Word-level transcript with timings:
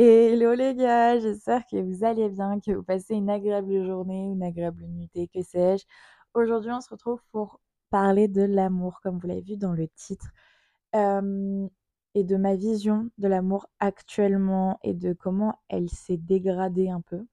Hello 0.00 0.54
les 0.54 0.76
gars, 0.76 1.18
j'espère 1.18 1.66
que 1.66 1.76
vous 1.76 2.04
allez 2.04 2.28
bien, 2.28 2.60
que 2.60 2.70
vous 2.70 2.84
passez 2.84 3.14
une 3.16 3.28
agréable 3.28 3.84
journée, 3.84 4.26
une 4.30 4.44
agréable 4.44 4.84
nuitée, 4.84 5.26
que 5.26 5.42
sais-je. 5.42 5.84
Aujourd'hui, 6.34 6.70
on 6.70 6.80
se 6.80 6.88
retrouve 6.90 7.20
pour 7.32 7.60
parler 7.90 8.28
de 8.28 8.42
l'amour, 8.42 9.00
comme 9.02 9.18
vous 9.18 9.26
l'avez 9.26 9.40
vu 9.40 9.56
dans 9.56 9.72
le 9.72 9.88
titre, 9.88 10.28
et 10.94 12.24
de 12.24 12.36
ma 12.36 12.54
vision 12.54 13.10
de 13.18 13.26
l'amour 13.26 13.66
actuellement 13.80 14.78
et 14.84 14.94
de 14.94 15.12
comment 15.14 15.58
elle 15.68 15.90
s'est 15.90 16.16
dégradée 16.16 16.90
un 16.90 17.00
peu. 17.00 17.26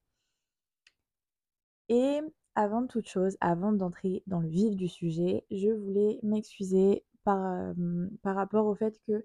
Et 1.88 2.20
avant 2.56 2.88
toute 2.88 3.06
chose, 3.06 3.36
avant 3.40 3.70
d'entrer 3.70 4.24
dans 4.26 4.40
le 4.40 4.48
vif 4.48 4.74
du 4.74 4.88
sujet, 4.88 5.44
je 5.52 5.70
voulais 5.70 6.18
m'excuser 6.24 7.04
par 7.22 7.76
rapport 8.24 8.66
au 8.66 8.74
fait 8.74 8.98
que, 9.06 9.24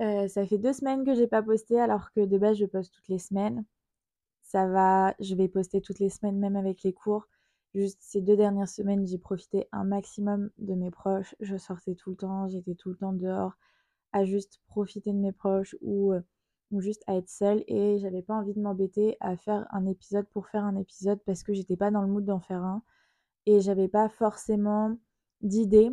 heu, 0.00 0.28
ça 0.28 0.46
fait 0.46 0.58
2 0.58 0.72
semaines 0.72 1.04
que 1.04 1.14
j'ai 1.14 1.26
pas 1.26 1.42
posté 1.42 1.80
alors 1.80 2.12
que 2.12 2.24
de 2.24 2.38
base 2.38 2.56
je 2.58 2.66
poste 2.66 2.94
toutes 2.94 3.08
les 3.08 3.18
semaines. 3.18 3.64
Ça 4.42 4.66
va, 4.66 5.14
je 5.20 5.34
vais 5.36 5.48
poster 5.48 5.80
toutes 5.80 6.00
les 6.00 6.10
semaines 6.10 6.38
même 6.38 6.56
avec 6.56 6.82
les 6.82 6.92
cours. 6.92 7.28
Juste 7.74 7.98
ces 8.02 8.20
2 8.22 8.36
dernières 8.36 8.68
semaines, 8.68 9.06
j'ai 9.06 9.18
profité 9.18 9.68
un 9.72 9.84
maximum 9.84 10.50
de 10.58 10.74
mes 10.74 10.90
proches. 10.90 11.34
Je 11.40 11.56
sortais 11.56 11.94
tout 11.94 12.10
le 12.10 12.16
temps, 12.16 12.48
j'étais 12.48 12.74
tout 12.74 12.90
le 12.90 12.96
temps 12.96 13.12
dehors 13.12 13.54
à 14.12 14.24
juste 14.24 14.60
profiter 14.68 15.12
de 15.12 15.18
mes 15.18 15.32
proches 15.32 15.76
ou, 15.80 16.12
heu, 16.14 16.22
ou 16.72 16.80
juste 16.80 17.02
à 17.06 17.16
être 17.16 17.28
seule 17.30 17.64
et 17.68 17.98
j'avais 18.00 18.22
pas 18.22 18.34
envie 18.34 18.54
de 18.54 18.60
m'embêter 18.60 19.16
à 19.20 19.36
faire 19.36 19.66
un 19.70 19.86
épisode 19.86 20.26
pour 20.28 20.48
faire 20.48 20.64
un 20.64 20.76
épisode 20.76 21.20
parce 21.26 21.42
que 21.42 21.52
j'étais 21.54 21.76
pas 21.76 21.90
dans 21.90 22.02
le 22.02 22.08
mood 22.08 22.24
d'en 22.24 22.40
faire 22.40 22.62
un 22.64 22.82
et 23.46 23.60
j'avais 23.60 23.88
pas 23.88 24.08
forcément 24.08 24.96
d'idée 25.42 25.90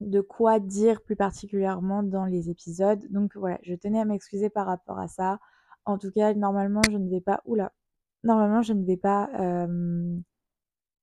de 0.00 0.20
quoi 0.20 0.60
dire 0.60 1.02
plus 1.02 1.16
particulièrement 1.16 2.02
dans 2.02 2.24
les 2.24 2.50
épisodes. 2.50 3.04
Donc 3.10 3.36
voilà, 3.36 3.58
je 3.62 3.74
tenais 3.74 4.00
à 4.00 4.04
m'excuser 4.04 4.50
par 4.50 4.66
rapport 4.66 4.98
à 4.98 5.08
ça. 5.08 5.40
En 5.84 5.98
tout 5.98 6.10
cas, 6.12 6.34
normalement, 6.34 6.82
je 6.90 6.96
ne 6.98 7.08
vais 7.10 7.20
pas 7.20 7.42
ouh 7.46 7.54
là, 7.56 7.72
normalement, 8.24 8.62
je 8.62 8.72
ne 8.74 8.84
vais 8.84 8.96
pas, 8.96 9.30
hem, 9.34 10.22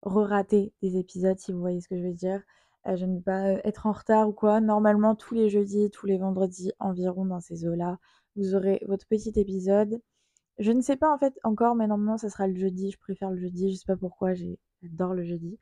re-rater 0.04 0.74
des 0.82 0.98
épisodes 0.98 1.38
si 1.40 1.52
vous 1.54 1.60
voyez 1.60 1.82
ce 1.82 1.88
que 1.90 1.98
je 1.98 2.04
veux 2.04 2.14
dire. 2.14 2.42
Heu, 2.88 2.96
je 2.96 3.06
ne 3.06 3.16
vais 3.16 3.22
pas, 3.22 3.54
heu, 3.56 3.62
être 3.66 3.88
en 3.88 3.92
retard 3.94 4.30
ou 4.30 4.34
quoi. 4.34 4.62
Normalement, 4.62 5.16
tous 5.16 5.34
les 5.36 5.50
jeudis, 5.50 5.90
tous 5.92 6.06
les 6.08 6.18
vendredis 6.18 6.72
environ 6.80 7.26
dans 7.26 7.42
ces 7.42 7.66
eaux-là, 7.68 7.98
vous 8.36 8.56
aurez 8.56 8.82
votre 8.88 9.08
petit 9.08 9.34
épisode. 9.38 10.02
Je 10.59 10.72
ne 10.74 10.82
sais 10.82 10.98
pas 10.98 11.14
en 11.14 11.18
fait 11.20 11.34
encore, 11.44 11.76
mais 11.76 11.88
normalement 11.88 12.18
ça 12.18 12.30
sera 12.30 12.48
le 12.48 12.56
jeudi. 12.56 12.92
Je 12.92 13.00
préfère 13.00 13.32
le 13.32 13.38
jeudi, 13.40 13.72
je 13.72 13.78
sais 13.78 13.86
pas 13.88 13.98
pourquoi, 13.98 14.34
j'adore 14.36 15.14
le 15.14 15.24
jeudi. 15.24 15.58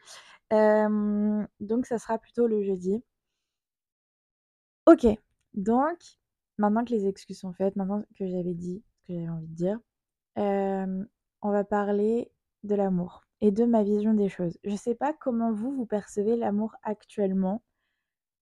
Donc 1.60 1.86
ça 1.86 1.98
sera 2.00 2.18
plutôt 2.20 2.48
le 2.48 2.62
jeudi. 2.64 3.04
OK, 4.86 5.08
donc 5.54 5.98
maintenant 6.58 6.84
que 6.84 6.92
les 6.92 7.08
excuses 7.08 7.40
sont 7.40 7.54
faites, 7.54 7.76
maintenant 7.76 8.04
que 8.18 8.28
j'avais 8.28 8.54
dit 8.54 8.84
ce 9.02 9.08
que 9.08 9.14
j'avais 9.14 9.30
envie 9.30 9.48
de 9.48 9.56
dire, 9.56 9.80
hem, 10.36 11.08
on 11.42 11.52
va 11.52 11.64
parler 11.64 12.32
de 12.64 12.76
l'amour 12.76 13.24
et 13.42 13.52
de 13.52 13.66
ma 13.66 13.84
vision 13.84 14.14
des 14.14 14.30
choses. 14.30 14.58
Je 14.64 14.76
sais 14.76 14.96
pas 14.96 15.14
comment 15.14 15.52
vous, 15.54 15.72
vous 15.74 15.86
percevez 15.86 16.36
l'amour 16.36 16.76
actuellement 16.84 17.62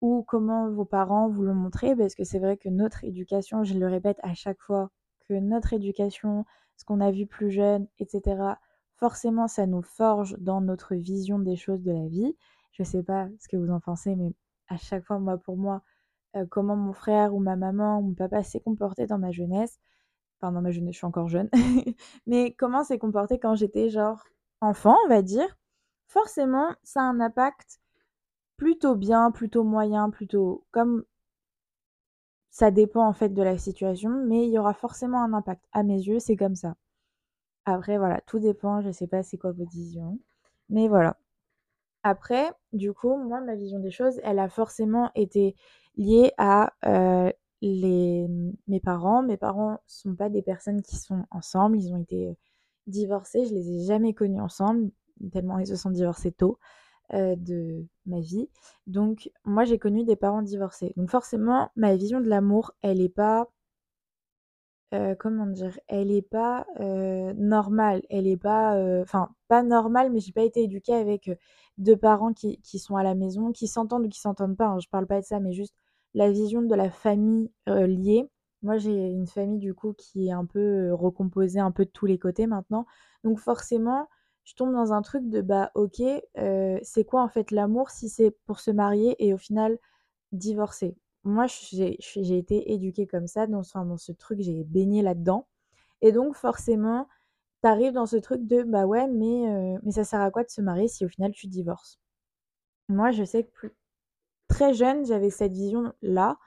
ou 0.01 0.23
comment 0.23 0.71
vos 0.71 0.85
parents 0.85 1.29
vous 1.29 1.43
l'ont 1.43 1.55
montré 1.55 1.97
parce 1.97 2.15
que 2.15 2.25
c'est 2.25 2.39
vrai 2.39 2.57
que 2.57 2.69
notre 2.69 3.05
éducation, 3.05 3.65
je 3.65 3.75
le 3.75 3.89
répète 3.89 4.19
à 4.23 4.35
chaque 4.35 4.61
fois, 4.61 4.91
que 5.29 5.35
notre 5.35 5.73
éducation, 5.73 6.45
ce 6.77 6.85
qu'on 6.85 7.01
a 7.01 7.11
vu 7.11 7.27
plus 7.27 7.51
jeune 7.51 7.89
et 7.99 8.07
cetera, 8.07 8.59
forcément 8.97 9.49
ça 9.49 9.67
nous 9.67 9.83
forge 9.83 10.37
dans 10.39 10.61
notre 10.61 10.95
vision 10.95 11.39
des 11.39 11.57
choses 11.57 11.83
de 11.83 11.93
la 11.93 12.07
vie. 12.09 12.37
Je 12.73 12.85
sais 12.85 13.03
pas 13.03 13.29
ce 13.41 13.49
que 13.49 13.57
vous 13.57 13.71
en 13.71 13.81
pensez, 13.81 14.15
mais 14.17 14.33
à 14.69 14.77
chaque 14.77 15.05
fois, 15.05 15.19
moi, 15.19 15.39
pour 15.39 15.57
moi, 15.57 15.83
heu, 16.37 16.47
comment 16.47 16.77
mon 16.77 16.93
frère 16.93 17.35
ou 17.35 17.41
ma 17.41 17.57
maman 17.57 17.99
ou 17.99 18.03
mon 18.03 18.15
papa 18.15 18.43
s'est 18.43 18.61
comporté 18.61 19.07
dans 19.07 19.19
ma 19.19 19.31
jeunesse, 19.33 19.79
enfin 20.41 20.53
dans 20.53 20.63
ma 20.63 20.71
jeunesse, 20.73 20.95
je 20.95 20.99
suis 20.99 21.07
encore 21.07 21.29
jeune, 21.29 21.51
mais 22.27 22.55
comment 22.55 22.85
s'est 22.85 22.99
comporté 22.99 23.39
quand 23.39 23.55
j'étais 23.57 23.91
genre 23.91 24.25
enfant, 24.61 24.97
on 25.07 25.09
va 25.09 25.23
dire, 25.23 25.59
forcément 26.09 26.75
ça 26.85 27.01
a 27.03 27.05
un 27.05 27.21
impact 27.21 27.81
plutôt 28.59 28.97
bien, 28.97 29.31
plutôt 29.33 29.65
moyen, 29.65 30.11
plutôt 30.11 30.67
comme 30.73 31.05
ça 32.51 32.71
dépend 32.71 33.07
en 33.07 33.13
fait 33.15 33.31
de 33.31 33.43
la 33.43 33.57
situation, 33.59 34.11
mais 34.27 34.45
il 34.47 34.51
y 34.51 34.59
aura 34.59 34.75
forcément 34.75 35.23
un 35.23 35.33
impact. 35.33 35.65
À 35.73 35.83
mes 35.83 35.97
yeux, 35.97 36.19
c'est 36.19 36.37
comme 36.37 36.55
ça. 36.57 36.75
Après 37.67 37.99
voilà, 37.99 38.21
tout 38.27 38.39
dépend, 38.41 38.81
je 38.83 38.91
sais 38.91 39.07
pas 39.07 39.23
c'est 39.23 39.39
quoi 39.39 39.53
votre 39.53 39.71
vision, 39.71 40.19
mais 40.71 40.89
voilà. 40.89 41.17
Après, 42.05 42.53
du 42.73 42.93
coup, 42.93 43.17
moi, 43.17 43.41
ma 43.41 43.55
vision 43.57 43.81
des 43.81 43.91
choses, 43.91 44.21
elle 44.25 44.39
a 44.39 44.49
forcément 44.49 45.11
été 45.15 45.57
liée 45.99 46.33
à, 46.39 46.73
heu, 46.87 47.33
les 47.63 48.29
mes 48.69 48.81
parents. 48.81 49.23
Mes 49.23 49.37
parents 49.39 49.79
sont 49.87 50.15
pas 50.17 50.31
des 50.31 50.43
personnes 50.43 50.83
qui 50.83 50.97
sont 50.97 51.25
ensemble, 51.33 51.79
ils 51.79 51.93
ont 51.93 51.99
été, 51.99 52.37
divorcés, 52.87 53.47
je 53.47 53.55
les 53.55 53.71
ai 53.73 53.85
jamais 53.87 54.15
connus 54.15 54.41
ensemble, 54.41 54.91
tellement 55.33 55.59
ils 55.59 55.67
se 55.67 55.77
sont 55.77 55.91
divorcés 55.91 56.33
tôt, 56.33 56.59
heu, 57.15 57.37
de 57.37 57.87
ma 58.07 58.21
vie. 58.21 58.51
Donc 58.89 59.31
moi, 59.47 59.65
j'ai 59.65 59.79
connu 59.81 60.05
des 60.05 60.17
parents 60.17 60.43
divorcés. 60.43 60.95
Donc 60.99 61.11
forcément, 61.11 61.71
ma 61.77 61.97
vision 61.97 62.21
de 62.21 62.29
l'amour, 62.29 62.73
elle 62.83 63.01
est 63.03 63.09
pas 63.11 63.49
Heu, 64.93 65.15
comment 65.19 65.47
dire? 65.47 65.79
Elle 65.89 66.11
est 66.11 66.23
pas, 66.23 66.67
normale, 67.37 68.03
elle 68.11 68.27
est 68.27 68.37
pas, 68.39 68.75
enfin, 69.03 69.29
pas 69.49 69.63
normale, 69.63 70.11
mais 70.11 70.21
j'ai 70.21 70.33
pas 70.33 70.43
été 70.45 70.63
éduquée 70.63 70.95
avec, 70.95 71.29
heu, 71.29 71.37
2 71.79 71.97
parents 71.97 72.33
qui 72.33 72.59
qui 72.63 72.79
sont 72.79 72.97
à 72.97 73.03
la 73.03 73.15
maison, 73.15 73.53
qui 73.53 73.69
s'entendent 73.69 74.07
ou 74.07 74.09
qui 74.09 74.21
s'entendent 74.21 74.57
pas, 74.57 74.67
hein, 74.69 74.79
je 74.81 74.89
parle 74.89 75.07
pas 75.07 75.21
de 75.21 75.27
ça, 75.27 75.41
mais 75.41 75.53
juste 75.53 75.75
la 76.15 76.31
vision 76.31 76.63
de 76.63 76.75
la 76.75 76.91
famille, 76.91 77.51
liée. 77.67 78.29
Moi, 78.63 78.79
j'ai 78.79 78.93
une 79.11 79.27
famille 79.27 79.59
du 79.61 79.75
coup 79.75 79.93
qui 79.95 80.29
est 80.29 80.33
un 80.33 80.45
peu, 80.47 80.93
recomposée 80.95 81.61
un 81.61 81.71
peu 81.73 81.85
de 81.85 81.91
tous 81.91 82.07
les 82.07 82.19
côtés 82.19 82.47
maintenant, 82.47 82.87
donc 83.25 83.39
forcément, 83.39 84.09
je 84.45 84.55
tombe 84.55 84.73
dans 84.73 84.93
un 84.93 85.03
truc 85.03 85.29
de, 85.29 85.41
bah, 85.43 85.71
OK, 85.75 86.03
c'est 86.83 87.05
quoi 87.07 87.23
en 87.23 87.29
fait 87.29 87.51
l'amour 87.53 87.91
si 87.91 88.09
c'est 88.09 88.33
pour 88.47 88.61
se 88.61 88.71
marier 88.71 89.17
et 89.25 89.33
au 89.35 89.39
final 89.39 89.79
divorcer? 90.33 90.97
Moi, 91.25 91.47
j'ai 91.49 92.39
été 92.39 92.73
éduquée 92.73 93.07
comme 93.07 93.27
ça, 93.29 93.47
dans 93.49 93.61
enfin, 93.61 93.85
dans 93.87 93.99
ce 93.99 94.13
truc, 94.13 94.41
j'ai 94.43 94.65
baigné 94.65 95.03
là-dedans 95.03 95.47
et 96.03 96.13
donc 96.13 96.37
forcément, 96.37 97.09
tu 97.65 97.69
arrives 97.71 97.93
dans 97.95 98.07
ce 98.07 98.17
truc 98.19 98.47
de: 98.47 98.63
«Bah, 98.65 98.87
ouais, 98.87 99.09
mais 99.09 99.79
mais 99.85 99.93
ça 99.93 100.05
sert 100.05 100.21
à 100.23 100.31
quoi 100.33 100.45
de 100.45 100.51
se 100.51 100.61
marier 100.63 100.89
si 100.89 101.05
au 101.07 101.09
final 101.11 101.33
tu 101.33 101.49
divorces?» 101.49 102.01
Moi, 102.91 103.11
je 103.13 103.25
sais 103.25 103.45
que 103.45 103.51
plus 103.53 103.73
très 104.49 104.75
jeune, 104.75 105.05
j'avais 105.07 105.31
cette 105.31 105.53
vision-là 105.53 106.39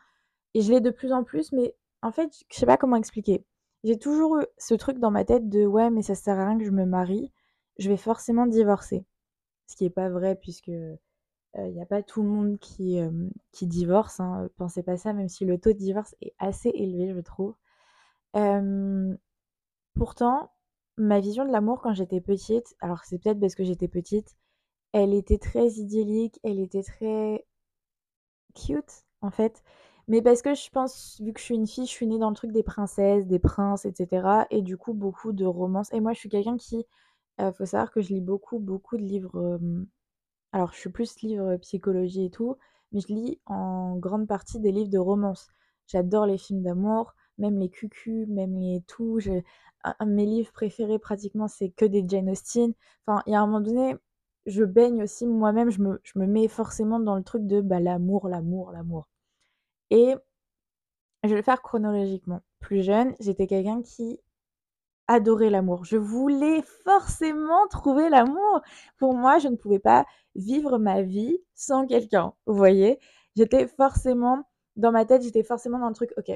et 0.54 0.62
je 0.62 0.72
l'ai 0.72 0.82
de 0.82 0.90
plus 0.92 1.14
en 1.14 1.24
plus, 1.24 1.52
mais 1.54 1.76
en 2.02 2.12
fait, 2.12 2.32
je 2.52 2.58
sais 2.58 2.66
pas 2.66 2.78
comment 2.78 2.96
expliquer. 2.98 3.46
J'ai 3.84 3.98
toujours 3.98 4.40
eu 4.40 4.46
ce 4.58 4.74
truc 4.76 5.00
dans 5.00 5.12
ma 5.12 5.26
tête 5.26 5.50
de: 5.50 5.66
«Ouais, 5.66 5.90
mais 5.90 6.02
ça 6.04 6.16
sert 6.16 6.40
à 6.40 6.46
rien 6.48 6.58
que 6.58 6.66
je 6.66 6.72
me 6.72 6.86
marie, 6.86 7.32
je 7.80 7.90
vais 7.90 7.98
forcément 7.98 8.46
divorcer». 8.48 9.06
Ce 9.68 9.76
qui 9.76 9.86
est 9.86 9.90
pas 9.90 10.10
vrai 10.10 10.36
puisque 10.36 10.68
il 10.68 11.74
y 11.74 11.82
a 11.82 11.86
pas 11.86 12.02
tout 12.04 12.24
le 12.24 12.30
monde 12.30 12.60
qui, 12.60 12.98
hem, 12.98 13.32
qui 13.52 13.68
divorce, 13.68 14.20
hein, 14.20 14.50
pensez 14.58 14.84
pas 14.84 14.98
ça, 14.98 15.14
même 15.14 15.30
si 15.30 15.46
le 15.46 15.60
taux 15.60 15.74
de 15.74 15.78
divorce 15.78 16.16
est 16.22 16.34
assez 16.40 16.70
élevé, 16.70 17.14
je 17.14 17.20
trouve. 17.22 17.56
Pourtant, 19.96 20.52
ma 20.98 21.20
vision 21.20 21.46
de 21.46 21.52
l'amour 21.52 21.82
quand 21.82 21.94
j'étais 21.94 22.22
petite, 22.22 22.76
alors 22.82 23.04
c'est 23.06 23.20
peut-être 23.20 23.40
parce 23.40 23.56
que 23.56 23.64
j'étais 23.64 23.88
petite, 23.88 24.36
elle 24.94 25.14
était 25.14 25.38
très 25.38 25.68
idyllique, 25.72 26.40
elle 26.44 26.60
était 26.60 26.84
très 26.84 27.46
cute, 28.52 29.04
en 29.22 29.32
fait. 29.32 29.64
Mais 30.08 30.22
parce 30.22 30.42
que 30.42 30.54
je 30.56 30.70
pense, 30.72 31.20
vu 31.22 31.34
que 31.34 31.40
je 31.40 31.46
suis 31.46 31.56
une 31.56 31.68
fille, 31.68 31.86
je 31.86 31.92
suis 31.92 32.08
née 32.08 32.18
dans 32.20 32.30
le 32.30 32.36
truc 32.36 32.52
des 32.52 32.64
princesses, 32.64 33.28
des 33.28 33.40
princes 33.40 33.86
et 33.86 33.94
cetera 33.96 34.48
et 34.52 34.62
du 34.62 34.78
coup 34.78 34.94
beaucoup 34.94 35.32
de 35.34 35.46
romances 35.46 35.94
et 35.94 36.00
moi 36.02 36.14
je 36.14 36.20
suis 36.20 36.30
quelqu'un 36.30 36.58
qui, 36.58 36.86
heu, 37.42 37.52
faut 37.54 37.66
savoir 37.66 37.92
que 37.92 38.02
je 38.02 38.10
lis 38.14 38.22
beaucoup, 38.22 38.60
beaucoup 38.60 38.98
de 38.98 39.04
livres, 39.04 39.60
alors, 40.54 40.74
je 40.74 40.80
suis 40.80 40.90
plus 40.90 41.20
livre, 41.22 41.58
psychologie 41.58 42.26
et 42.26 42.30
tout, 42.30 42.58
mais 42.92 43.00
je 43.02 43.08
lis 43.08 43.40
en 43.46 43.98
grande 43.98 44.28
partie 44.28 44.60
des 44.60 44.72
livres 44.72 44.90
de 44.90 44.98
romance. 44.98 45.48
J'adore 45.88 46.26
les 46.26 46.38
films 46.38 46.62
d'amour, 46.64 47.14
même 47.38 47.58
les 47.60 47.70
cucu, 47.70 48.26
même 48.28 48.58
les 48.60 48.82
tout. 48.88 49.20
Mes 50.06 50.26
livres 50.26 50.52
préférés 50.52 51.00
pratiquement, 51.00 51.47
c'est 51.47 51.70
que 51.70 51.86
des 51.86 52.06
Jane 52.08 52.30
Austen. 52.30 52.74
Enfin, 53.06 53.24
il 53.28 53.32
y 53.34 53.36
a 53.36 53.42
un 53.42 53.46
moment 53.47 53.62
donné, 53.62 53.96
je 54.46 54.64
baigne 54.64 55.03
aussi 55.03 55.28
moi-même, 55.28 55.70
je 55.72 55.82
me 55.82 55.99
je 56.03 56.20
me 56.20 56.26
mets 56.28 56.47
forcément 56.47 56.99
dans 56.99 57.16
le 57.16 57.23
truc 57.23 57.47
de, 57.47 57.61
bah, 57.61 57.79
l'amour, 57.79 58.28
l'amour, 58.29 58.72
l'amour 58.72 59.08
et 59.91 60.16
je 61.23 61.29
vais 61.29 61.35
le 61.38 61.41
faire 61.43 61.61
chronologiquement. 61.61 62.41
Plus 62.59 62.82
jeune, 62.84 63.16
j'étais 63.20 63.47
quelqu'un 63.47 63.82
qui 63.82 64.20
adorer 65.08 65.49
l'amour. 65.49 65.85
Je 65.85 65.97
voulais 65.97 66.61
forcément 66.85 67.67
trouver 67.70 68.09
l'amour. 68.09 68.61
Pour 68.97 69.16
moi, 69.16 69.40
je 69.40 69.49
ne 69.49 69.55
pouvais 69.58 69.79
pas 69.79 70.05
vivre 70.35 70.78
ma 70.79 71.02
vie 71.03 71.40
sans 71.55 71.87
quelqu'un, 71.87 72.34
vous 72.47 72.55
voyez? 72.55 72.99
J'étais 73.37 73.67
forcément 73.67 74.44
dans 74.78 74.91
ma 74.91 75.05
tête, 75.05 75.23
j'étais 75.23 75.44
forcément 75.44 75.79
dans 75.79 75.90
le 75.90 75.96
truc: 75.96 76.11
«OK, 76.17 76.32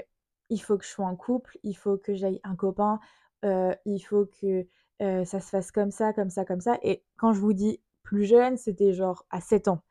il 0.50 0.60
faut 0.62 0.78
que 0.78 0.86
je 0.86 0.90
sois 0.92 1.06
en 1.08 1.16
couple, 1.16 1.58
il 1.63 1.75
faut 1.75 1.98
que 1.98 2.16
j'aille 2.16 2.42
un 2.44 2.56
copain, 2.56 3.00
heu, 3.46 3.74
il 3.86 4.00
faut 4.01 4.25
que, 4.28 4.68
heu, 5.01 5.25
ça 5.25 5.40
se 5.42 5.50
fasse 5.50 5.72
comme 5.72 5.92
ça, 5.92 6.13
comme 6.13 6.30
ça, 6.31 6.46
comme 6.46 6.62
ça» 6.62 6.78
et 6.84 7.04
quand 7.18 7.34
je 7.34 7.40
vous 7.42 7.54
dis 7.54 7.81
plus 8.06 8.25
jeune, 8.25 8.57
c'était 8.57 8.94
genre 8.94 9.25
à 9.31 9.42
7 9.42 9.68
ans. 9.68 9.81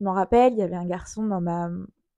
Je 0.00 0.04
m'en 0.04 0.14
rappelle, 0.14 0.54
il 0.54 0.60
y 0.60 0.62
avait 0.62 0.76
un 0.76 0.86
garçon 0.86 1.26
dans 1.26 1.42
ma, 1.42 1.70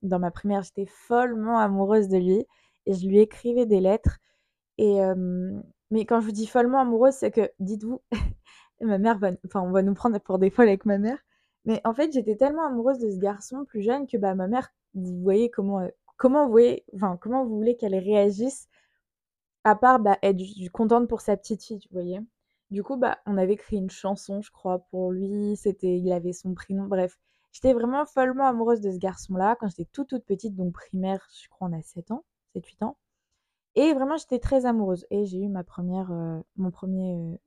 dans 0.02 0.20
ma 0.20 0.30
primaire, 0.30 0.62
j'étais 0.62 0.86
follement 0.86 1.58
amoureuse 1.58 2.08
de 2.08 2.18
lui 2.18 2.46
et 2.86 2.94
je 2.94 3.06
lui 3.08 3.20
écrivais 3.20 3.66
des 3.66 3.80
lettres 3.80 4.18
et 4.78 4.96
hem, 4.96 5.62
mais 5.90 6.04
quand 6.06 6.20
je 6.20 6.26
vous 6.26 6.32
dis 6.32 6.46
follement 6.46 6.80
amoureuse, 6.80 7.14
c'est 7.14 7.30
que 7.30 7.50
dites-vous 7.60 8.02
ma 8.80 8.98
mère 8.98 9.18
va 9.18 9.30
enfin, 9.46 9.62
on 9.62 9.70
va 9.72 9.82
nous 9.82 9.94
prendre 9.94 10.18
pour 10.20 10.38
des 10.38 10.50
folles 10.50 10.68
avec 10.68 10.86
ma 10.86 10.98
mère, 10.98 11.18
mais 11.64 11.80
en 11.84 11.94
fait, 11.94 12.12
j'étais 12.12 12.36
tellement 12.36 12.66
amoureuse 12.66 12.98
de 12.98 13.10
ce 13.10 13.18
garçon 13.18 13.64
plus 13.64 13.82
jeune 13.82 14.06
que, 14.06 14.16
bah, 14.18 14.34
ma 14.34 14.48
mère, 14.48 14.70
vous 14.94 15.20
voyez 15.22 15.50
comment, 15.50 15.82
heu, 15.82 15.92
comment 16.16 16.46
vous 16.46 16.52
voyez 16.52 16.84
enfin, 16.94 17.18
comment 17.20 17.44
vous 17.44 17.56
voulez 17.56 17.76
qu'elle 17.76 17.94
réagisse 17.96 18.68
à 19.64 19.76
part, 19.76 20.00
bah, 20.00 20.18
être 20.22 20.40
contente 20.72 21.08
pour 21.08 21.20
sa 21.20 21.36
petite 21.36 21.62
fille, 21.64 21.80
vous 21.90 22.00
voyez? 22.00 22.20
Du 22.70 22.82
coup, 22.82 22.96
bah, 22.96 23.18
on 23.26 23.38
avait 23.38 23.52
écrit 23.54 23.76
une 23.76 23.90
chanson, 23.90 24.40
je 24.42 24.50
crois, 24.50 24.80
pour 24.90 25.12
lui, 25.12 25.56
c'était 25.56 25.98
il 25.98 26.10
avait 26.12 26.32
son 26.32 26.54
prénom, 26.54 26.86
bref. 26.86 27.18
J'étais 27.52 27.72
vraiment 27.72 28.04
follement 28.06 28.46
amoureuse 28.46 28.80
de 28.80 28.90
ce 28.90 28.98
garçon-là 28.98 29.56
quand 29.58 29.68
j'étais 29.68 29.86
toute, 29.92 30.08
toute 30.08 30.24
petite, 30.24 30.54
donc 30.56 30.72
primaire, 30.74 31.26
je 31.42 31.48
crois 31.48 31.68
on 31.68 31.72
a 31.78 31.82
7 31.82 32.10
ans, 32.10 32.24
7-8 32.54 32.82
ans. 32.82 32.96
Et 33.76 33.94
vraiment 33.94 34.16
j'étais 34.18 34.40
très 34.40 34.66
amoureuse. 34.66 35.06
Et 35.10 35.26
j'ai 35.26 35.38
eu 35.40 35.48
ma 35.48 35.64
première, 35.64 36.12
heu, 36.12 36.42
mon 36.56 36.70
premier 36.72 37.12
er 37.34 37.40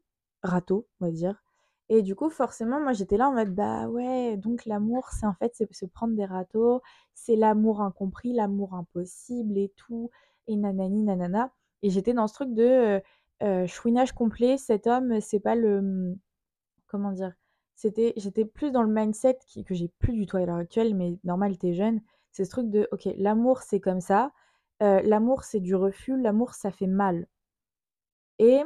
râteau, 0.44 0.88
on 1.02 1.06
va 1.08 1.12
dire. 1.12 1.44
Et 1.90 2.02
du 2.04 2.16
coup, 2.16 2.30
forcément, 2.30 2.80
moi, 2.80 2.94
j'étais 2.94 3.18
là 3.18 3.30
en 3.30 3.34
mode: 3.34 3.54
«Bah, 3.56 3.88
ouais, 3.90 4.38
donc 4.38 4.66
l'amour, 4.66 5.10
c'est 5.12 5.26
en 5.26 5.34
fait, 5.34 5.52
c'est 5.56 5.72
se 5.74 5.86
prendre 5.86 6.16
des 6.16 6.26
râteaux, 6.26 6.82
c'est 7.16 7.36
l'amour 7.36 7.82
incompris, 7.82 8.34
l'amour 8.34 8.76
impossible 8.76 9.58
et 9.58 9.70
tout 9.76 10.10
et 10.48 10.56
nanani 10.56 11.04
nanana» 11.04 11.52
et 11.82 11.90
j'étais 11.92 12.14
dans 12.14 12.28
ce 12.28 12.34
truc 12.34 12.54
de, 12.54 12.98
heu 12.98 13.02
heu, 13.44 13.68
chouinage 13.68 14.14
complet. 14.14 14.58
Cet 14.58 14.88
homme, 14.88 15.22
c'est 15.22 15.40
pas 15.40 15.56
le, 15.56 15.82
mmh, 15.82 16.18
comment 16.88 17.12
dire? 17.14 17.34
C'était 17.76 18.14
j'étais 18.18 18.46
plus 18.46 18.72
dans 18.72 18.84
le 18.84 18.94
mindset 18.94 19.40
qui 19.48 19.64
que 19.66 19.76
j'ai 19.76 19.90
plus 20.00 20.14
du 20.14 20.26
tout 20.28 20.38
à 20.38 20.46
l'heure 20.46 20.58
actuelle, 20.58 20.96
mais 20.96 21.20
normal, 21.26 21.58
tu 21.60 21.68
es 21.70 21.74
jeune. 21.76 22.02
C'est 22.32 22.46
ce 22.46 22.52
truc 22.52 22.70
de: 22.72 22.88
«OK, 22.94 23.10
l'amour, 23.18 23.62
c'est 23.64 23.80
comme 23.82 24.02
ça, 24.02 24.32
l'amour, 24.82 25.44
c'est 25.46 25.62
du 25.62 25.76
refus, 25.76 26.18
l'amour, 26.22 26.54
ça 26.56 26.72
fait 26.72 26.88
mal» 26.88 27.28
et 28.40 28.62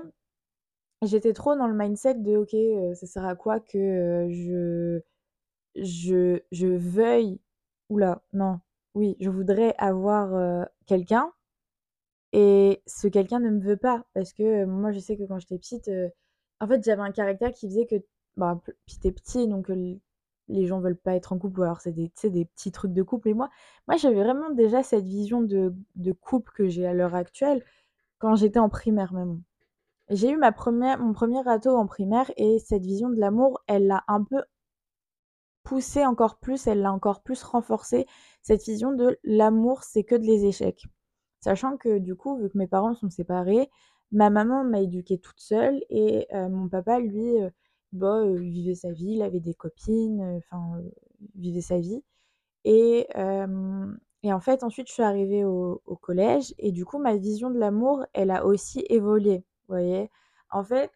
j'étais 1.03 1.33
trop 1.33 1.55
dans 1.55 1.67
le 1.67 1.75
mindset 1.75 2.15
de: 2.15 2.37
«OK, 2.37 2.55
ça 2.97 3.07
sert 3.07 3.25
à 3.25 3.35
quoi 3.35 3.59
que, 3.61 4.27
je 4.31 5.01
je 5.75 6.41
je 6.51 6.67
veuille» 6.67 7.41
ouh 7.89 7.97
là, 7.99 8.23
non, 8.33 8.59
oui, 8.95 9.17
je 9.21 9.29
voudrais 9.31 9.75
avoir, 9.79 10.67
quelqu'un 10.87 11.31
et 12.33 12.81
ce 12.87 13.07
quelqu'un 13.07 13.39
ne 13.39 13.49
me 13.51 13.61
veut 13.61 13.77
pas 13.77 14.05
parce 14.13 14.33
que, 14.33 14.65
moi, 14.65 14.91
je 14.91 14.99
sais 14.99 15.17
que 15.17 15.23
quand 15.25 15.39
j'étais 15.39 15.57
petite, 15.59 15.87
heu, 15.89 16.11
en 16.61 16.67
fait, 16.67 16.83
j'avais 16.83 17.01
un 17.03 17.11
caractère 17.11 17.53
qui 17.53 17.67
faisait 17.69 17.85
que, 17.87 17.95
bah, 18.37 18.61
p 18.65 18.73
puis 18.87 18.97
tu 19.01 19.07
es 19.07 19.11
petit 19.13 19.47
donc 19.47 19.69
les 20.49 20.65
gens 20.67 20.79
veulent 20.81 20.97
pas 20.97 21.15
être 21.15 21.33
en 21.33 21.39
couple 21.39 21.59
ou 21.61 21.63
alors 21.63 21.81
c'est 21.81 21.91
des 21.93 22.09
petits 22.45 22.71
trucs 22.71 22.93
de 22.93 23.03
couple 23.03 23.29
et 23.29 23.33
moi 23.33 23.49
moi, 23.87 23.97
j'avais 23.97 24.23
vraiment 24.23 24.49
déjà 24.51 24.83
cette 24.83 25.05
vision 25.05 25.41
de 25.41 25.73
de 25.95 26.11
couple 26.13 26.51
que 26.53 26.67
j'ai 26.67 26.85
à 26.87 26.93
l'heure 26.93 27.15
actuelle 27.15 27.63
quand 28.19 28.35
j'étais 28.35 28.59
en 28.59 28.69
primaire 28.69 29.13
même. 29.13 29.41
J'ai 30.09 30.31
eu 30.31 30.37
ma 30.37 30.51
premiè 30.53 30.97
mon 30.97 31.13
premier 31.13 31.41
râteau 31.41 31.77
en 31.77 31.87
primaire 31.87 32.31
et 32.37 32.59
cette 32.59 32.85
vision 32.85 33.09
de 33.09 33.19
l'amour, 33.19 33.63
elle 33.67 33.87
l'a 33.87 34.03
un 34.07 34.23
peu 34.23 34.43
poussé 35.63 36.05
encore 36.05 36.37
plus, 36.37 36.67
elle 36.67 36.81
l'a 36.81 36.91
encore 36.93 37.21
plus 37.21 37.43
renforcé, 37.43 38.05
cette 38.41 38.63
vision 38.63 38.91
de 38.93 39.17
l'amour, 39.23 39.83
c'est 39.83 40.03
que 40.03 40.15
de 40.15 40.23
les 40.25 40.45
échecs. 40.45 40.85
Sachant 41.43 41.77
que 41.77 41.99
du 41.99 42.15
coup, 42.15 42.37
vu 42.37 42.49
que 42.49 42.57
mes 42.57 42.67
parents 42.67 42.95
sont 42.95 43.09
séparés, 43.09 43.69
ma 44.11 44.29
maman 44.29 44.63
m'a 44.63 44.81
éduquée 44.81 45.19
toute 45.19 45.39
seule 45.41 45.83
et 45.89 46.27
mon 46.33 46.69
papa 46.69 46.99
lui, 46.99 47.33
bah, 47.93 48.23
vivait 48.35 48.75
sa 48.75 48.91
vie, 48.91 49.13
il 49.15 49.21
avait 49.23 49.39
des 49.41 49.53
copines, 49.55 50.21
enfin, 50.51 50.81
vivait 51.35 51.61
sa 51.61 51.79
vie 51.79 52.03
et 52.65 53.07
et 54.23 54.31
en 54.33 54.39
fait, 54.39 54.63
ensuite, 54.63 54.87
je 54.87 54.93
suis 54.93 55.03
arrivée 55.03 55.43
au 55.45 55.81
collège 56.01 56.53
et 56.57 56.71
du 56.71 56.85
coup, 56.85 56.97
ma 56.99 57.15
vision 57.17 57.49
de 57.49 57.59
l'amour, 57.59 58.05
elle 58.13 58.31
a 58.31 58.45
aussi 58.45 58.85
évolué, 58.89 59.37
vous 59.67 59.75
voyez? 59.75 60.09
En 60.51 60.63
fait, 60.63 60.91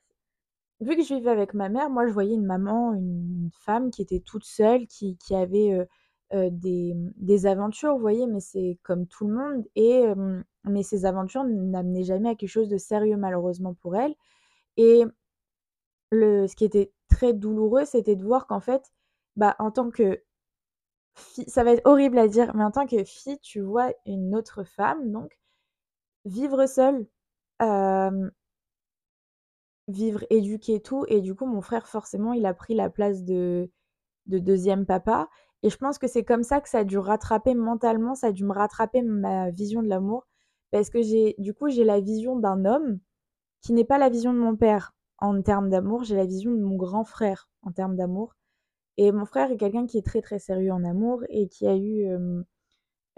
vu 0.82 0.96
que 0.98 1.04
je 1.04 1.16
vivais 1.16 1.32
avec 1.32 1.54
ma 1.54 1.70
mère, 1.70 1.90
moi, 1.90 2.08
je 2.08 2.14
voyais 2.14 2.36
une 2.36 2.46
maman, 2.46 2.94
une 2.94 3.26
une 3.46 3.52
femme 3.62 3.92
qui 3.92 4.02
était 4.02 4.20
toute 4.22 4.46
seule, 4.46 4.88
qui 4.88 5.18
qui 5.18 5.36
avait, 5.36 5.88
des, 6.34 6.94
mmh, 6.96 7.12
des 7.18 7.46
aventures, 7.48 7.94
vous 7.96 8.02
voyez? 8.02 8.28
Mais 8.28 8.40
c'est 8.42 8.80
comme 8.84 9.08
tout 9.08 9.28
le 9.28 9.34
monde 9.36 9.66
et 9.76 10.06
mais 10.66 10.84
ces 10.84 11.06
aventures 11.06 11.44
n'amenaient 11.46 12.04
jamais 12.04 12.30
à 12.30 12.36
quelque 12.36 12.50
chose 12.50 12.70
de 12.70 12.78
sérieux 12.78 13.18
malheureusement 13.18 13.74
pour 13.76 13.96
elle 13.96 14.16
et 14.78 15.06
le 16.12 16.48
ce 16.48 16.56
qui 16.56 16.66
était 16.66 16.92
très 17.10 17.34
douloureux, 17.34 17.86
c'était 17.86 18.16
de 18.16 18.24
voir 18.24 18.48
qu'en 18.48 18.60
fait, 18.60 18.92
bah, 19.36 19.56
en 19.60 19.72
tant 19.72 19.90
que 19.90 20.22
fi 21.16 21.46
ça 21.50 21.64
va 21.64 21.74
être 21.74 21.86
horrible 21.88 22.18
à 22.20 22.28
dire, 22.28 22.56
mais 22.56 22.64
en 22.64 22.72
tant 22.72 22.88
que 22.88 23.04
fille, 23.06 23.40
tu 23.42 23.62
vois 23.62 23.92
une 24.06 24.36
autre 24.36 24.64
femme 24.64 25.12
donc 25.12 25.40
vivre 26.26 26.66
seule, 26.68 27.08
vivre 29.88 30.24
éduquée 30.30 30.76
et 30.76 30.82
tout 30.82 31.06
et 31.08 31.22
du 31.22 31.34
coup, 31.36 31.46
mon 31.46 31.62
frère 31.62 31.88
forcément, 31.88 32.34
il 32.34 32.46
a 32.46 32.54
pris 32.54 32.76
la 32.76 32.90
place 32.90 33.24
de 33.24 33.70
de 34.28 34.40
2e 34.40 34.86
papa 34.86 35.30
et 35.64 35.70
je 35.70 35.78
pense 35.78 35.98
que 35.98 36.08
c'est 36.08 36.24
comme 36.24 36.44
ça 36.44 36.62
que 36.62 36.70
ça 36.70 36.80
a 36.80 36.84
dû 36.84 36.98
rattraper 36.98 37.56
mentalement, 37.56 38.16
ça 38.16 38.28
a 38.28 38.32
dû 38.32 38.44
me 38.46 38.54
rattraper 38.54 39.02
ma 39.02 39.50
vision 39.52 39.82
de 39.84 39.88
l'amour. 39.90 40.28
Parce 40.72 40.90
que 40.90 41.02
j'ai 41.02 41.36
du 41.40 41.54
coup, 41.54 41.70
j'ai 41.70 41.84
la 41.86 42.00
vision 42.02 42.36
d'un 42.38 42.66
homme 42.66 43.00
qui 43.62 43.74
n'est 43.74 43.86
pas 43.86 43.98
la 44.00 44.10
vision 44.10 44.34
de 44.34 44.40
mon 44.40 44.56
père 44.56 44.94
en 45.20 45.42
termes 45.42 45.70
d'amour, 45.70 46.04
j'ai 46.04 46.16
la 46.16 46.26
vision 46.26 46.52
de 46.52 46.62
mon 46.62 46.76
grand 46.78 47.04
frère 47.06 47.50
en 47.64 47.72
termes 47.72 47.96
d'amour. 47.96 48.36
Et 48.98 49.12
mon 49.12 49.26
frère 49.26 49.52
est 49.52 49.58
quelqu'un 49.58 49.88
qui 49.88 49.98
est 50.00 50.06
très, 50.06 50.22
très 50.22 50.40
sérieux 50.40 50.72
en 50.74 50.84
amour 50.86 51.24
et 51.30 51.48
qui 51.50 51.68
a 51.68 51.76
eu, 51.78 52.08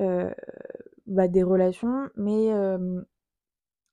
heu, 0.01 0.33
bah, 1.07 1.27
des 1.27 1.44
relations 1.44 2.09
mais 2.15 2.51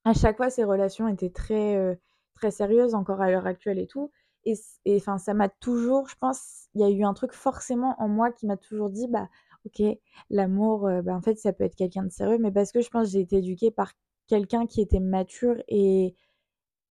à 0.05 0.15
chaque 0.15 0.37
fois, 0.37 0.51
ces 0.51 0.65
relations 0.65 1.09
étaient 1.09 1.31
très, 1.31 1.99
très 2.37 2.51
sérieuses 2.51 2.95
encore 2.95 3.21
à 3.21 3.31
l'heure 3.31 3.47
actuelle 3.47 3.79
et 3.79 3.87
tout 3.87 4.11
et 4.47 4.97
enfin, 4.97 5.19
ça 5.19 5.35
m'a 5.35 5.49
toujours 5.49 6.09
je 6.09 6.17
pense, 6.21 6.69
il 6.75 6.81
y 6.81 6.85
a 6.85 6.91
eu 6.91 7.05
un 7.05 7.15
truc 7.15 7.33
forcément 7.33 7.95
en 8.01 8.09
moi 8.09 8.31
qui 8.33 8.47
m'a 8.47 8.57
toujours 8.57 8.91
dit: 8.91 9.09
«Bah, 9.09 9.29
OK, 9.67 9.83
l'amour, 10.31 10.89
heu, 10.89 11.03
bah, 11.03 11.15
en 11.17 11.23
fait, 11.23 11.37
ça 11.39 11.53
peut 11.53 11.65
être 11.65 11.75
quelqu'un 11.77 12.05
de 12.05 12.11
sérieux» 12.11 12.39
mais 12.41 12.53
parce 12.53 12.73
que 12.73 12.81
je 12.81 12.91
pense 12.91 13.11
j'ai 13.11 13.21
été 13.21 13.39
éduquée 13.39 13.71
par 13.71 13.93
quelqu'un 14.29 14.67
qui 14.67 14.81
était 14.81 15.01
mature 15.01 15.57
et 15.69 16.15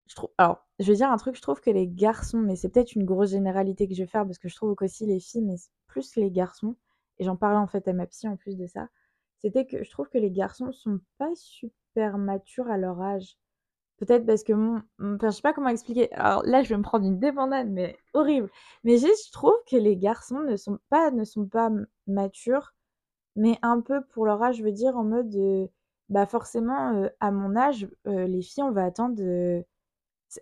je 0.07 0.15
trouve 0.15 0.29
alors, 0.37 0.67
je 0.79 0.87
vais 0.91 0.95
dire 0.97 1.11
un 1.11 1.17
truc, 1.17 1.35
je 1.35 1.41
trouve 1.41 1.61
que 1.61 1.69
les 1.71 1.87
garçons 1.87 2.39
mais 2.39 2.55
c'est 2.55 2.69
peut-être 2.69 2.95
une 2.95 3.05
grosse 3.05 3.31
généralité 3.31 3.87
que 3.87 3.95
je 3.95 4.03
vais 4.03 4.07
faire 4.09 4.25
parce 4.25 4.39
que 4.39 4.49
je 4.49 4.55
trouve 4.55 4.75
qu'aussi 4.75 5.05
les 5.05 5.19
filles, 5.19 5.41
mais 5.43 5.55
plus 5.87 6.15
les 6.17 6.31
garçons 6.31 6.75
et 7.19 7.23
j'en 7.25 7.35
parlais 7.37 7.57
en 7.59 7.67
fait 7.67 7.87
à 7.87 7.93
ma 7.93 8.07
psy 8.07 8.27
en 8.27 8.37
plus 8.37 8.57
de 8.57 8.67
ça, 8.67 8.89
c'était 9.39 9.65
que 9.67 9.83
je 9.83 9.91
trouve 9.91 10.09
que 10.09 10.17
les 10.19 10.31
garçons 10.31 10.71
sont 10.71 10.99
pas 11.17 11.31
super 11.35 12.17
matures 12.17 12.69
à 12.69 12.77
leur 12.77 13.01
âge. 13.01 13.37
Peut-être 14.01 14.25
parce 14.27 14.43
que 14.43 14.53
mon 14.53 14.83
enfin, 15.01 15.29
je 15.31 15.37
sais 15.37 15.43
pas 15.43 15.53
comment 15.53 15.69
expliquer. 15.69 16.13
Alors 16.13 16.43
là, 16.45 16.63
je 16.63 16.69
vais 16.69 16.77
me 16.77 16.83
prendre 16.83 17.05
une 17.05 17.19
débandade, 17.19 17.69
mais 17.71 17.97
horrible, 18.13 18.49
mais 18.83 18.97
juste 18.97 19.27
je 19.27 19.33
trouve 19.33 19.55
que 19.69 19.77
les 19.77 19.97
garçons 19.97 20.41
ne 20.41 20.57
sont 20.57 20.79
pas 20.89 21.11
matures, 22.07 22.73
mais 23.37 23.57
un 23.63 23.81
peu 23.81 24.01
pour 24.05 24.25
leur 24.27 24.41
âge, 24.43 24.57
je 24.57 24.63
veux 24.63 24.71
dire 24.73 24.97
en 24.97 25.05
mode, 25.05 25.35
heu, 25.35 25.69
bah, 26.09 26.25
forcément, 26.27 26.93
heu, 27.03 27.11
à 27.21 27.31
mon 27.31 27.55
âge, 27.57 27.89
heu, 28.07 28.25
les 28.25 28.41
filles, 28.43 28.63
on 28.63 28.71
va 28.71 28.85
attendre, 28.85 29.21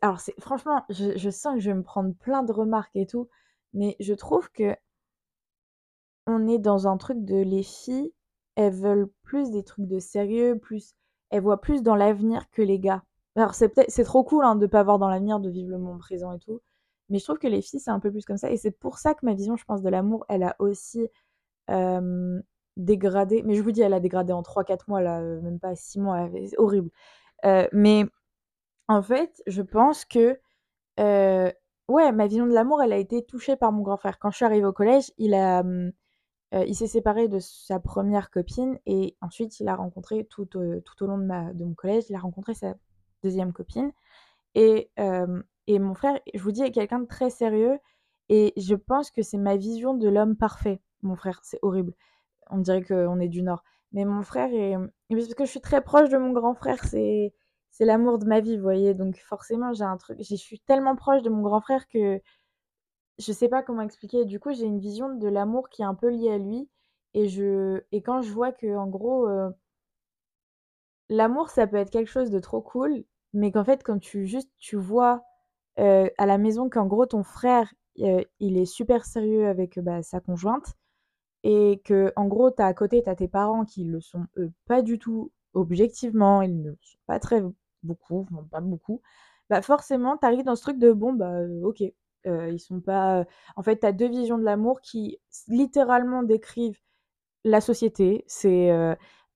alors 0.02 0.20
c'est 0.20 0.40
franchement, 0.42 0.84
je 0.90 1.18
je 1.18 1.30
sens 1.30 1.56
que 1.56 1.60
je 1.62 1.70
vais 1.72 1.76
me 1.78 1.84
prendre 1.84 2.14
plein 2.16 2.44
de 2.44 2.52
remarques 2.52 2.96
et 2.96 3.06
tout, 3.08 3.30
mais 3.74 3.96
je 4.00 4.14
trouve 4.14 4.50
que 4.52 4.76
on 6.28 6.48
est 6.48 6.60
dans 6.60 6.88
un 6.88 6.96
truc 6.96 7.26
de 7.26 7.36
les 7.36 7.62
filles, 7.62 8.14
elles 8.56 8.72
veulent 8.74 9.10
plus 9.24 9.52
des 9.52 9.66
trucs 9.66 9.86
de 9.88 10.00
sérieux, 10.00 10.58
plus 10.58 10.96
elles 11.30 11.42
voient 11.42 11.60
plus 11.60 11.84
dans 11.84 11.96
l'avenir 11.98 12.50
que 12.52 12.62
les 12.62 12.80
gars. 12.80 13.04
Alors 13.40 13.56
c'est 13.56 13.70
peut-être 13.70 13.90
c'est 13.92 14.04
trop 14.04 14.24
cool, 14.24 14.44
hein, 14.46 14.56
de 14.56 14.66
pas 14.68 14.84
voir 14.84 15.00
dans 15.00 15.08
l'avenir, 15.10 15.40
de 15.40 15.50
vivre 15.50 15.70
le 15.72 15.78
moment 15.78 15.98
présent 15.98 16.34
et 16.34 16.40
tout, 16.40 16.62
mais 17.10 17.20
je 17.20 17.24
trouve 17.24 17.38
que 17.40 17.48
les 17.48 17.62
filles, 17.62 17.80
c'est 17.80 17.92
un 17.92 18.00
peu 18.00 18.12
plus 18.12 18.26
comme 18.26 18.38
ça. 18.38 18.52
Et 18.52 18.58
c'est 18.58 18.72
pour 18.72 18.98
ça 18.98 19.14
que 19.14 19.26
ma 19.26 19.34
vision, 19.34 19.56
je 19.56 19.64
pense, 19.66 19.82
de 19.82 19.90
l'amour, 19.90 20.26
elle 20.30 20.44
a 20.44 20.56
aussi, 20.60 21.08
dégradé, 22.78 23.44
mais 23.46 23.56
je 23.56 23.62
vous 23.64 23.72
dis, 23.74 23.82
elle 23.82 23.94
a 23.94 24.00
dégradé 24.02 24.34
en 24.34 24.44
3-4 24.44 24.90
mois 24.90 25.02
là, 25.02 25.22
heu, 25.22 25.42
même 25.42 25.60
pas 25.60 25.76
6 25.76 26.00
mois, 26.00 26.30
c'est 26.48 26.60
horrible, 26.60 26.90
heu, 27.46 27.68
mais 27.74 28.06
en 28.90 29.02
fait, 29.04 29.44
je 29.48 29.62
pense 29.64 30.06
que, 30.06 30.40
heu, 31.00 31.54
ouais, 31.90 32.12
ma 32.14 32.28
vision 32.28 32.48
de 32.48 32.54
l'amour, 32.54 32.84
elle 32.84 32.94
a 32.94 32.98
été 32.98 33.24
touchée 33.26 33.56
par 33.58 33.72
mon 33.74 33.84
grand 33.84 33.98
frère. 33.98 34.20
Quand 34.20 34.32
je 34.32 34.38
suis 34.38 34.46
arrivée 34.46 34.66
au 34.68 34.74
collège, 34.74 35.12
il 35.20 35.34
a, 35.36 35.64
il 36.68 36.76
s'est 36.76 36.88
séparé 36.88 37.28
de 37.30 37.40
sa 37.40 37.80
1re 37.82 38.32
copine 38.32 38.80
et 38.88 39.18
ensuite 39.22 39.60
il 39.62 39.68
a 39.70 39.76
rencontré 39.76 40.26
tout 40.26 40.46
tout 40.48 40.60
au 41.04 41.08
long 41.08 41.18
de 41.20 41.54
de 41.54 41.66
mon 41.66 41.74
collège, 41.76 42.06
il 42.10 42.16
a 42.16 42.20
rencontré 42.20 42.54
sa 42.56 42.76
2e 43.24 43.54
copine 43.54 43.92
et 44.56 44.92
hem 44.98 45.44
et 45.68 45.80
mon 45.80 45.94
frère, 45.96 46.20
je 46.34 46.42
vous 46.42 46.52
dis, 46.52 46.64
est 46.64 46.72
quelqu'un 46.72 47.00
de 47.00 47.08
très 47.08 47.30
sérieux 47.30 47.80
et 48.30 48.54
je 48.58 48.76
pense 48.76 49.12
que 49.12 49.22
c'est 49.24 49.38
ma 49.38 49.58
vision 49.58 49.94
de 49.96 50.10
l'homme 50.10 50.36
parfait, 50.38 50.82
mon 51.04 51.16
frère, 51.16 51.40
c'est 51.44 51.60
horrible. 51.64 51.94
On 52.52 52.60
dirait 52.60 52.84
qu'on 52.84 53.20
est 53.20 53.30
du 53.30 53.44
Nord, 53.44 53.64
mais 53.94 54.06
mon 54.06 54.24
frère 54.24 54.50
est, 54.54 54.76
parce 55.10 55.34
que 55.36 55.46
je 55.46 55.52
suis 55.52 55.62
très 55.62 55.82
proche 55.84 56.10
de 56.10 56.18
mon 56.20 56.34
grand 56.34 56.56
frère, 56.56 56.84
c'est 56.86 57.34
c'est 57.72 57.86
l'amour 57.86 58.20
de 58.20 58.26
ma 58.28 58.42
vie, 58.42 58.58
vous 58.58 58.64
voyez? 58.64 58.94
Donc 58.96 59.18
forcément, 59.20 59.74
j'ai 59.74 59.84
un 59.86 59.98
truc 59.98 60.20
je 60.24 60.36
suis 60.36 60.60
tellement 60.62 60.96
proche 60.98 61.22
de 61.24 61.30
mon 61.32 61.42
grand 61.44 61.62
frère 61.62 61.88
que 61.90 62.22
je 63.20 63.34
sais 63.34 63.50
pas 63.50 63.64
comment 63.64 63.82
expliquer. 63.84 64.26
Du 64.26 64.40
coup, 64.40 64.54
j'ai 64.54 64.66
une 64.66 64.80
vision 64.80 65.16
de 65.16 65.28
l'amour 65.28 65.70
qui 65.70 65.82
est 65.84 65.86
un 65.86 65.96
peu 65.96 66.10
liée 66.10 66.32
à 66.32 66.38
lui 66.40 66.70
et 67.16 67.28
je 67.30 67.82
et 67.92 68.02
quand 68.02 68.22
je 68.22 68.32
vois 68.34 68.52
qu'en 68.54 68.88
gros, 68.88 69.28
heu 69.30 69.52
l'amour, 71.10 71.50
ça 71.50 71.68
peut 71.68 71.78
être 71.78 71.90
quelque 71.92 72.10
chose 72.12 72.30
de 72.32 72.40
trop 72.40 72.62
cool, 72.62 73.04
mais 73.34 73.52
qu'en 73.52 73.64
fait, 73.66 73.84
quand 73.84 74.00
tu 74.00 74.26
juste 74.28 74.52
tu 74.60 74.76
vois, 74.78 75.24
heu, 75.80 76.10
à 76.18 76.26
la 76.26 76.38
maison 76.38 76.70
qu'en 76.70 76.86
gros 76.88 77.06
ton 77.08 77.24
frère, 77.24 77.74
heu, 78.02 78.26
il 78.40 78.58
est 78.58 78.66
super 78.66 79.06
sérieux 79.06 79.48
avec, 79.48 79.80
bah, 79.80 80.04
sa 80.04 80.20
conjointe 80.22 80.76
et 81.44 81.82
qu'en 81.88 82.26
gros, 82.28 82.52
tu 82.52 82.62
as 82.62 82.68
à 82.68 82.74
côté, 82.74 83.04
tu 83.04 83.10
as 83.10 83.16
tes 83.16 83.28
parents 83.28 83.66
qui 83.66 83.84
le 83.86 84.02
sont, 84.02 84.26
eux, 84.38 84.52
pas 84.68 84.82
du 84.82 85.00
tout 85.00 85.32
objectivement, 85.54 86.42
ils 86.42 86.62
ne 86.62 86.72
sont 86.82 86.98
pas 87.08 87.20
très 87.20 87.42
beaucoup, 87.84 88.28
pas 88.52 88.62
beaucoup, 88.62 89.02
bah, 89.50 89.62
forcément, 89.62 90.18
tu 90.18 90.26
arrives 90.28 90.44
dans 90.46 90.56
ce 90.56 90.62
truc 90.64 90.78
de 90.80 90.92
bon, 90.94 91.14
bah, 91.14 91.42
heu, 91.42 91.62
OK, 91.66 91.82
heu, 92.28 92.52
ils 92.54 92.60
sont 92.60 92.82
pas, 92.82 93.26
en 93.56 93.64
fait, 93.64 93.80
tu 93.82 93.86
as 93.88 93.94
2 93.94 94.10
visions 94.10 94.38
de 94.38 94.44
l'amour 94.44 94.82
qui 94.82 95.20
littéralement 95.48 96.24
décrivent 96.24 96.80
la 97.46 97.62
société. 97.62 98.24
C'est, 98.28 98.72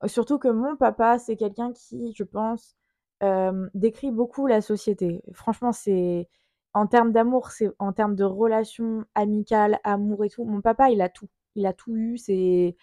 surtout 0.07 0.39
que 0.39 0.47
mon 0.49 0.75
papa, 0.75 1.19
c'est 1.19 1.35
quelqu'un 1.37 1.71
qui, 1.73 2.13
je 2.15 2.23
pense, 2.23 2.75
hem, 3.21 3.69
décrit 3.73 4.11
beaucoup 4.11 4.47
la 4.47 4.61
société. 4.61 5.21
Franchement, 5.33 5.71
c'est 5.71 6.29
en 6.73 6.87
termes 6.87 7.11
d'amour, 7.11 7.51
c'est 7.51 7.69
en 7.79 7.93
termes 7.93 8.15
de 8.15 8.23
relations 8.23 9.05
amicales, 9.15 9.79
amour 9.83 10.25
et 10.25 10.29
tout, 10.29 10.45
mon 10.45 10.61
papa, 10.61 10.89
il 10.91 11.01
a 11.01 11.09
tout. 11.09 11.29
Il 11.55 11.65
a 11.67 11.73
tout 11.73 11.95
eu, 11.95 12.17
c'est 12.17 12.75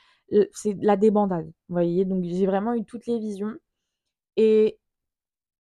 la 0.80 0.96
débandade, 0.96 1.46
vous 1.46 1.74
voyez? 1.74 2.04
Donc 2.04 2.22
j'ai 2.24 2.46
vraiment 2.46 2.74
eu 2.74 2.84
toutes 2.84 3.06
les 3.06 3.18
visions 3.18 3.52
et 4.36 4.78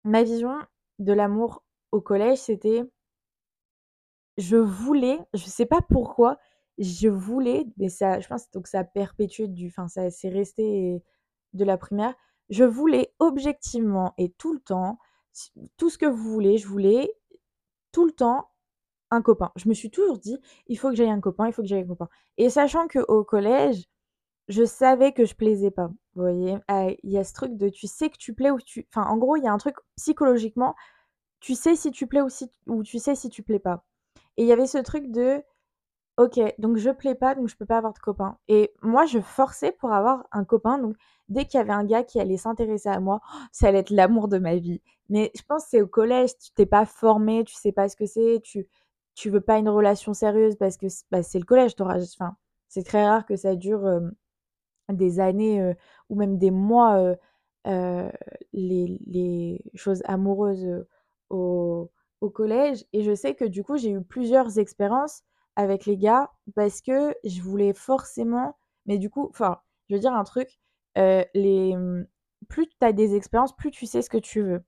ma 0.05 0.23
vision 0.23 0.53
de 0.99 1.13
l'amour 1.13 1.63
au 1.91 2.01
collège, 2.01 2.39
c'était 2.39 2.83
je 4.37 4.57
voulais, 4.57 5.19
je 5.33 5.45
sais 5.45 5.65
pas 5.65 5.81
pourquoi, 5.81 6.37
je 6.77 7.07
voulais, 7.09 7.65
mais 7.77 7.89
ça 7.89 8.19
je 8.19 8.27
pense 8.27 8.49
donc 8.51 8.67
ça 8.67 8.79
a 8.79 8.83
perpétué 8.83 9.47
du 9.47 9.67
enfin 9.67 9.87
ça 9.87 10.09
c'est 10.09 10.29
resté 10.29 11.03
de 11.53 11.65
la 11.65 11.77
primaire. 11.77 12.15
Je 12.49 12.63
voulais 12.63 13.13
objectivement 13.19 14.13
et 14.17 14.29
tout 14.31 14.53
le 14.53 14.59
temps, 14.59 14.99
tout 15.77 15.89
ce 15.89 15.97
que 15.97 16.05
vous 16.05 16.31
voulez, 16.31 16.57
je 16.57 16.67
voulais 16.67 17.13
tout 17.91 18.05
le 18.05 18.11
temps 18.13 18.49
un 19.11 19.21
copain. 19.21 19.51
Je 19.57 19.69
me 19.69 19.73
suis 19.75 19.91
toujours 19.91 20.19
dit: 20.19 20.39
«Il 20.67 20.77
faut 20.79 20.89
que 20.89 20.95
j'aie 20.95 21.09
un 21.09 21.21
copain, 21.21 21.47
il 21.47 21.53
faut 21.53 21.61
que 21.63 21.67
j'aie 21.69 21.81
un 21.83 21.87
copain» 21.87 22.09
et 22.37 22.49
sachant 22.49 22.87
qu'au 22.87 23.23
collège, 23.25 23.85
je 24.49 24.65
savais 24.65 25.13
que 25.13 25.25
je 25.25 25.35
plaisais 25.35 25.71
pas, 25.71 25.87
vous 26.15 26.23
voyez? 26.23 26.55
Heu, 26.71 26.95
il 27.03 27.11
y 27.11 27.17
a 27.19 27.23
ce 27.25 27.33
truc 27.33 27.57
de 27.57 27.69
tu 27.69 27.87
sais 27.87 28.09
que 28.09 28.17
tu 28.17 28.33
plais 28.33 28.51
ou 28.51 28.59
tu 28.61 28.87
enfin 28.93 29.07
en 29.09 29.17
gros, 29.17 29.37
il 29.37 29.43
y 29.43 29.47
a 29.47 29.53
un 29.53 29.57
truc 29.59 29.75
psychologiquement, 29.97 30.75
tu 31.41 31.55
sais 31.55 31.75
si 31.77 31.91
tu 31.91 32.07
plais 32.07 32.21
ou 32.21 32.29
si 32.29 32.49
ou 32.67 32.83
tu 32.83 32.99
sais 32.99 33.15
si 33.15 33.29
tu 33.29 33.43
plais 33.43 33.59
pas 33.59 33.85
et 34.37 34.43
il 34.43 34.47
y 34.47 34.53
avait 34.53 34.67
ce 34.67 34.79
truc 34.79 35.11
de: 35.11 35.43
«OK, 36.17 36.39
donc 36.59 36.77
je 36.77 36.89
plais 36.91 37.15
pas, 37.15 37.35
donc 37.35 37.47
je 37.49 37.55
peux 37.55 37.65
pas 37.65 37.77
avoir 37.77 37.93
de 37.93 37.99
copain» 37.99 38.37
et 38.47 38.73
moi 38.81 39.05
je 39.05 39.19
forçais 39.19 39.71
pour 39.71 39.91
avoir 39.93 40.25
un 40.31 40.43
copain, 40.45 40.77
donc 40.77 40.95
dès 41.29 41.45
qu'il 41.45 41.57
y 41.57 41.61
avait 41.61 41.71
un 41.73 41.85
gars 41.85 42.03
qui 42.03 42.19
allait 42.19 42.37
s'intéresser 42.37 42.89
à 42.89 42.99
moi, 42.99 43.21
ça 43.51 43.67
allait 43.69 43.79
être 43.79 43.89
l'amour 43.91 44.27
de 44.27 44.37
ma 44.37 44.55
vie. 44.57 44.81
Mais 45.09 45.31
je 45.35 45.41
pense 45.47 45.63
que 45.65 45.69
c'est 45.71 45.81
au 45.81 45.87
collège, 45.87 46.31
tu 46.37 46.51
tu 46.55 46.65
pas 46.67 46.85
formé, 46.85 47.43
tu 47.45 47.55
sais 47.55 47.71
pas 47.71 47.89
ce 47.89 47.95
que 47.95 48.05
c'est, 48.05 48.41
tu 48.43 48.67
tu 49.15 49.29
veux 49.29 49.41
pas 49.41 49.57
une 49.59 49.69
relation 49.69 50.13
sérieuse 50.13 50.55
parce 50.57 50.77
que 50.77 50.87
bah, 51.11 51.23
c'est 51.23 51.39
le 51.39 51.45
collège, 51.45 51.73
enfin, 51.79 52.35
c'est 52.69 52.83
très 52.83 53.05
rare 53.05 53.25
que 53.25 53.35
ça 53.35 53.55
dure, 53.55 53.85
des 54.89 55.19
années, 55.19 55.73
ou 56.09 56.15
même 56.15 56.37
des 56.37 56.51
mois, 56.51 57.15
les 58.53 59.61
choses 59.75 60.01
amoureuses, 60.05 60.85
au 61.29 61.89
collège 62.33 62.85
et 62.93 63.03
je 63.03 63.15
sais 63.15 63.35
que 63.35 63.45
du 63.45 63.63
coup, 63.63 63.77
j'ai 63.77 63.91
eu 63.91 64.01
plusieurs 64.03 64.59
expériences 64.59 65.23
avec 65.55 65.85
les 65.85 65.97
gars 65.97 66.31
parce 66.55 66.81
que 66.81 67.15
je 67.23 67.41
voulais 67.41 67.73
forcément 67.73 68.57
mais 68.85 68.97
du 68.97 69.09
coup 69.09 69.27
enfin, 69.29 69.59
je 69.89 69.95
veux 69.95 69.99
dire 70.01 70.13
un 70.13 70.23
truc, 70.23 70.59
heu, 70.97 71.23
les, 71.33 71.75
mmh, 71.75 72.07
plus 72.49 72.67
tu 72.67 72.75
as 72.81 72.93
des 72.93 73.15
expériences, 73.15 73.55
plus 73.55 73.71
tu 73.71 73.85
sais 73.85 74.01
ce 74.01 74.09
que 74.09 74.17
tu 74.17 74.41
veux. 74.41 74.63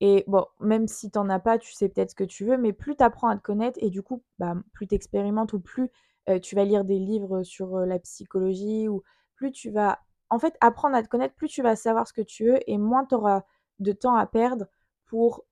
Et 0.00 0.24
bon, 0.28 0.46
même 0.60 0.88
si 0.88 1.10
tu 1.10 1.18
en 1.18 1.28
as 1.30 1.40
pas, 1.40 1.58
tu 1.58 1.72
sais 1.74 1.88
peut-être 1.88 2.10
ce 2.10 2.14
que 2.14 2.24
tu 2.24 2.44
veux, 2.46 2.56
mais 2.58 2.72
plus 2.72 2.96
tu 2.96 3.02
apprends 3.04 3.28
à 3.28 3.36
te 3.36 3.42
connaître 3.42 3.78
et 3.82 3.90
du 3.90 4.02
coup, 4.02 4.22
bah, 4.38 4.54
plus 4.72 4.86
tu 4.88 4.94
expérimentes 4.94 5.52
ou 5.52 5.60
plus, 5.60 5.90
heu, 6.28 6.40
tu 6.40 6.54
vas 6.56 6.64
lire 6.64 6.84
des 6.84 6.98
livres 6.98 7.42
sur, 7.42 7.76
heu, 7.78 7.84
la 7.86 7.98
psychologie 7.98 8.88
ou 8.88 9.02
plus 9.36 9.52
tu 9.52 9.70
vas 9.70 10.00
en 10.30 10.38
fait, 10.38 10.56
apprendre 10.60 10.96
à 10.96 11.02
te 11.02 11.08
connaître, 11.08 11.34
plus 11.34 11.48
tu 11.48 11.62
vas 11.62 11.76
savoir 11.76 12.06
ce 12.08 12.12
que 12.12 12.22
tu 12.22 12.46
veux 12.46 12.58
et 12.70 12.78
moins 12.78 13.04
tu 13.04 13.14
auras 13.16 13.42
de 13.80 13.92
temps 13.92 14.14
à 14.16 14.26
perdre 14.26 14.66
pour, 15.06 15.44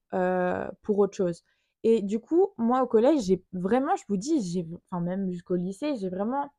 pour 0.82 0.98
autre 0.98 1.16
chose. 1.16 1.44
Et 1.84 2.02
du 2.02 2.20
coup, 2.20 2.48
moi, 2.58 2.82
au 2.82 2.86
collège, 2.86 3.22
j'ai 3.22 3.42
vraiment, 3.52 3.96
je 3.96 4.04
vous 4.08 4.16
dis, 4.16 4.66
enfin 4.90 5.00
même 5.02 5.30
jusqu'au 5.30 5.56
lycée, 5.56 5.96
j'ai 5.96 6.08
vraiment 6.08 6.50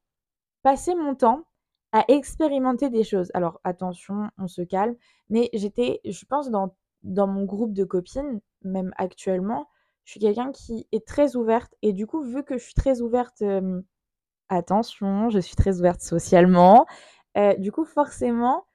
passé 0.63 0.95
mon 0.95 1.15
temps 1.15 1.43
à 1.91 2.05
expérimenter 2.07 2.89
des 2.89 3.03
choses. 3.03 3.31
Alors 3.33 3.59
attention, 3.63 4.29
on 4.37 4.47
se 4.47 4.61
calme, 4.61 4.95
mais 5.29 5.49
j'étais, 5.53 6.01
je 6.05 6.25
pense 6.25 6.49
dans 6.51 6.75
dans 7.03 7.27
mon 7.27 7.45
groupe 7.45 7.73
de 7.73 7.85
copines, 7.85 8.41
même 8.63 8.93
actuellement, 8.97 9.69
je 10.05 10.11
suis 10.11 10.19
quelqu'un 10.19 10.51
qui 10.51 10.87
est 10.91 11.07
très 11.07 11.35
ouverte 11.37 11.73
et 11.81 11.93
du 11.93 12.07
coup, 12.07 12.21
vu 12.23 12.43
que 12.43 12.57
je 12.57 12.63
suis 12.63 12.73
très 12.73 13.01
ouverte, 13.01 13.41
attention, 14.49 15.29
je 15.29 15.39
suis 15.39 15.55
très 15.55 15.79
ouverte 15.79 16.01
socialement, 16.01 16.85
heu, 17.37 17.55
du 17.59 17.71
coup, 17.71 17.85
forcément, 17.85 18.65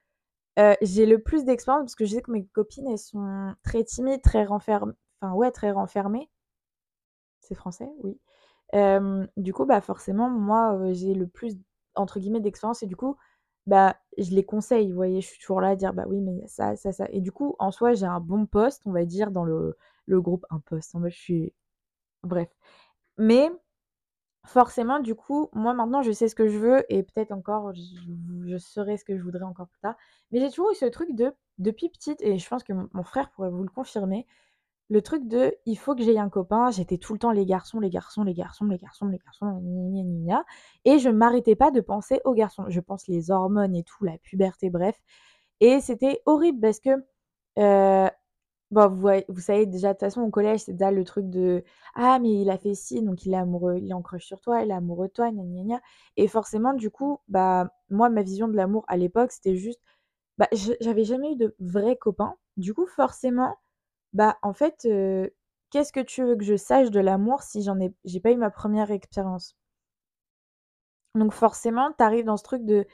heu, 0.59 0.75
j'ai 0.81 1.05
le 1.07 1.19
plus 1.21 1.45
d'expérience 1.45 1.83
parce 1.85 1.95
que 1.95 2.05
je 2.05 2.15
sais 2.15 2.21
que 2.23 2.31
mes 2.31 2.45
copines, 2.47 2.87
elles 2.89 2.99
sont 2.99 3.53
très 3.63 3.83
timides, 3.85 4.21
très 4.23 4.45
renferm 4.45 4.95
enfin 5.21 5.33
ouais, 5.35 5.51
très 5.51 5.71
renfermées. 5.71 6.29
C'est 7.47 7.55
français? 7.55 7.89
Oui. 8.03 8.19
Du 9.37 9.53
coup, 9.53 9.65
bah, 9.65 9.81
forcément, 9.81 10.29
moi, 10.29 10.77
j'ai 10.93 11.13
le 11.13 11.27
plus 11.27 11.55
entre 11.95 12.19
guillemets 12.19 12.41
«d'expérience» 12.41 12.83
et 12.83 12.87
du 12.87 12.95
coup, 12.95 13.15
bah, 13.67 13.95
je 14.17 14.31
les 14.31 14.43
conseille, 14.45 14.89
vous 14.89 14.95
voyez? 14.95 15.21
Je 15.21 15.27
suis 15.27 15.39
toujours 15.39 15.61
là 15.61 15.69
à 15.69 15.75
dire: 15.75 15.93
«Bah, 15.93 16.05
oui, 16.07 16.21
mais 16.21 16.45
ça, 16.47 16.75
ça, 16.75 16.91
ça» 16.91 17.05
et 17.11 17.21
du 17.21 17.31
coup, 17.31 17.55
en 17.59 17.71
soi, 17.71 17.93
j'ai 17.93 18.05
un 18.05 18.19
bon 18.19 18.45
poste, 18.45 18.81
on 18.85 18.91
va 18.91 19.05
dire, 19.05 19.31
dans 19.31 19.43
le 19.45 19.77
le 20.07 20.21
groupe. 20.21 20.45
Un 20.51 20.59
poste, 20.59 20.95
en 20.95 20.99
mode 20.99 21.11
je 21.11 21.17
suis 21.19 21.53
bref. 22.23 22.49
Mais 23.19 23.51
forcément, 24.45 24.99
du 24.99 25.15
coup, 25.15 25.49
moi, 25.53 25.73
maintenant, 25.73 26.01
je 26.03 26.11
sais 26.11 26.27
ce 26.29 26.35
que 26.35 26.47
je 26.47 26.57
veux 26.59 26.85
et 26.93 27.03
peut-être 27.03 27.31
encore 27.31 27.73
je 27.75 27.81
je 28.47 28.57
saurai 28.57 28.97
ce 28.97 29.05
que 29.05 29.17
je 29.17 29.23
voudrais 29.23 29.43
encore 29.45 29.67
plus 29.67 29.79
tard. 29.81 29.95
Mais 30.31 30.39
j'ai 30.39 30.49
toujours 30.49 30.71
eu 30.71 30.75
ce 30.75 30.85
truc 30.85 31.15
de 31.15 31.33
depuis 31.59 31.89
petite 31.89 32.21
et 32.21 32.37
je 32.39 32.49
pense 32.49 32.63
que 32.63 32.73
mon 32.73 33.03
frère 33.03 33.31
pourrait 33.31 33.49
vous 33.51 33.63
le 33.63 33.69
confirmer, 33.69 34.27
le 34.89 35.01
truc 35.01 35.27
de: 35.27 35.53
«Il 35.65 35.77
faut 35.77 35.95
que 35.95 36.03
j'aie 36.03 36.17
un 36.19 36.29
copain», 36.29 36.71
j'étais 36.71 36.97
tout 36.97 37.13
le 37.13 37.19
temps: 37.19 37.31
«Les 37.31 37.45
garçons, 37.45 37.79
les 37.79 37.89
garçons, 37.89 38.23
les 38.23 38.33
garçons, 38.35 38.65
les 38.67 38.77
garçons, 38.77 39.07
les 39.07 39.17
garçons, 39.19 39.45
gna 39.47 39.59
gna 39.61 40.03
gna 40.03 40.25
gna» 40.37 40.45
et 40.85 40.99
je 40.99 41.09
m'arrêtais 41.09 41.55
pas 41.55 41.71
de 41.71 41.81
penser 41.81 42.21
aux 42.25 42.33
garçons. 42.33 42.65
Je 42.69 42.79
pense 42.81 43.07
les 43.07 43.31
hormones 43.31 43.75
et 43.75 43.83
tout, 43.83 44.03
la 44.05 44.17
puberté, 44.19 44.69
bref 44.69 44.95
et 45.61 45.81
c'était 45.81 46.21
horrible 46.27 46.59
parce 46.61 46.79
que, 46.81 46.91
heu, 47.59 48.09
bah, 48.71 48.87
vous 48.87 49.09
vous 49.29 49.39
savez 49.41 49.65
déjà 49.67 49.89
de 49.89 49.93
toute 49.93 50.01
façon 50.01 50.21
au 50.23 50.29
collège, 50.31 50.61
c'est 50.61 50.73
déjà 50.73 50.91
le 50.91 51.03
truc 51.05 51.29
de: 51.29 51.63
«Ah 51.95 52.19
mais 52.19 52.33
il 52.41 52.49
a 52.51 52.57
fait 52.59 52.75
ci, 52.75 53.01
donc 53.03 53.25
il 53.25 53.33
est 53.33 53.37
amoureux 53.37 53.77
il 53.79 53.91
est 53.91 53.93
en 53.95 54.01
crush 54.03 54.25
sur 54.25 54.41
toi, 54.41 54.61
il 54.63 54.71
est 54.71 54.73
amoureux 54.75 55.07
de 55.09 55.13
toi, 55.13 55.31
gna 55.31 55.43
gna 55.43 55.63
gna» 55.63 55.81
et 56.17 56.27
forcément 56.29 56.73
du 56.75 56.89
coup, 56.91 57.19
bah, 57.29 57.69
moi 57.91 58.09
ma 58.09 58.23
vision 58.23 58.47
de 58.49 58.55
l'amour 58.57 58.85
à 58.89 58.97
l'époque, 58.97 59.31
c'était 59.33 59.55
juste, 59.57 59.81
bah, 60.39 60.47
j'avais 60.81 61.05
jamais 61.05 61.33
eu 61.33 61.37
de 61.37 61.55
vrais 61.59 61.97
copains. 61.97 62.35
Du 62.57 62.73
coup, 62.75 62.85
forcément 62.87 63.55
bah, 64.15 64.39
en 64.41 64.53
fait, 64.53 64.87
qu'est-ce 65.69 65.93
que 65.93 65.99
tu 65.99 66.23
veux 66.23 66.35
que 66.35 66.43
je 66.43 66.55
sache 66.57 66.89
de 66.91 66.99
l'amour 66.99 67.43
si 67.43 67.61
j'en 67.63 67.79
ai 67.79 67.93
j'ai 68.03 68.19
pas 68.19 68.31
eu 68.31 68.37
ma 68.37 68.49
première 68.49 68.89
expérience? 68.91 69.55
Donc 71.15 71.33
forcément, 71.33 71.91
tu 71.97 72.03
arrives 72.03 72.25
dans 72.25 72.37
ce 72.37 72.43
truc 72.43 72.65
de: 72.65 72.85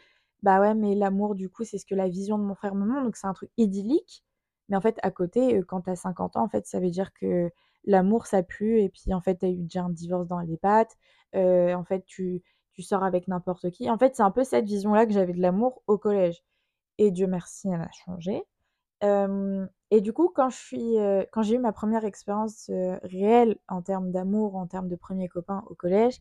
«Bah, 0.44 0.60
ouais, 0.62 0.74
mais 0.76 0.96
l'amour, 0.96 1.36
du 1.36 1.50
coup, 1.50 1.64
c'est 1.64 1.78
ce 1.78 1.86
que 1.86 1.96
la 1.96 2.08
vision 2.08 2.38
de 2.38 2.44
mon 2.44 2.56
frère 2.56 2.76
me 2.76 2.86
montre», 2.86 3.04
donc 3.04 3.16
c'est 3.16 3.28
un 3.28 3.34
truc 3.34 3.52
idyllique. 3.58 4.24
Mais 4.70 4.78
en 4.78 4.82
fait, 4.82 4.98
à 5.04 5.12
côté, 5.12 5.60
quand 5.68 5.82
tu 5.82 5.90
as 5.92 5.96
50 5.96 6.36
ans, 6.38 6.44
en 6.44 6.50
fait, 6.50 6.66
ça 6.68 6.80
veut 6.80 6.90
dire 6.90 7.14
que 7.14 7.50
l'amour, 7.86 8.28
ça 8.28 8.44
pue 8.44 8.80
et 8.82 8.90
puis, 8.90 9.14
en 9.14 9.22
fait, 9.22 9.38
tu 9.40 9.46
as 9.46 9.50
eu 9.50 9.64
déjà 9.64 9.84
un 9.84 9.90
divorce 9.90 10.28
dans 10.28 10.40
les 10.40 10.58
pattes. 10.58 10.98
En 11.36 11.84
fait, 11.86 12.06
tu 12.06 12.42
tu 12.74 12.84
sors 12.84 13.04
avec 13.04 13.28
n'importe 13.28 13.70
qui. 13.72 13.90
En 13.90 13.98
fait, 13.98 14.16
c'est 14.16 14.24
un 14.24 14.32
peu 14.32 14.46
cette 14.46 14.66
vision-là 14.66 15.06
que 15.06 15.12
j'avais 15.14 15.34
de 15.34 15.42
l'amour 15.42 15.84
au 15.88 15.98
collège 15.98 16.42
et 17.00 17.12
Dieu 17.12 17.28
merci, 17.28 17.70
elle 17.70 17.82
a 17.82 17.92
changé. 18.06 18.44
Et 19.04 20.02
du 20.02 20.14
coup, 20.14 20.32
quand 20.34 20.50
je 20.50 20.58
suis, 20.58 20.96
quand 21.32 21.42
j'ai 21.42 21.56
eu 21.56 21.60
ma 21.60 21.72
première 21.74 22.06
expérience, 22.06 22.70
réelle 23.04 23.58
en 23.68 23.82
termes 23.82 24.12
d'amour, 24.12 24.56
en 24.56 24.68
termes 24.68 24.88
de 24.88 24.96
premier 24.96 25.28
copain 25.28 25.64
au 25.70 25.76
collège, 25.76 26.20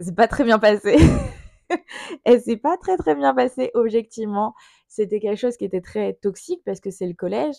c'est 0.00 0.14
pas 0.14 0.28
très 0.28 0.44
bien 0.44 0.58
passé. 0.58 0.96
Et 2.26 2.38
c'est 2.40 2.56
pas 2.56 2.76
très, 2.76 2.96
très 2.96 3.14
bien 3.14 3.34
passé 3.34 3.70
objectivement. 3.74 4.54
C'était 4.88 5.20
quelque 5.20 5.38
chose 5.38 5.56
qui 5.56 5.64
était 5.64 5.80
très 5.80 6.14
toxique 6.14 6.62
parce 6.64 6.80
que 6.80 6.90
c'est 6.90 7.06
le 7.06 7.14
collège, 7.14 7.56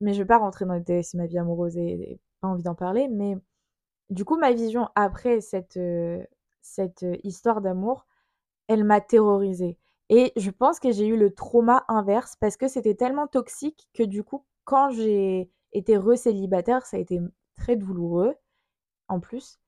mais 0.00 0.14
je 0.14 0.22
vais 0.22 0.26
pas 0.26 0.38
rentrer 0.38 0.64
dans 0.66 0.74
les 0.74 0.80
détails 0.80 1.04
si 1.04 1.16
ma 1.16 1.26
vie 1.26 1.38
amoureuse 1.38 1.76
et 1.76 1.90
et 2.12 2.20
pas 2.40 2.48
envie 2.48 2.62
d'en 2.62 2.74
parler, 2.74 3.08
mais 3.08 3.36
du 4.10 4.24
coup, 4.24 4.36
ma 4.36 4.52
vision 4.52 4.88
après 4.94 5.40
cette, 5.40 5.78
cette, 6.62 7.06
histoire 7.22 7.60
d'amour, 7.60 8.06
elle 8.68 8.84
m'a 8.84 9.00
terrorisée 9.00 9.78
et 10.10 10.32
je 10.36 10.50
pense 10.50 10.80
que 10.80 10.92
j'ai 10.92 11.06
eu 11.06 11.16
le 11.16 11.32
trauma 11.34 11.84
inverse 11.88 12.36
parce 12.40 12.56
que 12.58 12.68
c'était 12.68 12.94
tellement 12.96 13.26
toxique 13.28 13.88
que 13.94 14.02
du 14.02 14.22
coup, 14.24 14.44
quand 14.64 14.90
j'ai 14.90 15.50
été 15.72 15.96
re-célibataire, 15.96 16.84
ça 16.86 16.98
a 16.98 17.00
été, 17.00 17.20
très 17.56 17.76
douloureux 17.76 18.34
en 19.08 19.20
plus. 19.20 19.58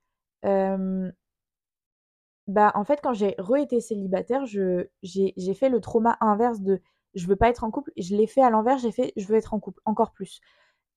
Bah, 2.49 2.73
en 2.75 2.85
fait, 2.85 3.01
quand 3.03 3.15
j'ai 3.15 3.35
re-été 3.39 3.81
célibataire, 3.81 4.45
j'ai 4.47 5.55
fait 5.55 5.69
le 5.69 5.81
trauma 5.81 6.17
inverse 6.21 6.61
de 6.61 6.81
je 7.15 7.27
veux 7.27 7.37
pas 7.37 7.49
être 7.51 7.65
en 7.65 7.71
couple. 7.71 7.93
Je 7.97 8.17
l'ai 8.17 8.27
fait 8.27 8.43
à 8.43 8.51
l'envers, 8.51 8.79
j'ai 8.79 8.91
fait: 8.93 9.13
«Je 9.17 9.27
veux 9.27 9.37
être 9.37 9.55
en 9.55 9.61
couple», 9.61 9.81
encore 9.85 10.13
plus 10.13 10.41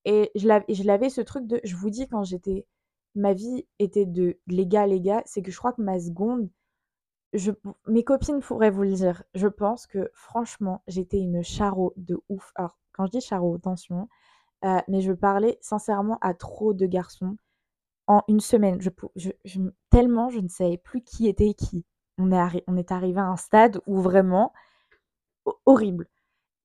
et 0.05 0.31
je 0.35 0.83
l'avais 0.83 1.09
ce 1.09 1.21
truc 1.21 1.47
de 1.47 1.59
je 1.63 1.75
vous 1.75 1.89
dis 1.89 2.07
quand 2.07 2.23
j'étais 2.23 2.65
ma 3.15 3.33
vie 3.33 3.65
était 3.79 4.05
de 4.05 4.37
les 4.47 4.67
gars, 4.67 4.87
les 4.87 5.01
gars, 5.01 5.23
c'est 5.25 5.41
que 5.41 5.51
je 5.51 5.57
crois 5.57 5.73
que 5.73 5.81
ma 5.81 5.99
seconde 5.99 6.49
mes 7.87 8.03
copines 8.03 8.41
pourraient 8.41 8.69
vous 8.71 8.83
le 8.83 8.93
dire. 8.93 9.23
Je 9.33 9.47
pense 9.47 9.87
que 9.87 10.09
franchement, 10.13 10.83
j'étais 10.87 11.19
une 11.19 11.43
charo 11.43 11.93
de 11.97 12.19
ouf. 12.29 12.51
Alors 12.55 12.77
quand 12.93 13.05
je 13.07 13.11
dis 13.11 13.21
charo, 13.21 13.55
attention, 13.55 14.09
heu, 14.65 14.79
mais 14.89 15.01
je 15.01 15.13
parlais 15.13 15.57
sincèrement 15.61 16.17
à 16.21 16.33
trop 16.35 16.73
de 16.73 16.85
garçons 16.87 17.37
en 18.07 18.23
une 18.29 18.41
semaine. 18.41 18.79
Tellement 19.89 20.29
je 20.29 20.39
ne 20.39 20.47
savais 20.49 20.77
plus 20.77 21.03
qui 21.03 21.27
était 21.27 21.53
qui. 21.53 21.85
On 22.17 22.31
est 22.31 22.63
on 22.67 22.77
est 22.77 22.91
arrivé 22.91 23.19
à 23.19 23.25
un 23.25 23.37
stade 23.37 23.81
où 23.87 24.01
vraiment 24.01 24.53
horrible 25.65 26.07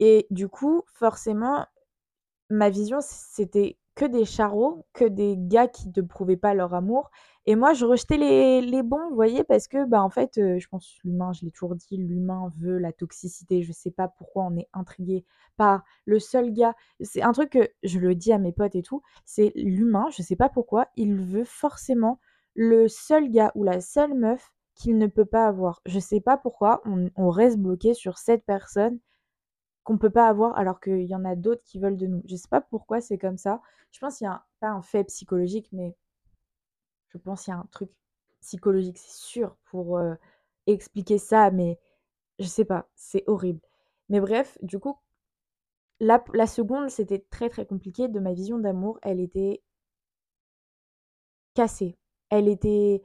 et 0.01 0.27
du 0.31 0.49
coup, 0.49 0.83
forcément, 0.95 1.67
ma 2.51 2.71
vision, 2.71 2.99
c'était 3.03 3.79
que 3.97 4.05
des 4.05 4.25
charros, 4.25 4.87
que 4.95 5.05
des 5.05 5.37
gars 5.39 5.69
qui 5.69 5.89
ne 5.95 6.03
prouvaient 6.03 6.37
pas 6.37 6.55
leur 6.55 6.75
amour 6.75 7.11
et 7.47 7.57
moi 7.57 7.73
je 7.75 7.85
rejetais 7.87 8.17
les 8.19 8.61
les 8.61 8.83
bons, 8.83 9.09
vous 9.11 9.15
voyez? 9.15 9.45
Parce 9.45 9.67
que, 9.69 9.85
bah, 9.87 10.03
en 10.03 10.11
fait, 10.11 10.39
heu, 10.39 10.59
je 10.59 10.69
pense 10.69 10.97
l'humain, 11.05 11.33
je 11.33 11.45
l'ai 11.45 11.51
toujours 11.51 11.75
dit, 11.75 11.97
l'humain 11.97 12.51
veut 12.59 12.79
la 12.79 12.93
toxicité. 12.93 13.63
Je 13.63 13.73
sais 13.73 13.91
pas 13.91 14.09
pourquoi 14.09 14.45
on 14.45 14.57
est 14.57 14.69
intrigué 14.75 15.25
par 15.57 15.83
le 16.07 16.19
seul 16.19 16.53
gars 16.53 16.75
c'est 17.01 17.23
un 17.23 17.33
truc 17.33 17.51
que 17.51 17.69
je 17.83 17.99
le 17.99 18.15
dis 18.15 18.33
à 18.33 18.39
mes 18.39 18.53
potes 18.53 18.75
et 18.77 18.83
tout, 18.83 19.03
c'est 19.25 19.53
l'humain, 19.57 20.07
je 20.17 20.23
sais 20.23 20.37
pas 20.37 20.49
pourquoi, 20.49 20.89
il 20.97 21.17
veut 21.17 21.45
forcément 21.45 22.21
le 22.55 22.89
seul 22.89 23.31
gars 23.31 23.53
ou 23.55 23.65
la 23.65 23.81
seule 23.81 24.15
meuf 24.15 24.53
qu'il 24.75 24.99
ne 24.99 25.07
peut 25.07 25.25
pas 25.27 25.47
avoir. 25.47 25.81
Je 25.87 25.99
sais 25.99 26.21
pas 26.21 26.37
pourquoi 26.39 26.83
on 27.17 27.29
reste 27.31 27.59
bloqué 27.59 27.95
sur 27.95 28.19
cette 28.19 28.45
personne 28.47 28.99
qu'on 29.85 29.99
peut 29.99 30.11
pas 30.11 30.29
avoir 30.29 30.57
alors 30.59 30.81
qu'il 30.81 31.05
y 31.05 31.15
en 31.15 31.25
a 31.25 31.37
d'autres 31.37 31.63
qui 31.65 31.79
veulent 31.79 31.97
de 31.99 32.07
nous. 32.07 32.23
Je 32.27 32.37
sais 32.37 32.49
pas 32.49 32.61
pourquoi 32.61 33.01
c'est 33.01 33.19
comme 33.19 33.39
ça. 33.39 33.61
Je 33.93 34.01
pense 34.01 34.19
qu'il 34.19 34.27
y 34.27 34.29
a 34.29 34.45
pas 34.61 34.69
un 34.71 34.83
fait 34.83 35.05
psychologique, 35.05 35.69
mais 35.73 35.97
je 37.13 37.19
pense 37.19 37.45
qu'il 37.45 37.53
y 37.53 37.55
a 37.57 37.59
un 37.61 37.69
truc 37.71 37.91
psychologique, 38.41 38.99
c'est 38.99 39.11
sûr, 39.13 39.57
pour, 39.71 39.99
heu, 39.99 40.17
expliquer 40.67 41.19
ça, 41.19 41.51
mais 41.51 41.79
je 42.39 42.47
sais 42.47 42.65
pas, 42.67 42.89
c'est 42.97 43.25
horrible. 43.29 43.61
Mais 44.09 44.21
bref, 44.21 44.59
du 44.63 44.79
coup, 44.81 44.97
la 46.01 46.25
la 46.35 46.49
seconde, 46.49 46.91
c'était 46.91 47.25
très, 47.31 47.49
très 47.49 47.65
compliqué 47.65 48.09
de 48.09 48.19
ma 48.19 48.33
vision 48.33 48.59
d'amour, 48.59 48.99
elle 49.03 49.21
était 49.21 49.63
cassée. 51.55 51.97
Elle 52.31 52.49
était 52.49 53.03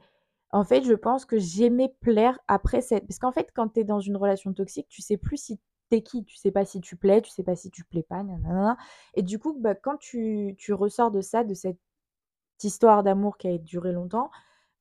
en 0.52 0.64
fait, 0.64 0.84
je 0.84 0.94
pense 0.94 1.24
que 1.26 1.38
j'aimais 1.38 1.94
plaire 2.00 2.38
après 2.48 2.80
cette 2.80 3.06
parce 3.06 3.18
qu'en 3.18 3.32
fait, 3.32 3.50
quand 3.54 3.70
tu 3.70 3.80
es 3.80 3.84
dans 3.84 4.00
une 4.00 4.16
relation 4.16 4.52
toxique, 4.54 4.88
tu 4.88 5.02
sais 5.02 5.16
plus 5.18 5.36
si 5.38 5.60
tu 5.90 5.96
es 5.96 6.02
qui, 6.02 6.24
tu 6.24 6.36
sais 6.36 6.50
pas 6.52 6.64
si 6.64 6.80
tu 6.80 6.96
plais, 6.96 7.22
tu 7.22 7.30
sais 7.30 7.42
pas 7.44 7.56
si 7.56 7.70
tu 7.70 7.84
plais 7.84 8.02
pas, 8.04 8.24
et 9.14 9.22
du 9.22 9.38
coup, 9.38 9.56
bah, 9.60 9.74
quand 9.74 9.96
tu 9.98 10.56
ressors 10.72 11.10
de 11.10 11.20
ça, 11.20 11.44
de 11.44 11.54
cette 11.54 11.78
histoire 12.62 13.02
d'amour 13.02 13.38
qui 13.38 13.48
a 13.48 13.58
duré 13.58 13.92
longtemps, 13.92 14.30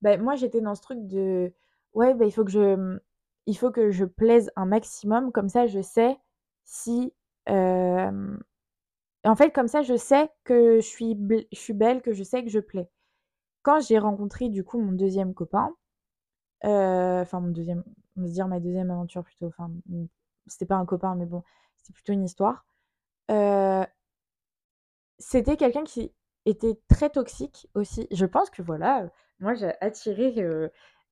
bah, 0.02 0.18
moi, 0.18 0.36
j'étais 0.36 0.62
dans 0.62 0.76
ce 0.76 0.82
truc 0.84 1.08
de: 1.08 1.54
«Ouais, 1.94 2.14
bah, 2.16 2.26
il 2.26 2.32
faut 2.34 2.46
que 2.46 2.52
je, 2.52 2.76
mmh, 2.76 3.00
il 3.48 3.58
faut 3.58 3.72
que 3.72 3.92
je 3.92 4.06
plaise 4.06 4.52
un 4.58 4.66
maximum, 4.68 5.32
comme 5.32 5.50
ça 5.50 5.68
je 5.68 5.82
sais 5.82 6.18
si, 6.66 7.14
hem» 7.48 8.42
en 9.26 9.36
fait, 9.36 9.52
comme 9.52 9.68
ça, 9.70 9.82
je 9.84 9.98
sais 9.98 10.30
que 10.46 10.78
je 10.82 10.88
suis 11.54 11.74
belle, 11.76 12.02
que 12.04 12.14
je 12.14 12.24
sais 12.24 12.44
que 12.44 12.50
je 12.52 12.60
plais. 12.60 12.90
Quand 13.64 13.80
j'ai 13.82 14.00
rencontré 14.00 14.50
du 14.50 14.64
coup 14.64 14.80
mon 14.82 14.94
deuxième 14.94 15.34
copain, 15.36 15.76
enfin 16.64 17.40
mon 17.42 17.50
deuxième 17.52 17.84
on 18.18 18.24
va 18.24 18.28
dire 18.30 18.48
ma 18.48 18.60
deuxième 18.62 18.92
aventure 18.92 19.24
plutôt, 19.24 19.48
enfin, 19.48 19.72
c'était 20.48 20.66
pas 20.66 20.76
un 20.76 20.86
copain, 20.86 21.16
mais 21.16 21.26
bon, 21.26 21.44
c'était 21.78 21.94
plutôt 21.94 22.14
une 22.14 22.24
histoire. 22.24 22.66
Heu 23.32 23.86
c'était 25.20 25.58
quelqu'un 25.58 25.84
qui 25.84 26.14
était 26.46 26.80
très 26.90 27.10
toxique 27.10 27.68
aussi. 27.74 28.08
Je 28.12 28.26
pense 28.26 28.50
que 28.50 28.62
voilà, 28.62 29.10
moi 29.40 29.54
j'ai 29.54 29.72
attiré, 29.82 30.34
heu, 30.42 30.72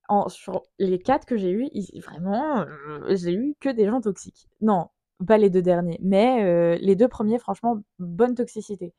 en 0.10 0.30
sur 0.30 0.64
les 0.80 1.00
4 1.00 1.26
que 1.26 1.38
j'ai 1.38 1.52
ils 1.74 2.02
vraiment, 2.02 2.66
j'ai 3.10 3.34
eu 3.34 3.56
que 3.60 3.70
des 3.70 3.86
gens 3.86 4.02
toxiques. 4.02 4.50
Non, 4.62 4.90
pas 5.26 5.38
les 5.38 5.50
2 5.50 5.62
derniers, 5.62 6.00
mais 6.02 6.78
les 6.78 6.96
2 6.96 7.08
premiers 7.08 7.40
franchement, 7.40 7.80
bonne 8.00 8.36
toxicité 8.36 8.94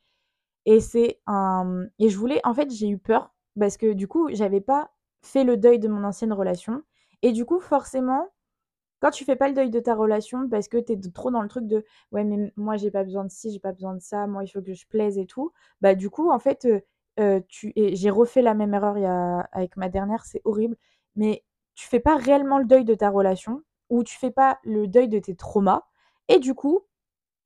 et 0.65 0.79
c'est 0.81 1.21
un, 1.27 1.85
et 1.99 2.09
je 2.09 2.17
voulais 2.17 2.41
en 2.45 2.53
fait, 2.53 2.71
j'ai 2.71 2.89
eu 2.89 2.97
peur 2.99 3.33
parce 3.59 3.77
que 3.77 3.93
du 3.93 4.07
coup, 4.07 4.29
j'avais 4.33 4.61
pas 4.61 4.91
fait 5.23 5.43
le 5.45 5.57
deuil 5.57 5.79
de 5.79 5.87
mon 5.89 6.03
ancienne 6.05 6.33
relation 6.33 6.83
et 7.23 7.31
du 7.33 7.45
coup, 7.45 7.59
forcément 7.59 8.29
quand 8.99 9.11
tu 9.11 9.25
fais 9.25 9.35
pas 9.35 9.47
le 9.49 9.53
deuil 9.53 9.69
de 9.69 9.79
ta 9.79 9.95
relation 9.95 10.47
parce 10.49 10.67
que 10.67 10.77
tu 10.77 10.93
es 10.93 10.99
trop 11.13 11.31
dans 11.31 11.41
le 11.41 11.47
truc 11.49 11.67
de: 11.67 11.83
«Ouais, 12.11 12.23
mais 12.23 12.51
moi 12.57 12.77
j'ai 12.77 12.91
pas 12.91 13.03
besoin 13.03 13.25
de 13.25 13.31
ci, 13.31 13.51
j'ai 13.51 13.59
pas 13.59 13.73
besoin 13.73 13.93
de 13.95 14.01
ça, 14.01 14.27
moi 14.27 14.43
il 14.43 14.47
faut 14.49 14.61
que 14.61 14.73
je 14.73 14.87
plaise 14.87 15.17
et 15.17 15.25
tout», 15.25 15.51
bah, 15.81 15.95
du 15.95 16.09
coup, 16.09 16.31
en 16.31 16.39
fait, 16.39 16.67
tu 17.49 17.73
j'ai 17.75 18.09
refait 18.09 18.41
la 18.41 18.53
même 18.53 18.73
erreur 18.73 18.95
avec 19.51 19.77
ma 19.77 19.89
dernière, 19.89 20.25
c'est 20.25 20.41
horrible, 20.45 20.77
mais 21.15 21.43
tu 21.75 21.87
fais 21.87 21.99
pas 21.99 22.15
réellement 22.17 22.57
le 22.59 22.65
deuil 22.65 22.85
de 22.85 22.95
ta 22.95 23.09
relation 23.09 23.61
ou 23.89 24.03
tu 24.03 24.17
fais 24.17 24.31
pas 24.31 24.59
le 24.63 24.87
deuil 24.87 25.09
de 25.09 25.19
tes 25.19 25.35
traumas 25.35 25.83
et 26.29 26.39
du 26.39 26.53
coup, 26.55 26.81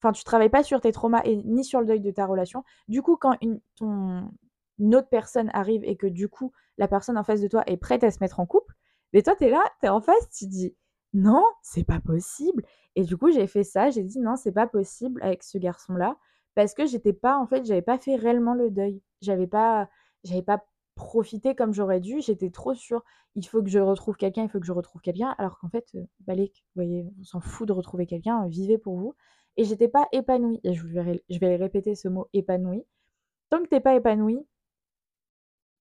enfin, 0.01 0.12
tu 0.13 0.23
travailles 0.23 0.49
pas 0.49 0.63
sur 0.63 0.81
tes 0.81 0.91
traumas 0.93 1.21
et 1.25 1.38
ni 1.38 1.63
sur 1.65 1.79
le 1.81 1.85
deuil 1.88 2.01
de 2.01 2.12
ta 2.12 2.25
relation. 2.27 2.63
Du 2.89 3.01
coup, 3.03 3.17
quand 3.17 3.35
une 3.41 4.95
autre 4.95 5.09
personne 5.09 5.49
arrive 5.53 5.83
et 5.85 5.95
que 5.97 6.07
du 6.07 6.29
coup, 6.29 6.51
la 6.77 6.88
personne 6.88 7.17
en 7.17 7.23
face 7.23 7.41
de 7.41 7.47
toi 7.47 7.63
est 7.67 7.77
prête 7.77 8.03
à 8.03 8.12
se 8.12 8.19
mettre 8.21 8.39
en 8.39 8.45
couple, 8.45 8.75
mais 9.13 9.21
toi 9.23 9.35
tu 9.35 9.45
es 9.45 9.49
là, 9.49 9.63
tu 9.81 9.88
es 9.88 9.89
en 9.89 10.01
face, 10.01 10.29
tu 10.31 10.47
dis: 10.47 10.75
non, 11.13 11.43
c'est 11.63 11.83
pas 11.85 11.99
possible. 11.99 12.63
Et 12.95 13.03
du 13.03 13.17
coup, 13.17 13.31
j'ai 13.31 13.47
fait 13.47 13.63
ça, 13.63 13.89
j'ai 13.89 14.03
dit: 14.03 14.19
«Non, 14.19 14.35
c'est 14.35 14.51
pas 14.51 14.67
possible 14.67 15.21
avec 15.23 15.43
ce 15.43 15.57
garçon-là» 15.57 16.17
parce 16.55 16.73
que 16.73 16.85
j'étais 16.87 17.13
pas 17.13 17.37
en 17.37 17.47
fait, 17.47 17.65
j'avais 17.65 17.81
pas 17.81 17.97
fait 17.97 18.15
réellement 18.15 18.53
le 18.53 18.69
deuil. 18.71 19.01
J'avais 19.21 19.47
pas 19.47 19.89
j'avais 20.23 20.41
pas 20.41 20.65
profité 20.95 21.55
comme 21.55 21.73
j'aurais 21.73 21.99
dû, 22.01 22.21
j'étais 22.21 22.49
trop 22.51 22.73
sur: 22.73 23.03
«Il 23.35 23.45
faut 23.47 23.63
que 23.63 23.69
je 23.69 23.79
retrouve 23.79 24.17
quelqu'un, 24.17 24.43
il 24.43 24.49
faut 24.49 24.59
que 24.59 24.65
je 24.65 24.71
retrouve 24.73 25.01
quelqu'un», 25.01 25.33
alors 25.37 25.59
qu'en 25.59 25.69
fait, 25.69 25.85
heu, 25.95 26.01
vous 26.27 26.51
voyez, 26.75 27.05
on 27.19 27.23
s'en 27.23 27.39
fout 27.39 27.67
de 27.67 27.73
retrouver 27.73 28.05
quelqu'un, 28.07 28.45
vivez 28.47 28.77
pour 28.77 28.97
vous. 28.97 29.15
Et 29.57 29.63
j'étais 29.65 29.87
pas 29.87 30.07
épanouie. 30.11 30.59
Et 30.63 30.73
je 30.73 30.85
vais 30.87 31.23
je 31.29 31.39
vais 31.39 31.55
répéter 31.55 31.95
ce 31.95 32.07
mot 32.09 32.27
épanouie. 32.33 32.83
Tant 33.49 33.63
que 33.63 33.69
tu 33.69 33.75
es 33.75 33.81
pas 33.81 33.95
épanouie 33.95 34.45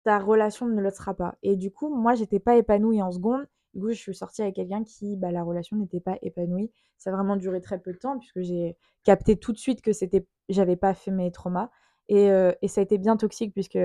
ta 0.03 0.17
relation 0.19 0.65
ne 0.65 0.81
le 0.81 0.89
sera 0.89 1.13
pas. 1.13 1.35
Et 1.43 1.55
du 1.55 1.71
coup, 1.71 1.93
moi, 1.93 2.15
j'étais 2.15 2.39
pas 2.39 2.55
épanouie 2.57 3.01
en 3.01 3.11
seconde 3.11 3.45
du 3.77 3.83
coup, 3.83 3.89
je 3.91 3.95
suis 3.95 4.15
sortie 4.15 4.41
avec 4.41 4.55
quelqu'un 4.55 4.83
qui, 4.83 5.15
bah, 5.17 5.31
la 5.31 5.43
relation 5.43 5.77
n'était 5.77 5.99
pas 5.99 6.17
épanouie. 6.23 6.71
Ça 6.97 7.11
a 7.11 7.13
vraiment 7.13 7.35
duré 7.35 7.61
très 7.61 7.79
peu 7.79 7.93
de 7.93 7.97
temps 7.99 8.17
puisque 8.17 8.41
j'ai 8.41 8.75
capté 9.03 9.37
tout 9.37 9.53
de 9.53 9.57
suite 9.59 9.81
que 9.83 9.93
c'était 9.93 10.25
j'avais 10.49 10.75
pas 10.75 10.95
fait 10.95 11.11
mes 11.11 11.31
traumas 11.31 11.69
et 12.09 12.29
et 12.61 12.67
ça 12.67 12.81
a 12.81 12.83
été 12.83 12.97
bien 12.97 13.17
toxique 13.17 13.53
puisque, 13.53 13.77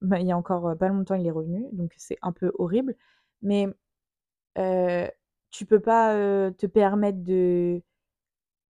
bah, 0.00 0.20
il 0.20 0.26
y 0.28 0.32
a 0.32 0.36
encore, 0.38 0.76
pas 0.78 0.88
longtemps, 0.88 1.16
il 1.16 1.26
est 1.26 1.30
revenu, 1.32 1.66
donc 1.72 1.92
c'est 1.96 2.18
un 2.22 2.32
peu 2.32 2.52
horrible. 2.58 2.94
Mais, 3.42 3.66
tu 5.50 5.66
peux 5.66 5.80
pas, 5.80 6.14
te 6.52 6.66
permettre 6.66 7.22
de 7.24 7.82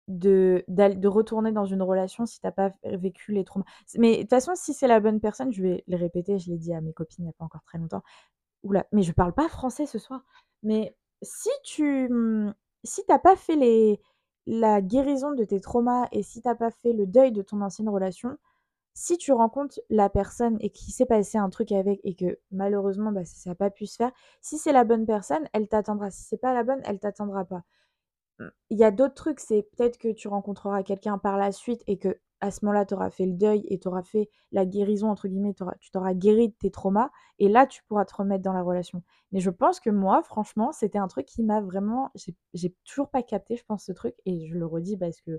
de 0.08 0.64
de 0.68 1.08
retourner 1.08 1.52
dans 1.52 1.66
une 1.66 1.84
relation 1.84 2.26
si 2.26 2.40
tu 2.42 2.48
as 2.48 2.52
pas 2.52 2.72
vécu 2.84 3.32
les 3.32 3.44
traumas. 3.44 3.66
mais 3.98 4.16
de 4.18 4.22
toute 4.22 4.30
façon, 4.32 4.54
si 4.56 4.74
c'est 4.74 4.88
la 4.88 5.00
bonne 5.00 5.20
personne, 5.20 5.52
je 5.54 5.62
vais 5.62 5.84
le 5.88 5.98
répéter, 5.98 6.40
je 6.40 6.50
l'ai 6.50 6.58
dit 6.58 6.74
à 6.74 6.82
mes 6.82 6.94
copines 6.94 7.26
il 7.26 7.28
y 7.28 7.30
a 7.30 7.34
pas 7.34 7.46
encore 7.46 7.64
très 7.64 7.78
longtemps, 7.78 8.02
Oula, 8.64 8.86
mais 8.92 9.04
je 9.04 9.12
parle 9.14 9.34
pas 9.34 9.48
français 9.50 9.86
ce 9.86 10.00
soir. 10.00 10.24
Mais 10.64 10.96
si 11.22 11.50
tu, 11.64 12.08
mmh, 12.10 12.54
si 12.84 13.02
tu 13.06 13.20
pas 13.24 13.36
fait 13.36 13.56
la 14.48 14.82
guérison 14.82 15.32
de 15.34 15.44
tes 15.46 15.60
traumas 15.62 16.08
et 16.12 16.24
si 16.24 16.42
tu 16.42 16.56
pas 16.56 16.72
fait 16.72 16.94
le 16.94 17.06
deuil 17.08 17.32
de 17.32 17.42
ton 17.42 17.62
ancienne 17.62 17.90
relation, 17.90 18.38
si 18.96 19.18
tu 19.18 19.34
rencontres 19.34 19.80
la 19.90 20.10
personne 20.10 20.58
et 20.62 20.72
qu'il 20.72 20.94
s'est 20.94 21.06
passé 21.08 21.38
un 21.40 21.50
truc 21.50 21.72
avec 21.74 22.02
et 22.06 22.16
que 22.16 22.40
malheureusement, 22.52 23.12
bah, 23.12 23.26
ça 23.26 23.52
a 23.52 23.56
pas 23.56 23.72
pu 23.72 23.88
se 23.88 23.98
faire, 23.98 24.12
si 24.42 24.58
c'est 24.60 24.74
la 24.74 24.86
bonne 24.86 25.06
personne, 25.06 25.48
elle 25.54 25.68
t'attendra. 25.70 26.12
Si 26.12 26.24
c'est 26.24 26.38
pas 26.38 26.54
la 26.54 26.64
bonne, 26.64 26.82
elle 26.86 27.00
t'attendra 27.00 27.46
pas. 27.46 27.64
Mmh, 28.40 28.48
il 28.70 28.78
y 28.80 28.84
a 28.84 28.92
d'autres 28.92 29.16
trucs, 29.16 29.40
c'est 29.40 29.64
peut-être 29.76 29.98
que 29.98 30.10
tu 30.12 30.28
rencontreras 30.28 30.84
quelqu'un 30.84 31.18
par 31.18 31.38
la 31.38 31.52
suite 31.52 31.84
et 31.88 31.98
que 31.98 32.20
à 32.42 32.52
ce 32.52 32.64
moment-là, 32.64 32.86
tu 32.86 32.94
auras 32.94 33.10
fait 33.10 33.26
le 33.26 33.34
deuil 33.34 33.66
et 33.68 33.80
tu 33.80 33.90
auras 33.90 34.02
fait 34.04 34.30
la 34.54 34.66
«guérison» 34.66 35.10
entre 35.10 35.28
guillemets, 35.28 35.54
tu 35.82 35.92
t'auras 35.92 36.14
guéri 36.14 36.48
de 36.50 36.54
tes 36.54 36.72
traumas 36.72 37.10
et 37.38 37.50
là, 37.50 37.68
tu 37.68 37.84
pourras 37.84 38.06
te 38.06 38.16
remettre 38.16 38.44
dans 38.44 38.54
la 38.54 38.62
relation. 38.62 39.04
Mais 39.34 39.42
je 39.42 39.50
pense 39.50 39.82
que 39.82 39.90
moi, 39.90 40.24
franchement, 40.24 40.72
c'était 40.72 41.00
un 41.00 41.08
truc 41.10 41.26
qui 41.26 41.44
m'a 41.44 41.60
vraiment 41.62 42.12
j'ai 42.54 42.74
toujours 42.86 43.10
pas 43.10 43.24
capté, 43.24 43.58
je 43.58 43.66
pense, 43.66 43.84
ce 43.86 43.92
truc 43.92 44.16
et 44.26 44.48
je 44.48 44.56
le 44.58 44.66
redis 44.66 44.96
parce 44.98 45.20
que, 45.22 45.38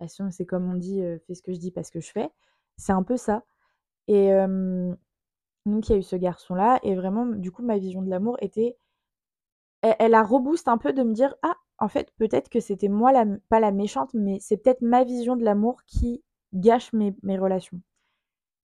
bah, 0.00 0.06
c'est 0.30 0.46
comme 0.46 0.70
on 0.70 0.76
dit, 0.76 1.02
heu: 1.02 1.20
«Fais 1.26 1.34
ce 1.36 1.42
que 1.42 1.52
je 1.54 1.58
dis, 1.60 1.70
pas 1.72 1.84
ce 1.84 1.92
que 1.92 2.00
je 2.00 2.12
fais». 2.12 2.30
C'est 2.78 2.92
un 2.92 3.04
peu 3.04 3.16
ça 3.18 3.44
et 4.08 4.30
donc 5.66 5.88
il 5.88 5.92
y 5.92 5.94
a 5.94 5.98
eu 5.98 6.02
ce 6.02 6.16
garçon-là 6.16 6.80
et 6.82 6.94
vraiment, 6.94 7.26
du 7.26 7.50
coup, 7.52 7.62
ma 7.62 7.78
vision 7.78 8.02
de 8.02 8.10
l'amour 8.10 8.36
était 8.40 8.76
elle 9.82 10.14
a 10.14 10.22
reboost 10.22 10.68
un 10.68 10.78
peu 10.78 10.92
de 10.92 11.02
me 11.02 11.12
dire: 11.12 11.34
«Ah, 11.42 11.56
en 11.78 11.88
fait, 11.88 12.12
peut-être 12.18 12.48
que 12.48 12.60
c'était 12.60 12.88
moi 12.88 13.12
pas 13.48 13.60
la 13.60 13.72
méchante, 13.72 14.10
mais 14.14 14.38
c'est 14.40 14.56
peut-être 14.56 14.82
ma 14.82 15.04
vision 15.04 15.36
de 15.36 15.44
l'amour 15.44 15.82
qui 15.86 16.22
gâche 16.52 16.92
mes 16.92 17.38
relations». 17.38 17.80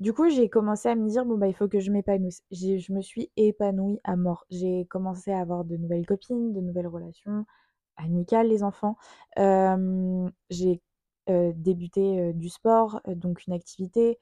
Du 0.01 0.15
coup, 0.15 0.31
j'ai 0.31 0.49
commencé 0.49 0.89
à 0.89 0.95
me 0.95 1.09
dire: 1.09 1.27
«Bon, 1.27 1.37
bah, 1.37 1.47
il 1.47 1.55
faut 1.55 1.69
que 1.69 1.79
je 1.81 1.91
m'épanouisse». 1.91 2.43
je 2.51 2.93
me 2.93 3.03
suis 3.03 3.31
épanouie 3.37 4.01
à 4.05 4.17
mort. 4.17 4.47
J'ai 4.51 4.87
commencé 4.87 5.31
à 5.31 5.41
avoir 5.41 5.65
de 5.65 5.77
nouvelles 5.77 6.07
copines, 6.07 6.55
de 6.55 6.61
nouvelles 6.61 6.87
relations, 6.87 7.45
amical 7.97 8.49
les 8.49 8.63
enfants. 8.63 8.97
J'ai, 9.37 10.81
débuté, 11.29 12.33
du 12.33 12.49
sport, 12.49 13.03
donc 13.07 13.47
une 13.47 13.53
activité. 13.53 14.19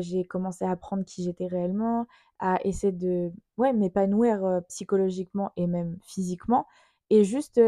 J'ai 0.00 0.24
commencé 0.24 0.64
à 0.64 0.72
apprendre 0.72 1.04
qui 1.04 1.22
j'étais 1.22 1.46
réellement, 1.46 2.06
à 2.40 2.58
essayer 2.64 2.92
de 2.92 3.32
ouais, 3.58 3.72
m'épanouir, 3.72 4.62
psychologiquement 4.68 5.52
et 5.56 5.66
même 5.68 5.98
physiquement 6.04 6.66
et 7.12 7.24
juste, 7.24 7.60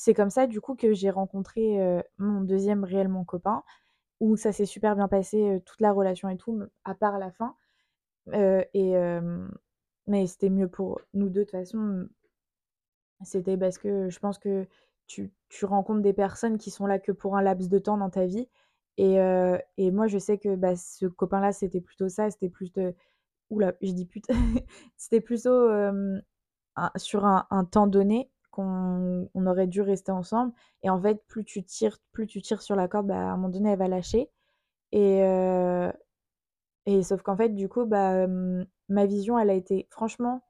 c'est 0.00 0.14
comme 0.14 0.30
ça 0.30 0.46
du 0.46 0.60
coup 0.62 0.74
que 0.76 0.94
j'ai 0.94 1.10
rencontré, 1.10 1.78
mon 2.18 2.40
deuxième 2.40 2.84
réellement 2.84 3.24
copain, 3.24 3.62
où 4.20 4.36
ça 4.36 4.52
s'est 4.52 4.66
super 4.66 4.96
bien 4.96 5.08
passé, 5.08 5.62
toute 5.66 5.80
la 5.80 5.92
relation 5.92 6.28
et 6.30 6.38
tout, 6.38 6.62
à 6.84 6.94
part 6.94 7.18
la 7.18 7.30
fin. 7.32 7.54
Et 8.34 8.94
mais 10.06 10.26
c'était 10.26 10.50
mieux 10.50 10.68
pour 10.68 11.00
nous 11.14 11.28
2 11.28 11.40
de 11.40 11.44
toute 11.44 11.52
façon. 11.52 12.08
C'était 13.24 13.56
parce 13.56 13.78
que 13.78 14.08
je 14.08 14.18
pense 14.18 14.38
que 14.38 14.66
tu 15.06 15.30
tu 15.50 15.64
rencontres 15.66 16.00
des 16.02 16.12
personnes 16.14 16.56
qui 16.58 16.70
sont 16.70 16.86
là 16.86 16.98
que 16.98 17.12
pour 17.12 17.36
un 17.36 17.42
laps 17.42 17.68
de 17.68 17.78
temps 17.78 17.98
dans 17.98 18.10
ta 18.10 18.24
vie 18.26 18.48
et 18.96 19.16
et 19.78 19.90
moi 19.90 20.06
je 20.06 20.18
sais 20.18 20.38
que, 20.38 20.56
bah, 20.56 20.76
ce 20.76 21.06
copain-là, 21.06 21.52
c'était 21.52 21.80
plutôt 21.80 22.08
ça, 22.08 22.30
c'était 22.30 22.48
plus 22.48 22.72
de 22.72 22.94
ouh 23.50 23.60
là, 23.60 23.74
je 23.82 23.92
dis 23.92 24.06
pute, 24.06 24.26
c'était 24.98 25.20
plutôt, 25.22 25.68
sur 26.96 27.24
un 27.26 27.46
un 27.50 27.64
temps 27.64 27.86
donné 27.86 28.30
qu'on 28.50 29.28
on 29.34 29.46
aurait 29.46 29.66
dû 29.66 29.80
rester 29.82 30.12
ensemble. 30.12 30.52
Et 30.82 30.90
en 30.90 31.00
fait, 31.00 31.22
plus 31.26 31.44
tu 31.44 31.62
tires 31.64 31.98
plus 32.12 32.26
tu 32.26 32.42
tires 32.42 32.62
sur 32.62 32.76
la 32.76 32.88
corde, 32.88 33.06
bah, 33.08 33.16
à 33.16 33.32
un 33.32 33.36
moment 33.36 33.48
donné, 33.50 33.70
elle 33.72 33.78
va 33.78 33.88
lâcher. 33.88 34.30
Et 34.92 35.22
heu 35.24 35.92
et 36.86 37.02
sauf 37.02 37.22
qu'en 37.22 37.36
fait, 37.36 37.50
du 37.50 37.68
coup, 37.68 37.86
bah, 37.86 38.26
ma 38.88 39.06
vision, 39.06 39.38
elle 39.38 39.50
a 39.50 39.54
été 39.54 39.86
franchement 39.90 40.42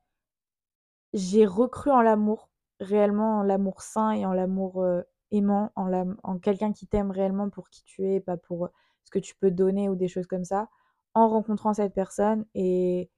j'ai 1.13 1.47
recru 1.47 1.91
en 1.91 2.03
l'amour, 2.03 2.51
réellement 2.81 3.39
en 3.41 3.43
l'amour 3.43 3.83
sain 3.83 4.13
et 4.13 4.25
en 4.27 4.33
l'amour, 4.33 4.85
aimant, 5.33 5.73
en 5.77 5.91
en 6.23 6.39
quelqu'un 6.39 6.73
qui 6.73 6.87
t'aime 6.87 7.11
réellement 7.11 7.51
pour 7.51 7.69
qui 7.71 7.83
tu 7.85 8.07
es, 8.07 8.21
pas 8.21 8.37
pour, 8.37 8.71
ce 9.05 9.11
que 9.11 9.19
tu 9.19 9.35
peux 9.37 9.51
donner 9.51 9.89
ou 9.89 9.97
des 9.97 10.09
choses 10.09 10.27
comme 10.27 10.45
ça, 10.45 10.69
en 11.15 11.29
rencontrant 11.29 11.75
cette 11.75 11.95
personne. 11.95 12.45
Et 12.55 13.11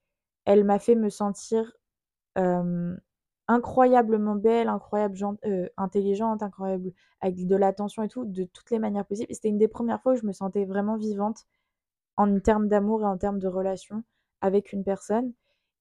elle 0.46 0.64
m'a 0.64 0.78
fait 0.78 0.94
me 0.96 1.10
sentir, 1.10 1.72
incroyablement 3.48 4.36
belle, 4.36 4.68
incroyable 4.68 5.16
gen 5.16 5.36
heu, 5.46 5.70
intelligente, 5.76 6.42
incroyable 6.42 6.92
avec 7.20 7.46
de 7.46 7.56
l'attention 7.56 8.02
et 8.02 8.08
tout, 8.08 8.24
de 8.24 8.44
toutes 8.44 8.70
les 8.70 8.78
manières 8.78 9.06
possibles. 9.06 9.32
C'était 9.34 9.48
une 9.48 9.58
des 9.58 9.68
premières 9.68 10.00
fois 10.02 10.12
où 10.14 10.16
je 10.16 10.26
me 10.26 10.32
sentais 10.32 10.64
vraiment 10.64 10.96
vivante 10.96 11.44
en 12.16 12.38
termes 12.40 12.68
d'amour 12.68 13.02
et 13.02 13.06
en 13.06 13.18
termes 13.18 13.38
de 13.38 13.48
relation 13.48 14.04
avec 14.40 14.72
une 14.72 14.84
personne. 14.84 15.32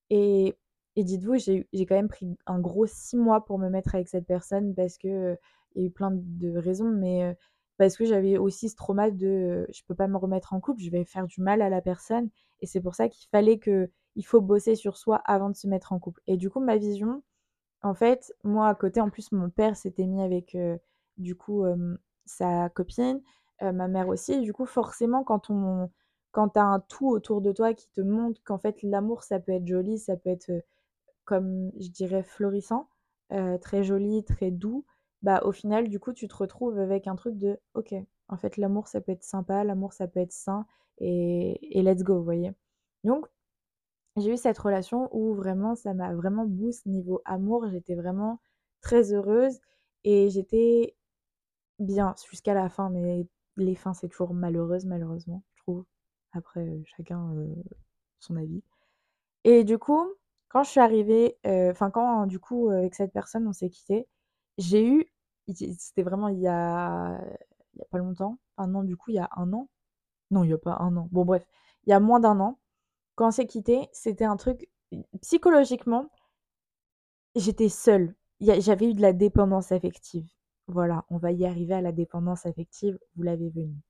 Et 0.09 0.55
dites-vous, 0.97 1.37
j'ai 1.39 1.67
quand 1.87 1.95
même 1.95 2.07
pris 2.09 2.37
un 2.47 2.59
gros 2.59 2.85
6 2.87 3.17
mois 3.17 3.45
pour 3.45 3.59
me 3.59 3.69
mettre 3.69 3.95
avec 3.95 4.07
cette 4.09 4.27
personne 4.27 4.75
parce 4.75 4.97
que, 4.97 5.37
il 5.75 5.81
y 5.83 5.85
a 5.85 5.87
eu 5.87 5.91
plein 5.91 6.11
de 6.13 6.57
raisons, 6.57 6.89
mais, 6.91 7.31
heu, 7.31 7.35
parce 7.77 7.97
que 7.97 8.05
j'avais 8.05 8.37
aussi 8.37 8.69
ce 8.69 8.75
trauma 8.75 9.11
de, 9.11 9.67
je 9.73 9.81
peux 9.87 9.95
pas 9.95 10.07
me 10.07 10.17
remettre 10.17 10.53
en 10.53 10.59
couple, 10.61 10.81
je 10.83 10.91
vais 10.91 11.05
faire 11.05 11.27
du 11.27 11.41
mal 11.41 11.61
à 11.61 11.69
la 11.69 11.81
personne. 11.81 12.29
Et 12.61 12.67
c'est 12.67 12.81
pour 12.81 12.95
ça 12.95 13.09
qu'il 13.09 13.27
fallait 13.31 13.57
que 13.59 13.89
il 14.15 14.25
faut 14.25 14.41
bosser 14.41 14.75
sur 14.75 14.97
soi 14.97 15.17
avant 15.25 15.49
de 15.49 15.55
se 15.55 15.67
mettre 15.67 15.93
en 15.93 15.99
couple. 15.99 16.21
Et 16.27 16.37
du 16.37 16.49
coup, 16.49 16.59
ma 16.59 16.77
vision, 16.77 17.23
en 17.83 17.93
fait, 17.93 18.33
moi 18.43 18.67
à 18.69 18.75
côté, 18.75 19.01
en 19.01 19.09
plus, 19.09 19.31
mon 19.31 19.49
père 19.49 19.75
s'était 19.77 20.07
mis 20.07 20.21
avec, 20.23 20.57
du 21.17 21.35
coup, 21.35 21.65
sa 22.25 22.69
copine, 22.69 23.21
ma 23.61 23.87
mère 23.87 24.07
aussi 24.09 24.41
du 24.41 24.53
coup, 24.53 24.65
forcément, 24.65 25.23
quand 25.23 25.49
on 25.49 25.89
quand 26.31 26.49
tu 26.49 26.59
as 26.59 26.63
un 26.65 26.79
tout 26.81 27.09
autour 27.09 27.41
de 27.41 27.51
toi 27.51 27.73
qui 27.73 27.89
te 27.91 28.01
montre 28.01 28.41
qu'en 28.45 28.57
fait 28.57 28.81
l'amour 28.83 29.23
ça 29.23 29.39
peut 29.39 29.51
être 29.53 29.67
joli, 29.67 29.99
ça 29.99 30.15
peut 30.17 30.29
être, 30.29 30.51
comme 31.25 31.71
je 31.79 31.89
dirais 31.89 32.23
florissant, 32.23 32.89
très 33.61 33.83
joli, 33.83 34.23
très 34.25 34.51
doux, 34.51 34.85
bah, 35.23 35.41
au 35.45 35.51
final 35.53 35.89
du 35.89 35.99
coup 35.99 36.13
tu 36.13 36.27
te 36.29 36.35
retrouves 36.35 36.79
avec 36.79 37.07
un 37.07 37.15
truc 37.17 37.37
de: 37.37 37.59
«OK, 37.75 37.93
en 38.29 38.37
fait 38.37 38.57
l'amour 38.57 38.87
ça 38.89 39.01
peut 39.01 39.13
être 39.13 39.23
sympa, 39.25 39.63
l'amour 39.65 39.93
ça 39.93 40.07
peut 40.07 40.19
être 40.21 40.33
sain 40.33 40.65
et 40.99 41.79
et 41.79 41.83
let's 41.83 42.03
go», 42.03 42.17
vous 42.19 42.23
voyez? 42.25 42.53
Donc 43.05 43.27
j'ai 44.17 44.33
eu 44.33 44.37
cette 44.37 44.57
relation 44.59 45.09
où 45.15 45.33
vraiment 45.35 45.75
ça 45.75 45.93
m'a 45.93 46.13
vraiment 46.15 46.45
boost 46.45 46.85
niveau 46.85 47.21
amour, 47.25 47.67
j'étais 47.69 47.95
vraiment 47.95 48.39
très 48.81 49.13
heureuse 49.13 49.59
et 50.03 50.29
j'étais 50.29 50.95
bien 51.79 52.15
jusqu'à 52.29 52.53
la 52.55 52.69
fin, 52.69 52.89
mais 52.89 53.27
les 53.57 53.75
fins 53.75 53.93
c'est 53.93 54.09
toujours 54.09 54.33
malheureuse 54.33 54.85
malheureusement, 54.85 55.43
je 55.55 55.63
trouve. 55.63 55.85
Après, 56.33 56.81
chacun, 56.85 57.35
son 58.19 58.37
avis. 58.37 58.63
Et 59.45 59.63
du 59.65 59.77
coup, 59.79 60.03
quand 60.49 60.63
je 60.63 60.69
suis 60.71 60.79
arrivée, 60.81 61.37
enfin 61.45 61.91
quand 61.91 62.27
du 62.27 62.39
coup, 62.39 62.69
avec 62.69 62.95
cette 62.95 63.13
personne 63.13 63.47
on 63.47 63.53
s'est 63.53 63.69
quittés, 63.69 64.07
j'ai 64.57 64.87
eu 64.87 65.07
c'était 65.77 66.03
vraiment 66.03 66.29
il 66.29 66.39
y 66.39 66.47
a 66.47 67.19
il 67.75 67.79
y 67.79 67.81
a 67.83 67.85
pas 67.91 67.97
longtemps, 67.99 68.39
enfin 68.57 68.67
non 68.69 68.83
du 68.83 68.97
coup 68.97 69.11
il 69.11 69.15
y 69.15 69.19
a 69.19 69.29
un 69.37 69.53
an, 69.53 69.69
non 70.31 70.43
il 70.45 70.51
y 70.51 70.53
a 70.53 70.59
pas 70.59 70.77
un 70.81 70.97
an, 70.97 71.09
bon 71.11 71.25
bref, 71.25 71.45
il 71.85 71.91
y 71.91 71.93
a 71.93 72.01
moins 72.01 72.19
d'un 72.21 72.39
an, 72.41 72.59
quand 73.15 73.27
on 73.27 73.31
s'est 73.31 73.47
quittés, 73.47 73.87
c'était 73.91 74.25
un 74.25 74.37
truc 74.37 74.69
psychologiquement 75.21 76.09
j'étais 77.35 77.69
seule. 77.69 78.13
J'avais 78.41 78.89
eu 78.89 78.93
de 78.93 79.01
la 79.01 79.13
dépendance 79.13 79.71
affective. 79.71 80.27
Voilà, 80.67 81.05
on 81.09 81.17
va 81.17 81.31
y 81.31 81.45
arriver 81.45 81.73
à 81.73 81.81
la 81.81 81.91
dépendance 81.91 82.45
affective, 82.45 82.97
vous 83.15 83.23
l'avez 83.23 83.49
venue. 83.49 83.81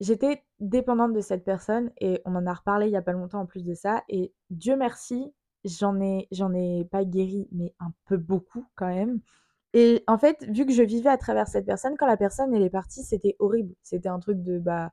J'étais 0.00 0.44
dépendante 0.60 1.12
de 1.12 1.20
cette 1.20 1.44
personne 1.44 1.90
et 2.00 2.20
on 2.24 2.36
en 2.36 2.46
a 2.46 2.54
reparlé 2.54 2.86
il 2.86 2.92
y 2.92 2.96
a 2.96 3.02
pas 3.02 3.12
longtemps 3.12 3.40
en 3.40 3.46
plus 3.46 3.64
de 3.64 3.74
ça 3.74 4.04
et 4.08 4.32
Dieu 4.50 4.76
merci, 4.76 5.32
j'en 5.64 6.00
ai 6.00 6.28
ai 6.30 6.84
pas 6.84 7.04
guéri, 7.04 7.48
mais 7.50 7.74
un 7.80 7.92
peu 8.06 8.16
beaucoup 8.16 8.64
quand 8.76 8.86
même 8.86 9.20
et 9.74 10.02
en 10.06 10.18
fait, 10.18 10.44
vu 10.48 10.64
que 10.66 10.72
je 10.72 10.82
vivais 10.82 11.10
à 11.10 11.18
travers 11.18 11.46
cette 11.46 11.66
personne, 11.66 11.96
quand 11.98 12.06
la 12.06 12.16
personne 12.16 12.54
elle 12.54 12.62
est 12.62 12.70
partie, 12.70 13.02
c'était 13.02 13.36
horrible. 13.38 13.74
C'était 13.82 14.08
un 14.08 14.18
truc 14.18 14.42
de, 14.42 14.58
bah, 14.58 14.92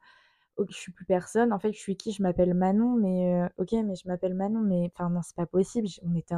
OK, 0.58 0.68
je 0.72 0.78
suis 0.78 0.91
plus 0.91 1.06
personne. 1.06 1.52
En 1.54 1.60
fait, 1.60 1.74
je 1.74 1.80
suis 1.80 1.98
qui? 1.98 2.12
Je 2.13 2.22
m'appelle 2.24 2.54
Manon, 2.54 2.96
mais 2.98 3.44
heu, 3.46 3.50
OK, 3.58 3.74
mais 3.74 3.96
je 3.96 4.08
m'appelle 4.08 4.34
Manon, 4.36 4.62
mais 4.62 4.89
enfin 4.94 5.10
non, 5.10 5.22
c'est 5.22 5.36
pas 5.36 5.46
possible. 5.46 5.88
On 6.04 6.15
était 6.15 6.36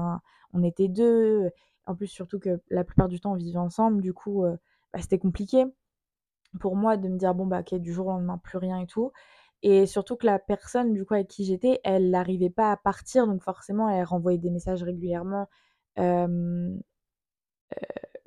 on 0.53 0.63
était 0.63 0.87
2. 0.87 1.49
en 1.85 1.95
plus 1.95 2.07
surtout 2.07 2.39
que 2.39 2.59
la 2.69 2.83
plupart 2.83 3.07
du 3.09 3.19
temps 3.19 3.33
on 3.33 3.35
vivait 3.35 3.57
ensemble, 3.59 4.01
du 4.01 4.13
coup, 4.13 4.45
heu, 4.45 4.57
bah, 4.93 4.99
c'était 5.01 5.19
compliqué 5.19 5.65
pour 6.59 6.75
moi 6.75 6.97
de 6.97 7.07
me 7.09 7.17
dire: 7.17 7.33
«Bon, 7.35 7.45
bah, 7.47 7.61
OK, 7.61 7.75
du 7.75 7.93
jour 7.93 8.07
au 8.07 8.11
lendemain, 8.11 8.37
plus 8.37 8.57
rien 8.57 8.79
et 8.79 8.87
tout» 8.87 9.11
et 9.63 9.87
surtout 9.87 10.15
que 10.17 10.25
la 10.27 10.37
personne, 10.39 10.93
du 10.93 11.03
avec 11.09 11.27
qui 11.29 11.43
j'étais, 11.45 11.81
elle 11.83 12.13
arrivait 12.15 12.49
pas 12.51 12.71
à 12.71 12.77
partir, 12.77 13.25
donc 13.27 13.41
forcément, 13.41 13.89
elle 13.89 14.03
renvoyait 14.05 14.37
des 14.37 14.51
messages 14.51 14.83
régulièrement, 14.83 15.49
hem, 15.97 16.79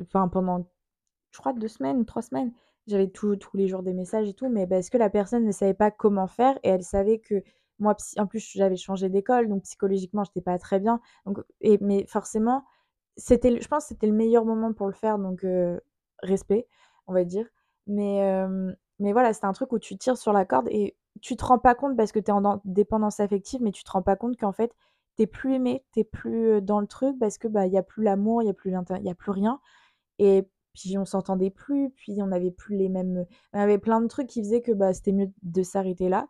enfin, 0.03 0.29
pendant, 0.29 0.66
je 1.33 1.38
crois 1.40 1.53
2 1.55 1.68
semaines, 1.68 2.05
3 2.07 2.22
semaines. 2.22 2.53
J'avais 2.86 3.08
tous 3.08 3.36
les 3.54 3.68
jours 3.68 3.82
des 3.82 3.92
messages 3.92 4.28
et 4.28 4.34
tout, 4.34 4.48
mais 4.48 4.66
parce 4.66 4.90
que 4.90 4.98
la 4.98 5.10
personne 5.10 5.44
ne 5.44 5.52
savait 5.52 5.74
pas 5.74 5.90
comment 5.90 6.26
faire 6.26 6.58
et 6.64 6.70
elle 6.70 6.82
savait 6.82 7.18
que 7.18 7.42
moi 7.78 7.96
en 8.18 8.26
plus, 8.26 8.40
j'avais 8.54 8.76
changé 8.76 9.08
d'école, 9.08 9.48
donc 9.48 9.62
psychologiquement, 9.62 10.24
j'étais 10.24 10.40
pas 10.42 10.58
très 10.58 10.80
bien, 10.80 11.00
donc 11.26 11.38
et 11.62 11.78
mais 11.80 12.04
forcément, 12.06 12.64
c'était 13.16 13.60
je 13.60 13.68
pense 13.68 13.84
que 13.84 13.88
c'était 13.90 14.06
le 14.06 14.12
meilleur 14.14 14.44
moment 14.44 14.72
pour 14.72 14.86
le 14.88 14.92
faire, 14.94 15.18
donc 15.18 15.44
heu, 15.44 15.80
respect, 16.22 16.66
on 17.06 17.12
va 17.14 17.24
dire. 17.24 17.46
Mais 17.86 18.22
mais 18.98 19.12
voilà, 19.12 19.32
c'était 19.32 19.46
un 19.46 19.52
truc 19.52 19.72
où 19.72 19.78
tu 19.78 19.96
tires 19.98 20.18
sur 20.18 20.32
la 20.32 20.44
corde 20.44 20.68
et 20.70 20.96
tu 21.22 21.36
te 21.36 21.44
rends 21.44 21.58
pas 21.58 21.74
compte 21.74 21.96
parce 21.96 22.12
que 22.12 22.18
tu 22.18 22.26
es 22.26 22.32
en 22.32 22.40
dan 22.42 22.60
dépendance 22.64 23.20
affective, 23.20 23.62
mais 23.62 23.72
tu 23.72 23.82
te 23.84 23.90
rends 23.90 24.02
pas 24.02 24.16
compte 24.16 24.36
qu'en 24.38 24.52
fait, 24.52 24.72
tu 25.16 25.22
es 25.24 25.26
plus 25.26 25.54
aimé, 25.54 25.84
tu 25.92 26.00
es 26.00 26.04
plus, 26.04 26.60
dans 26.62 26.80
le 26.80 26.86
truc 26.86 27.18
parce 27.18 27.38
que, 27.38 27.48
bah, 27.48 27.66
il 27.66 27.72
y 27.72 27.78
a 27.78 27.82
plus 27.82 28.02
l'amour, 28.04 28.42
il 28.42 28.46
y 28.46 28.50
a 28.50 28.54
plus 28.54 28.70
y 28.72 29.10
a 29.10 29.14
plus 29.14 29.30
rien 29.32 29.60
et 30.18 30.48
puis 30.74 30.98
on 30.98 31.04
s'entendait 31.04 31.50
plus, 31.50 31.90
puis 31.90 32.16
on 32.22 32.33
avait 32.33 32.50
plus 32.52 32.76
les 32.76 32.88
mêmes, 32.88 33.26
on 33.52 33.59
avait 33.61 33.78
plein 33.78 34.00
de 34.00 34.06
trucs 34.09 34.28
qui 34.28 34.40
faisaient 34.42 34.62
que, 34.62 34.72
bah, 34.72 34.92
c'était 34.94 35.12
mieux 35.12 35.30
de 35.42 35.62
s'arrêter 35.62 36.09
là. 36.09 36.28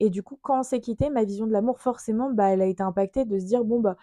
Et 0.00 0.10
du 0.10 0.22
coup, 0.22 0.38
quand 0.42 0.60
on 0.60 0.62
s'est 0.62 0.80
quittés, 0.80 1.10
ma 1.10 1.24
vision 1.24 1.46
de 1.46 1.52
l'amour 1.52 1.80
forcément, 1.80 2.30
bah, 2.32 2.50
elle 2.50 2.62
a 2.62 2.66
été 2.66 2.82
impactée 2.82 3.24
de 3.26 3.38
se 3.38 3.44
dire: 3.46 3.64
«Bon, 3.64 3.80
bah» 3.80 3.96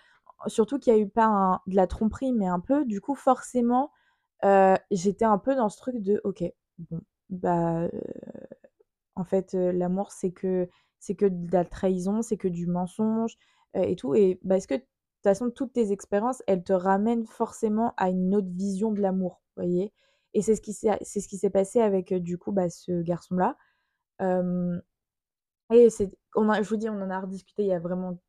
surtout 0.47 0.77
qu'il 0.79 0.93
y 0.93 0.95
a 0.97 0.99
eu 0.99 1.09
pas 1.09 1.61
de 1.67 1.75
la 1.75 1.87
tromperie, 1.87 2.31
mais 2.33 2.47
un 2.47 2.59
peu, 2.59 2.85
du 2.85 3.01
coup, 3.01 3.15
forcément, 3.15 3.91
heu, 4.45 4.75
j'étais 4.91 5.25
un 5.25 5.37
peu 5.39 5.55
dans 5.55 5.69
ce 5.69 5.77
truc 5.77 5.97
de: 6.01 6.21
«OK, 6.25 6.43
bon, 6.79 7.01
bah, 7.29 7.85
heu, 7.87 7.91
en 9.15 9.23
fait, 9.25 9.55
heu, 9.55 9.71
l'amour 9.71 10.11
c'est 10.11 10.31
que 10.31 10.69
c'est 10.99 11.15
que 11.15 11.25
de 11.27 11.51
la 11.53 11.65
trahison, 11.65 12.21
c'est 12.21 12.37
que 12.37 12.47
du 12.47 12.67
mensonge, 12.67 13.37
et 13.75 13.95
tout» 13.95 14.15
et 14.15 14.39
parce 14.47 14.67
que 14.67 14.75
de 14.75 14.79
toute 14.81 14.89
façon, 15.23 15.49
toutes 15.51 15.73
tes 15.73 15.91
expériences, 15.91 16.43
elles 16.47 16.63
te 16.63 16.73
ramènent 16.73 17.25
forcément 17.27 17.93
à 17.97 18.09
une 18.09 18.35
autre 18.35 18.49
vision 18.51 18.91
de 18.91 19.01
l'amour, 19.01 19.41
Et 20.33 20.41
c'est 20.43 20.55
ce 20.55 20.61
qui 20.61 20.73
s'est 20.73 20.99
ce 21.03 21.47
passé 21.47 21.81
avec, 21.81 22.11
heu, 22.13 22.19
du 22.19 22.37
coup, 22.37 22.51
bah, 22.51 22.69
ce 22.69 23.01
garçon-là. 23.01 23.57
Hem 24.19 24.81
et 25.73 25.89
on 26.35 26.49
a 26.49 26.61
je 26.63 26.69
vous 26.69 26.77
dis, 26.77 26.89
on 26.89 27.01
en 27.01 27.09
a 27.11 27.19
rediscuté 27.21 27.63
il 27.63 27.69
y 27.69 27.73
a 27.73 27.79
vraiment, 27.79 28.19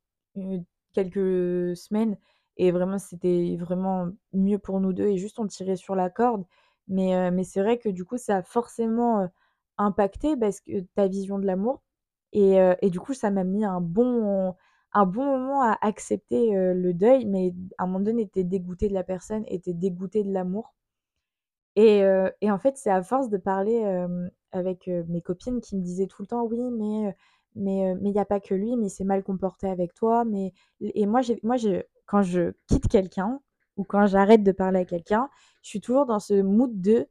quelques 0.95 1.77
semaines 1.77 2.17
et 2.59 2.73
vraiment 2.73 2.99
c'était 2.99 3.57
vraiment 3.61 4.09
mieux 4.35 4.59
pour 4.61 4.81
nous 4.81 4.93
2 4.95 5.07
et 5.09 5.19
juste 5.19 5.39
on 5.41 5.47
tirait 5.49 5.77
sur 5.77 5.95
la 5.97 6.11
corde. 6.11 6.45
Mais 6.89 7.31
mais 7.33 7.45
c'est 7.45 7.63
vrai 7.63 7.79
que 7.79 7.89
du 7.91 8.05
coup, 8.07 8.19
ça 8.19 8.39
a 8.39 8.43
forcément, 8.45 9.29
impacté 9.79 10.37
parce 10.39 10.61
que 10.63 10.81
ta 10.97 11.09
vision 11.09 11.39
de 11.41 11.47
l'amour 11.47 11.83
et 12.35 12.59
et 12.83 12.91
du 12.91 13.01
coup, 13.01 13.15
ça 13.15 13.31
m'a 13.33 13.45
mis 13.45 13.65
un 13.67 13.81
bon 13.83 14.55
un 14.95 15.07
bon 15.07 15.25
moment 15.27 15.63
à 15.63 15.79
accepter, 15.83 16.53
le 16.75 16.95
deuil, 16.95 17.27
mais 17.27 17.55
à 17.79 17.85
un 17.85 17.87
moment 17.89 18.01
donné, 18.01 18.29
tu 18.31 18.41
es 18.41 18.45
dégoûté 18.45 18.89
de 18.91 18.95
la 18.95 19.05
personne 19.05 19.45
et 19.49 19.61
tu 19.61 19.71
es 19.71 19.75
dégoûté 19.75 20.25
de 20.25 20.33
l'amour 20.33 20.75
et 21.77 22.51
en 22.51 22.59
fait, 22.59 22.77
c'est 22.77 22.91
à 22.91 23.03
force 23.03 23.29
de 23.31 23.37
parler, 23.39 23.83
avec, 24.53 24.89
mes 25.09 25.23
copines 25.23 25.61
qui 25.61 25.77
me 25.77 25.83
disaient 25.83 26.07
tout 26.07 26.23
le 26.23 26.27
temps: 26.29 26.45
«Oui, 26.45 26.59
mais 26.73 27.15
mais 27.57 27.95
mais 28.01 28.11
il 28.11 28.15
y 28.15 28.19
a 28.21 28.25
pas 28.25 28.41
que 28.41 28.55
lui, 28.55 28.77
mais 28.77 28.87
il 28.87 28.91
s'est 28.91 29.05
mal 29.05 29.23
comporté 29.25 29.69
avec 29.69 29.95
toi, 29.95 30.25
mais» 30.25 30.53
et 30.81 31.07
moi 31.07 31.21
moi 31.43 31.57
quand 32.07 32.23
je 32.23 32.53
quitte 32.69 32.89
quelqu'un 32.89 33.41
ou 33.77 33.85
quand 33.85 34.07
j'arrête 34.07 34.43
de 34.43 34.53
parler 34.53 34.81
à 34.81 34.85
quelqu'un, 34.85 35.29
je 35.63 35.69
suis 35.71 35.81
toujours 35.81 36.07
dans 36.07 36.19
ce 36.21 36.41
mood 36.43 36.81
de: 36.81 37.09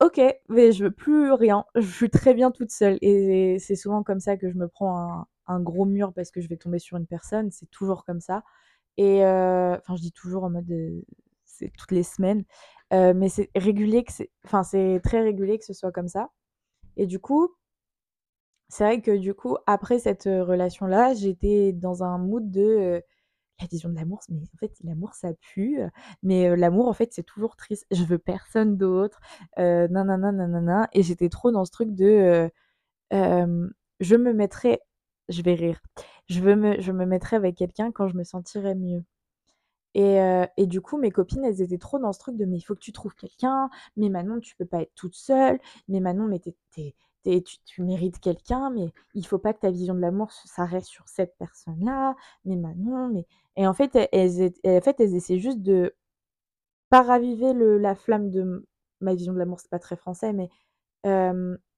«OK, 0.00 0.20
mais 0.50 0.72
je 0.72 0.84
veux 0.86 0.90
plus 0.92 1.32
rien, 1.32 1.64
je 1.76 1.82
suis 1.90 2.10
très 2.10 2.34
bien 2.34 2.50
toute 2.52 2.70
seule» 2.72 2.98
et 3.02 3.58
c'est 3.60 3.76
souvent 3.76 4.02
comme 4.04 4.20
ça 4.20 4.36
que 4.38 4.50
je 4.50 4.56
me 4.58 4.68
prends 4.68 5.26
un 5.48 5.60
gros 5.60 5.86
mur 5.86 6.12
parce 6.14 6.30
que 6.32 6.40
je 6.42 6.48
vais 6.48 6.56
tomber 6.58 6.78
sur 6.80 6.96
une 6.98 7.06
personne, 7.06 7.50
c'est 7.52 7.70
toujours 7.70 8.04
comme 8.06 8.20
ça. 8.20 8.44
Et 8.98 9.22
enfin 9.24 9.96
je 9.96 10.02
dis 10.02 10.12
toujours 10.12 10.44
en 10.44 10.50
mode, 10.50 10.72
c'est 11.58 11.72
toutes 11.76 11.92
les 11.92 12.02
semaines, 12.02 12.44
mais 12.92 13.28
c'est 13.28 13.50
régulier 13.56 14.04
que 14.04 14.12
c'est 14.12 14.30
enfin 14.44 14.62
c'est 14.62 15.00
très 15.04 15.22
régulier 15.22 15.58
que 15.58 15.64
ce 15.64 15.74
soit 15.74 15.92
comme 15.92 16.08
ça 16.08 16.30
et 16.96 17.06
du 17.06 17.18
coup 17.20 17.54
c'est 18.68 18.84
vrai 18.84 19.00
que 19.00 19.16
du 19.16 19.34
coup, 19.34 19.56
après 19.66 19.98
cette, 19.98 20.24
relation-là, 20.24 21.14
j'étais 21.14 21.72
dans 21.72 22.02
un 22.02 22.18
mood 22.18 22.50
de, 22.50 23.02
la 23.60 23.66
vision 23.66 23.88
de 23.90 23.96
l'amour, 23.96 24.20
mais 24.28 24.42
en 24.42 24.58
fait 24.58 24.72
l'amour 24.84 25.14
ça 25.14 25.32
pue, 25.34 25.80
mais 26.22 26.54
l'amour 26.56 26.88
en 26.88 26.92
fait 26.92 27.12
c'est 27.12 27.24
toujours 27.24 27.56
triste. 27.56 27.86
Je 27.90 28.04
veux 28.04 28.18
personne 28.18 28.76
d'autre, 28.76 29.20
nin 29.58 29.88
nin 29.88 30.18
nin 30.18 30.88
et 30.92 31.02
j'étais 31.02 31.28
trop 31.28 31.50
dans 31.50 31.64
ce 31.64 31.72
truc 31.72 31.94
de, 31.94 32.50
je 33.12 34.16
me 34.16 34.32
mettrai 34.32 34.80
je 35.28 35.42
vais 35.42 35.54
rire, 35.54 35.80
je 36.28 36.40
veux 36.40 36.56
me 36.56 36.80
je 36.80 36.92
me 36.92 37.06
mettrai 37.06 37.36
avec 37.36 37.56
quelqu'un 37.56 37.92
quand 37.92 38.08
je 38.08 38.16
me 38.16 38.24
sentirai 38.24 38.74
mieux 38.74 39.04
et 39.94 40.66
du 40.66 40.80
coup 40.80 40.98
mes 40.98 41.10
copines 41.10 41.44
elles 41.44 41.62
étaient 41.62 41.78
trop 41.78 41.98
dans 41.98 42.12
ce 42.12 42.18
truc 42.20 42.36
de: 42.36 42.44
«Mais 42.46 42.56
il 42.58 42.62
faut 42.62 42.74
que 42.74 42.80
tu 42.80 42.92
trouves 42.92 43.14
quelqu'un, 43.16 43.70
mais 43.96 44.08
Manon 44.10 44.40
tu 44.40 44.56
peux 44.56 44.66
pas 44.66 44.82
être 44.82 44.94
toute 44.94 45.14
seule, 45.16 45.58
mais 45.88 46.00
Manon 46.00 46.26
mais 46.28 46.40
tu 46.40 46.50
es 46.50 46.54
tu 46.72 46.80
es 46.82 46.94
tu 47.24 47.30
es 47.32 47.42
tu 47.42 47.56
tu 47.64 47.82
mérites 47.82 48.20
quelqu'un, 48.20 48.70
mais 48.70 48.92
il 49.14 49.26
faut 49.26 49.38
pas 49.38 49.52
que 49.54 49.60
ta 49.60 49.70
vision 49.70 49.94
de 49.94 50.00
l'amour 50.00 50.32
s'arrête 50.32 50.84
sur 50.84 51.08
cette 51.08 51.36
personne-là, 51.38 52.14
mais 52.44 52.56
Manon, 52.56 53.08
mais» 53.08 53.26
et 53.56 53.66
en 53.66 53.74
fait 53.74 53.96
elles 54.12 54.52
elles 54.64 54.78
en 54.78 54.80
fait 54.82 55.00
elles 55.00 55.14
essaient 55.16 55.38
juste 55.40 55.60
de 55.62 55.94
pas 56.90 57.02
raviver 57.02 57.52
le 57.54 57.78
la 57.78 57.94
flamme 57.94 58.30
de 58.30 58.66
ma 59.00 59.14
vision 59.14 59.32
de 59.34 59.38
l'amour, 59.38 59.60
c'est 59.60 59.70
pas 59.70 59.78
très 59.80 59.96
français, 59.96 60.32
mais 60.34 60.48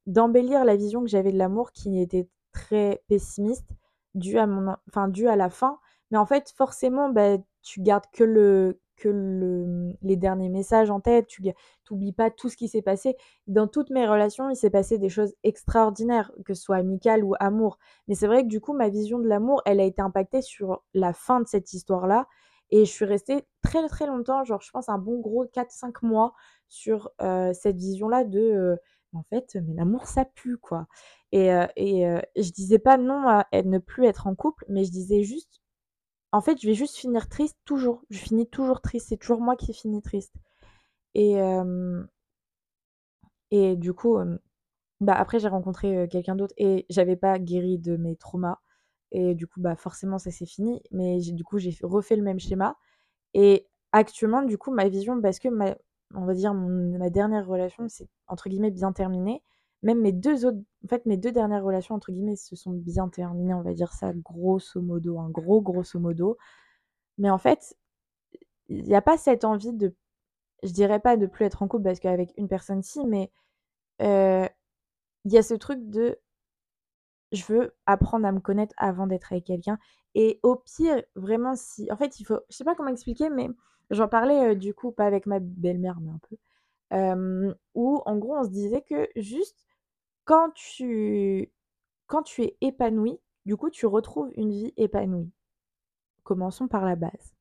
d'embellir 0.06 0.64
la 0.64 0.76
vision 0.76 1.02
que 1.02 1.08
j'avais 1.10 1.32
de 1.32 1.38
l'amour 1.38 1.72
qui 1.72 2.00
était 2.00 2.28
très 2.52 3.02
pessimiste, 3.08 3.70
due 4.14 4.38
à 4.38 4.46
mon 4.46 4.68
en 4.72 4.76
enfin 4.88 5.08
due 5.08 5.28
à 5.28 5.36
la 5.36 5.50
fin. 5.50 5.78
Mais 6.10 6.18
en 6.18 6.26
fait, 6.26 6.52
forcément, 6.56 7.08
bah, 7.10 7.36
tu 7.62 7.80
gardes 7.82 8.04
que 8.12 8.24
le 8.24 8.80
que 8.96 9.08
le, 9.08 9.94
les 10.02 10.16
derniers 10.16 10.50
messages 10.50 10.90
en 10.90 11.00
tête, 11.00 11.26
tu 11.26 11.40
ga 11.40 11.52
tu 11.86 11.94
oublies 11.94 12.12
pas 12.12 12.30
tout 12.30 12.50
ce 12.50 12.56
qui 12.56 12.68
s'est 12.68 12.82
passé. 12.82 13.16
Dans 13.46 13.66
toutes 13.66 13.88
mes 13.90 14.06
relations, 14.06 14.50
il 14.50 14.56
s'est 14.56 14.68
passé 14.70 14.98
des 14.98 15.08
choses 15.08 15.34
extraordinaires, 15.42 16.30
que 16.44 16.52
ce 16.52 16.62
soit 16.62 16.76
amical 16.76 17.24
ou 17.24 17.34
amour. 17.40 17.78
Mais 18.08 18.14
c'est 18.14 18.26
vrai 18.26 18.42
que 18.42 18.48
du 18.48 18.60
coup, 18.60 18.74
ma 18.74 18.90
vision 18.90 19.18
de 19.18 19.26
l'amour, 19.26 19.62
elle 19.64 19.80
a 19.80 19.84
été 19.84 20.02
impactée 20.02 20.42
sur 20.42 20.82
la 20.92 21.14
fin 21.14 21.40
de 21.40 21.46
cette 21.48 21.72
histoire-là 21.72 22.26
et 22.70 22.84
je 22.84 22.90
suis 22.90 23.04
restée 23.04 23.46
très, 23.62 23.86
très 23.88 24.06
longtemps, 24.06 24.44
genre 24.44 24.60
je 24.60 24.70
pense 24.70 24.88
un 24.88 24.98
bon 24.98 25.18
gros 25.20 25.44
4-5 25.46 26.02
mois 26.02 26.34
sur, 26.68 27.10
heu, 27.22 27.52
cette 27.54 27.76
vision-là 27.76 28.24
de, 28.24 28.38
heu, 28.40 28.78
en 29.14 29.22
fait, 29.24 29.56
mais 29.66 29.74
l'amour 29.74 30.06
ça 30.06 30.24
pue 30.24 30.56
quoi 30.56 30.86
et 31.32 31.50
heu 31.52 31.66
et 31.76 32.06
heu, 32.06 32.20
je 32.36 32.50
disais 32.52 32.78
pas 32.78 32.96
non 32.96 33.26
à 33.28 33.46
ne 33.64 33.78
plus 33.78 34.06
être 34.06 34.26
en 34.28 34.34
couple, 34.36 34.64
mais 34.68 34.84
je 34.84 34.90
disais 34.92 35.22
juste: 35.22 35.59
«En 36.32 36.40
fait, 36.40 36.60
je 36.62 36.66
vais 36.68 36.74
juste 36.74 36.96
finir 36.96 37.28
triste 37.28 37.56
toujours, 37.64 38.02
je 38.10 38.18
finis 38.18 38.46
toujours 38.46 38.80
triste, 38.80 39.08
c'est 39.08 39.16
toujours 39.16 39.40
moi 39.40 39.56
qui 39.56 39.72
finis 39.74 40.02
triste» 40.02 40.34
et 41.14 41.36
et 43.50 43.76
du 43.76 43.92
coup, 43.92 44.18
bah, 45.00 45.14
après 45.14 45.40
j'ai 45.40 45.48
rencontré, 45.48 46.08
quelqu'un 46.10 46.36
d'autre 46.36 46.54
et 46.58 46.86
j'avais 46.90 47.16
pas 47.16 47.38
guéri 47.38 47.78
de 47.78 47.96
mes 47.96 48.16
traumas. 48.16 48.58
Et 49.12 49.34
du 49.34 49.46
coup, 49.48 49.60
bah, 49.60 49.76
forcément 49.76 50.18
ça 50.18 50.30
s'est 50.32 50.46
fini, 50.46 50.82
mais 50.92 51.20
du 51.20 51.44
coup, 51.44 51.58
j'ai 51.58 51.76
refait 51.82 52.16
le 52.16 52.22
même 52.22 52.40
schéma. 52.40 52.76
Et 53.34 53.68
actuellement, 53.92 54.42
du 54.44 54.58
coup, 54.58 54.72
ma 54.72 54.88
vision 54.88 55.20
parce 55.22 55.38
que 55.40 55.48
ma 55.48 55.76
on 56.14 56.26
va 56.26 56.34
dire 56.34 56.54
ma 56.54 57.10
dernière 57.10 57.46
relation 57.48 57.88
s'est 57.88 58.08
entre 58.28 58.48
guillemets 58.50 58.70
«bien 58.72 58.92
terminée». 58.92 59.42
Même 59.82 60.00
mes 60.00 60.12
2 60.12 60.44
autres 60.46 60.58
en 60.84 60.88
fait, 60.88 61.06
mes 61.06 61.16
2 61.16 61.32
dernières 61.32 61.64
relations 61.64 61.94
entre 61.94 62.12
guillemets 62.12 62.36
se 62.36 62.56
sont 62.56 62.72
bien 62.72 63.08
terminées, 63.08 63.54
on 63.54 63.62
va 63.62 63.72
dire 63.74 63.92
ça 63.92 64.12
grosso 64.14 64.80
modo, 64.82 65.18
un 65.18 65.30
gros 65.30 65.60
grosso 65.62 65.98
modo. 65.98 66.36
Mais 67.18 67.30
en 67.30 67.38
fait, 67.38 67.76
il 68.68 68.86
y 68.88 68.94
a 68.94 69.02
pas 69.02 69.18
cette 69.18 69.44
envie 69.44 69.72
de 69.74 69.94
je 70.64 70.72
dirais 70.72 71.00
pas 71.00 71.16
de 71.18 71.26
plus 71.26 71.46
être 71.46 71.62
en 71.62 71.68
couple 71.68 71.84
parce 71.84 72.00
qu'avec 72.00 72.34
une 72.38 72.48
personne 72.48 72.82
si, 72.82 73.06
mais 73.06 73.30
heu, 74.02 74.48
il 75.26 75.32
y 75.32 75.38
a 75.38 75.42
ce 75.44 75.54
truc 75.54 75.80
de 75.90 76.18
je 77.32 77.44
veux 77.44 77.72
apprendre 77.86 78.26
à 78.26 78.32
me 78.32 78.40
connaître 78.40 78.74
avant 78.76 79.06
d'être 79.06 79.32
avec 79.32 79.44
quelqu'un 79.44 79.78
et 80.14 80.40
au 80.42 80.56
pire, 80.56 81.02
vraiment 81.14 81.54
si 81.54 81.90
en 81.92 81.96
fait, 81.96 82.18
il 82.18 82.24
faut 82.24 82.40
je 82.50 82.56
sais 82.56 82.64
pas 82.64 82.74
comment 82.74 82.88
expliquer, 82.90 83.30
mais 83.30 83.48
j'en 83.90 84.08
parlais, 84.08 84.50
heu, 84.52 84.56
du 84.56 84.74
coup, 84.74 84.90
pas 84.90 85.06
avec 85.06 85.26
ma 85.26 85.38
belle-mère, 85.40 86.00
mais 86.00 86.10
un 86.10 86.18
peu, 86.28 86.36
hem, 86.92 87.54
où 87.74 88.02
en 88.06 88.16
gros, 88.18 88.36
on 88.38 88.44
se 88.44 88.50
disait 88.50 88.82
que 88.82 89.08
juste 89.16 89.66
quand 90.30 90.52
tu 90.54 91.50
quand 92.06 92.22
tu 92.22 92.42
es 92.44 92.56
épanoui, 92.60 93.18
du 93.46 93.56
coup, 93.56 93.68
tu 93.68 93.86
retrouves 93.86 94.30
une 94.36 94.52
vie 94.52 94.72
épanouie. 94.76 95.32
Commençons 96.22 96.68
par 96.68 96.84
la 96.84 96.94
base. 96.94 97.34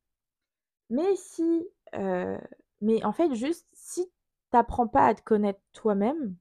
Mais 0.89 1.15
si, 1.15 1.67
heu, 1.95 2.39
mais 2.81 3.03
en 3.05 3.11
fait, 3.13 3.35
juste 3.35 3.67
si 3.73 4.07
tu 4.51 4.57
apprends 4.57 4.87
pas 4.87 5.05
à 5.05 5.13
te 5.15 5.21
connaître 5.21 5.61
toi-même 5.73 6.35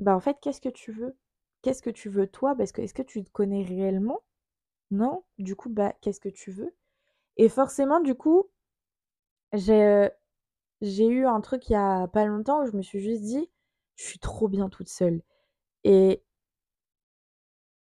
bah, 0.00 0.16
en 0.16 0.20
fait, 0.20 0.36
qu'est-ce 0.40 0.60
que 0.60 0.68
tu 0.68 0.90
veux? 0.92 1.16
Qu'est-ce 1.62 1.82
que 1.82 1.90
tu 1.90 2.08
veux 2.08 2.26
toi? 2.26 2.54
Parce 2.56 2.72
que 2.72 2.82
est-ce 2.82 2.94
que 2.94 3.02
tu 3.02 3.22
te 3.24 3.30
connais 3.30 3.62
réellement? 3.64 4.20
Non? 4.90 5.24
Du 5.38 5.56
coup, 5.56 5.70
bah, 5.70 5.94
qu'est-ce 6.00 6.20
que 6.20 6.28
tu 6.30 6.50
veux? 6.52 6.74
Et 7.38 7.48
forcément, 7.48 8.00
du 8.00 8.14
coup, 8.16 8.48
j'ai, 9.52 9.82
heu, 9.84 10.10
j'ai 10.82 11.06
eu 11.08 11.26
un 11.26 11.40
truc 11.40 11.68
il 11.70 11.72
y 11.74 11.76
a 11.76 12.08
pas 12.08 12.24
longtemps 12.26 12.62
où 12.64 12.66
je 12.66 12.76
me 12.76 12.82
suis 12.82 13.00
juste 13.00 13.22
dit: 13.22 13.50
«Je 13.98 14.04
suis 14.04 14.18
trop 14.20 14.46
bien 14.48 14.68
toute 14.68 14.88
seule» 14.88 15.22
et 15.84 16.22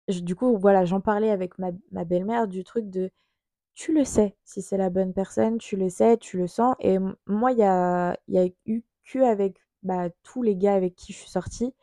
du 0.09 0.35
coup, 0.35 0.57
voilà, 0.57 0.85
j'en 0.85 1.01
parlais 1.01 1.29
avec 1.31 1.57
ma 1.59 1.71
belle-mère 2.05 2.47
du 2.47 2.63
truc 2.63 2.89
de: 2.89 3.11
«Tu 3.75 3.93
le 3.93 4.05
sais 4.05 4.35
si 4.45 4.61
c'est 4.61 4.77
la 4.77 4.89
bonne 4.89 5.13
personne, 5.13 5.57
tu 5.59 5.77
le 5.77 5.89
sais, 5.89 6.17
tu 6.17 6.37
le 6.37 6.47
sens» 6.47 6.75
et 6.81 6.97
moi, 7.27 7.51
il 7.53 7.59
y 7.59 7.63
a 7.63 8.17
y 8.29 8.39
a 8.39 8.47
eu 8.67 8.83
qu'avec, 9.05 9.57
bah, 9.83 10.09
tous 10.23 10.43
les 10.43 10.55
gars 10.57 10.75
avec 10.75 10.95
qui 10.95 11.13
je 11.13 11.19
suis 11.19 11.29
sortie, 11.31 11.73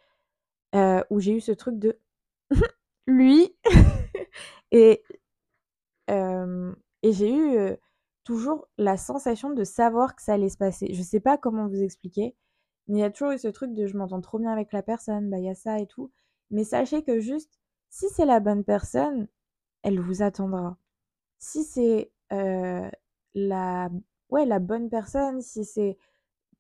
heu, 0.77 1.05
où 1.11 1.21
j'ai 1.21 1.33
eu 1.35 1.41
ce 1.43 1.53
truc 1.53 1.79
de: 1.79 1.99
«Lui» 3.09 3.57
et 4.73 5.05
et 7.03 7.13
j'ai 7.13 7.35
eu, 7.35 7.77
toujours 8.25 8.69
la 8.79 8.97
sensation 8.97 9.51
de 9.51 9.65
savoir 9.65 10.17
que 10.17 10.23
ça 10.23 10.35
allait 10.35 10.49
se 10.49 10.57
passer. 10.57 10.93
Je 10.95 11.03
sais 11.03 11.21
pas 11.21 11.37
comment 11.39 11.69
vous 11.69 11.83
expliquer, 11.83 12.35
il 12.89 12.99
y 12.99 13.03
a 13.05 13.11
toujours 13.11 13.33
eu 13.33 13.39
ce 13.39 13.49
truc 13.49 13.75
de 13.75 13.87
je 13.87 13.97
m'entends 13.97 14.21
trop 14.21 14.39
bien 14.39 14.53
avec 14.53 14.73
la 14.73 14.83
personne, 14.83 15.31
bah, 15.31 15.39
il 15.39 15.45
y 15.45 15.51
a 15.51 15.55
ça 15.55 15.79
et 15.81 15.87
tout. 15.87 16.11
Mais 16.51 16.65
sachez 16.65 17.03
que 17.03 17.21
juste, 17.21 17.59
si 17.91 18.09
c'est 18.11 18.27
la 18.27 18.41
bonne 18.41 18.65
personne, 18.65 19.29
elle 19.83 20.01
vous 20.01 20.23
attendra. 20.23 20.79
Si 21.39 21.65
c'est, 21.65 22.13
heu, 22.33 22.91
la 23.35 23.91
ouais, 24.31 24.47
la 24.47 24.59
bonne 24.61 24.91
personne, 24.91 25.43
si 25.43 25.65
c'est 25.65 25.99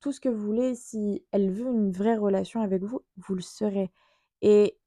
tout 0.01 0.13
ce 0.13 0.21
que 0.21 0.29
vous 0.31 0.45
voulez, 0.47 0.75
si 0.77 1.25
elle 1.33 1.51
veut 1.53 1.67
une 1.73 1.93
vraie 1.93 2.17
relation 2.17 2.63
avec 2.63 2.83
vous, 2.85 3.03
vous 3.19 3.35
le 3.37 3.43
serez 3.43 3.91
et 4.43 4.79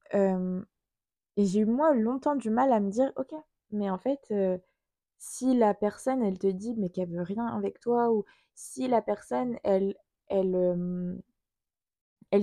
j'ai 1.37 1.59
eu 1.61 1.65
moi 1.65 1.93
longtemps 1.93 2.35
du 2.35 2.49
mal 2.49 2.71
à 2.73 2.79
me 2.79 2.89
dire: 2.89 3.11
«OK, 3.15 3.33
mais 3.71 3.89
en 3.89 3.97
fait, 3.97 4.19
heu» 4.31 4.59
Si 5.21 5.55
la 5.57 5.75
personne, 5.75 6.23
elle 6.23 6.39
te 6.39 6.47
dit, 6.47 6.75
mais 6.77 6.89
qu'elle 6.89 7.09
veut 7.09 7.23
rien 7.23 7.45
avec 7.47 7.79
toi 7.81 8.11
ou 8.11 8.25
si 8.55 8.87
la 8.87 9.03
personne, 9.03 9.57
elle 9.65 9.95
elle, 10.29 11.21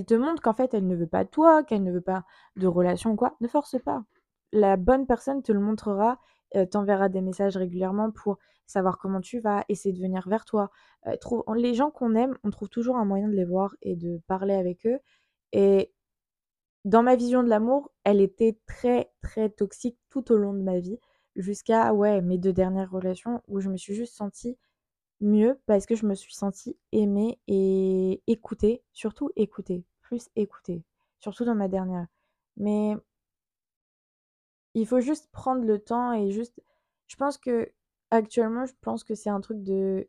te 0.05 0.13
montre 0.13 0.41
qu'en 0.41 0.53
fait, 0.53 0.73
elle 0.73 0.87
ne 0.87 0.95
veut 0.95 1.07
pas 1.07 1.23
de 1.23 1.29
toi, 1.29 1.63
qu'elle 1.63 1.83
ne 1.83 1.91
veut 1.91 2.01
pas 2.01 2.25
de 2.55 2.67
relation 2.67 3.15
quoi, 3.15 3.35
ne 3.41 3.47
force 3.47 3.77
pas. 3.83 4.03
La 4.51 4.77
bonne 4.77 5.05
personne 5.05 5.43
te 5.43 5.51
le 5.51 5.59
montrera, 5.59 6.19
t'enverra 6.71 7.09
des 7.09 7.21
messages 7.21 7.57
régulièrement 7.57 8.11
pour 8.11 8.37
savoir 8.67 8.97
comment 8.97 9.21
tu 9.21 9.39
vas, 9.39 9.63
essayer 9.69 9.93
de 9.93 10.01
venir 10.01 10.27
vers 10.27 10.45
toi. 10.45 10.71
Les 11.55 11.73
gens 11.73 11.91
qu'on 11.91 12.15
aime, 12.15 12.37
on 12.43 12.49
trouve 12.49 12.69
toujours 12.69 12.97
un 12.97 13.05
moyen 13.05 13.27
de 13.27 13.33
les 13.35 13.45
voir 13.45 13.75
et 13.81 13.95
de 13.95 14.21
parler 14.27 14.55
avec 14.55 14.85
eux 14.85 14.99
et 15.51 15.93
dans 16.85 17.01
ma 17.01 17.15
vision 17.15 17.41
de 17.41 17.49
l'amour, 17.49 17.91
elle 18.03 18.21
était 18.21 18.59
très, 18.67 19.11
très 19.21 19.49
toxique 19.49 19.97
tout 20.09 20.31
au 20.31 20.37
long 20.37 20.53
de 20.53 20.61
ma 20.61 20.79
vie, 20.79 20.99
jusqu'à, 21.35 21.93
ouais, 21.93 22.21
mes 22.21 22.37
2 22.37 22.53
dernières 22.53 22.91
relations 22.91 23.41
où 23.47 23.59
je 23.59 23.69
me 23.69 23.77
suis 23.77 23.95
juste 23.95 24.13
sentie 24.15 24.57
mieux 25.21 25.59
parce 25.65 25.85
que 25.85 25.95
je 25.95 26.05
me 26.05 26.15
suis 26.15 26.33
sentie 26.33 26.77
aimée 26.91 27.39
et 27.47 28.21
écoutée, 28.27 28.83
surtout 28.93 29.31
écoutée, 29.35 29.83
plus 30.01 30.29
écoutée, 30.35 30.83
surtout 31.19 31.45
dans 31.45 31.55
ma 31.55 31.67
dernière. 31.67 32.07
Mais 32.57 32.95
il 34.73 34.85
faut 34.87 34.99
juste 34.99 35.29
prendre 35.31 35.63
le 35.63 35.79
temps 35.79 36.13
et 36.13 36.31
juste 36.31 36.61
je 37.07 37.15
pense 37.15 37.37
qu'actuellement, 37.37 38.65
je 38.65 38.73
pense 38.81 39.03
que 39.03 39.15
c'est 39.15 39.29
un 39.29 39.41
truc 39.41 39.63
de 39.63 40.07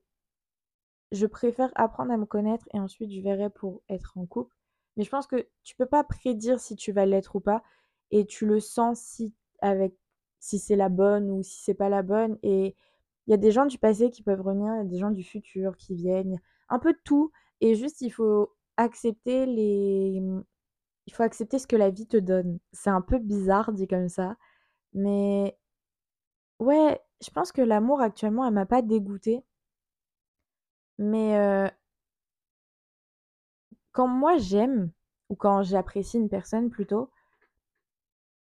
je 1.13 1.27
préfère 1.27 1.71
apprendre 1.77 2.13
à 2.13 2.17
me 2.17 2.27
connaître 2.27 2.67
et 2.75 2.81
ensuite 2.81 3.13
je 3.13 3.21
verrai 3.21 3.51
pour 3.51 3.83
être 3.89 4.19
en 4.19 4.27
couple. 4.27 4.55
Mais 4.97 5.05
je 5.05 5.11
pense 5.11 5.27
que 5.27 5.47
tu 5.63 5.77
peux 5.77 5.87
pas 5.87 6.05
prédire 6.05 6.59
si 6.59 6.75
tu 6.75 6.93
vas 6.93 7.07
l'être 7.07 7.37
ou 7.37 7.41
pas 7.41 7.63
et 8.11 8.27
tu 8.27 8.47
le 8.47 8.61
sens 8.61 9.01
si 9.01 9.33
avec 9.61 9.95
si 10.41 10.59
c'est 10.59 10.77
la 10.77 10.89
bonne 10.89 11.31
ou 11.31 11.43
si 11.43 11.63
c'est 11.63 11.75
pas 11.75 11.89
la 11.89 12.03
bonne 12.03 12.39
et 12.43 12.75
il 13.27 13.31
y 13.33 13.35
a 13.35 13.37
des 13.37 13.51
gens 13.53 13.67
du 13.67 13.79
passé 13.79 14.11
qui 14.11 14.23
peuvent 14.23 14.41
revenir, 14.41 14.73
il 14.75 14.79
y 14.79 14.81
a 14.81 14.85
des 14.85 14.99
gens 14.99 15.11
du 15.11 15.23
futur 15.25 15.77
qui 15.77 15.95
viennent, 15.95 16.41
un 16.69 16.79
peu 16.79 16.93
de 16.93 16.99
tout 17.05 17.33
et 17.61 17.75
juste 17.75 18.01
il 18.03 18.11
faut 18.11 18.53
accepter 18.77 19.47
les 19.47 20.23
il 21.07 21.13
faut 21.15 21.23
accepter 21.23 21.59
ce 21.59 21.67
que 21.69 21.77
la 21.77 21.91
vie 21.91 22.07
te 22.07 22.17
donne. 22.17 22.59
C'est 22.73 22.91
un 22.91 23.01
peu 23.03 23.19
bizarre 23.19 23.73
dit 23.73 23.87
comme 23.89 24.09
ça, 24.09 24.37
mais 24.95 25.57
ouais, 26.59 27.01
je 27.25 27.31
pense 27.31 27.53
que 27.53 27.63
l'amour 27.63 28.01
actuellement, 28.01 28.47
elle 28.47 28.55
m'a 28.55 28.67
pas 28.67 28.83
dégoûtée. 28.83 29.45
Mais 30.99 31.71
quand 33.93 34.07
moi 34.09 34.37
j'aime 34.39 34.91
ou 35.29 35.35
quand 35.37 35.63
j'apprécie 35.63 36.19
une 36.19 36.29
personne 36.29 36.71
plutôt 36.71 37.11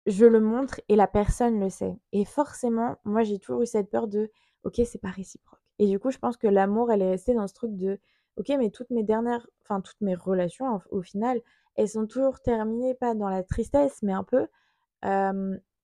je 0.06 0.26
le 0.26 0.40
montre 0.40 0.82
et 0.90 0.96
la 0.96 1.08
personne 1.08 1.60
le 1.60 1.70
sait 1.70 1.98
et 2.12 2.26
forcément, 2.26 2.98
moi 3.06 3.24
j'ai 3.24 3.40
toujours 3.40 3.62
eu 3.64 3.66
cette 3.68 3.90
peur 3.90 4.08
de: 4.08 4.32
«OK, 4.66 4.82
c'est 4.86 5.02
pas 5.02 5.10
réciproque» 5.12 5.60
et 5.80 5.88
du 5.88 6.00
coup, 6.00 6.12
je 6.12 6.18
pense 6.20 6.38
que 6.38 6.48
l'amour, 6.48 6.92
elle 6.92 7.02
est 7.04 7.10
restée 7.12 7.34
dans 7.36 7.48
ce 7.48 7.54
truc 7.56 7.76
de: 7.78 8.00
«OK, 8.38 8.50
mais 8.60 8.70
toutes 8.72 8.90
mes 8.92 9.04
dernières 9.04 9.48
enfin 9.64 9.82
toutes 9.82 10.02
mes 10.02 10.16
relations 10.16 10.82
au 10.92 11.02
final, 11.02 11.42
elles 11.76 11.90
sont 11.90 12.08
toujours 12.08 12.42
terminées 12.42 12.96
pas 12.96 13.16
dans 13.16 13.30
la 13.30 13.44
tristesse, 13.44 14.02
mais 14.04 14.14
un 14.14 14.24
peu, 14.26 14.48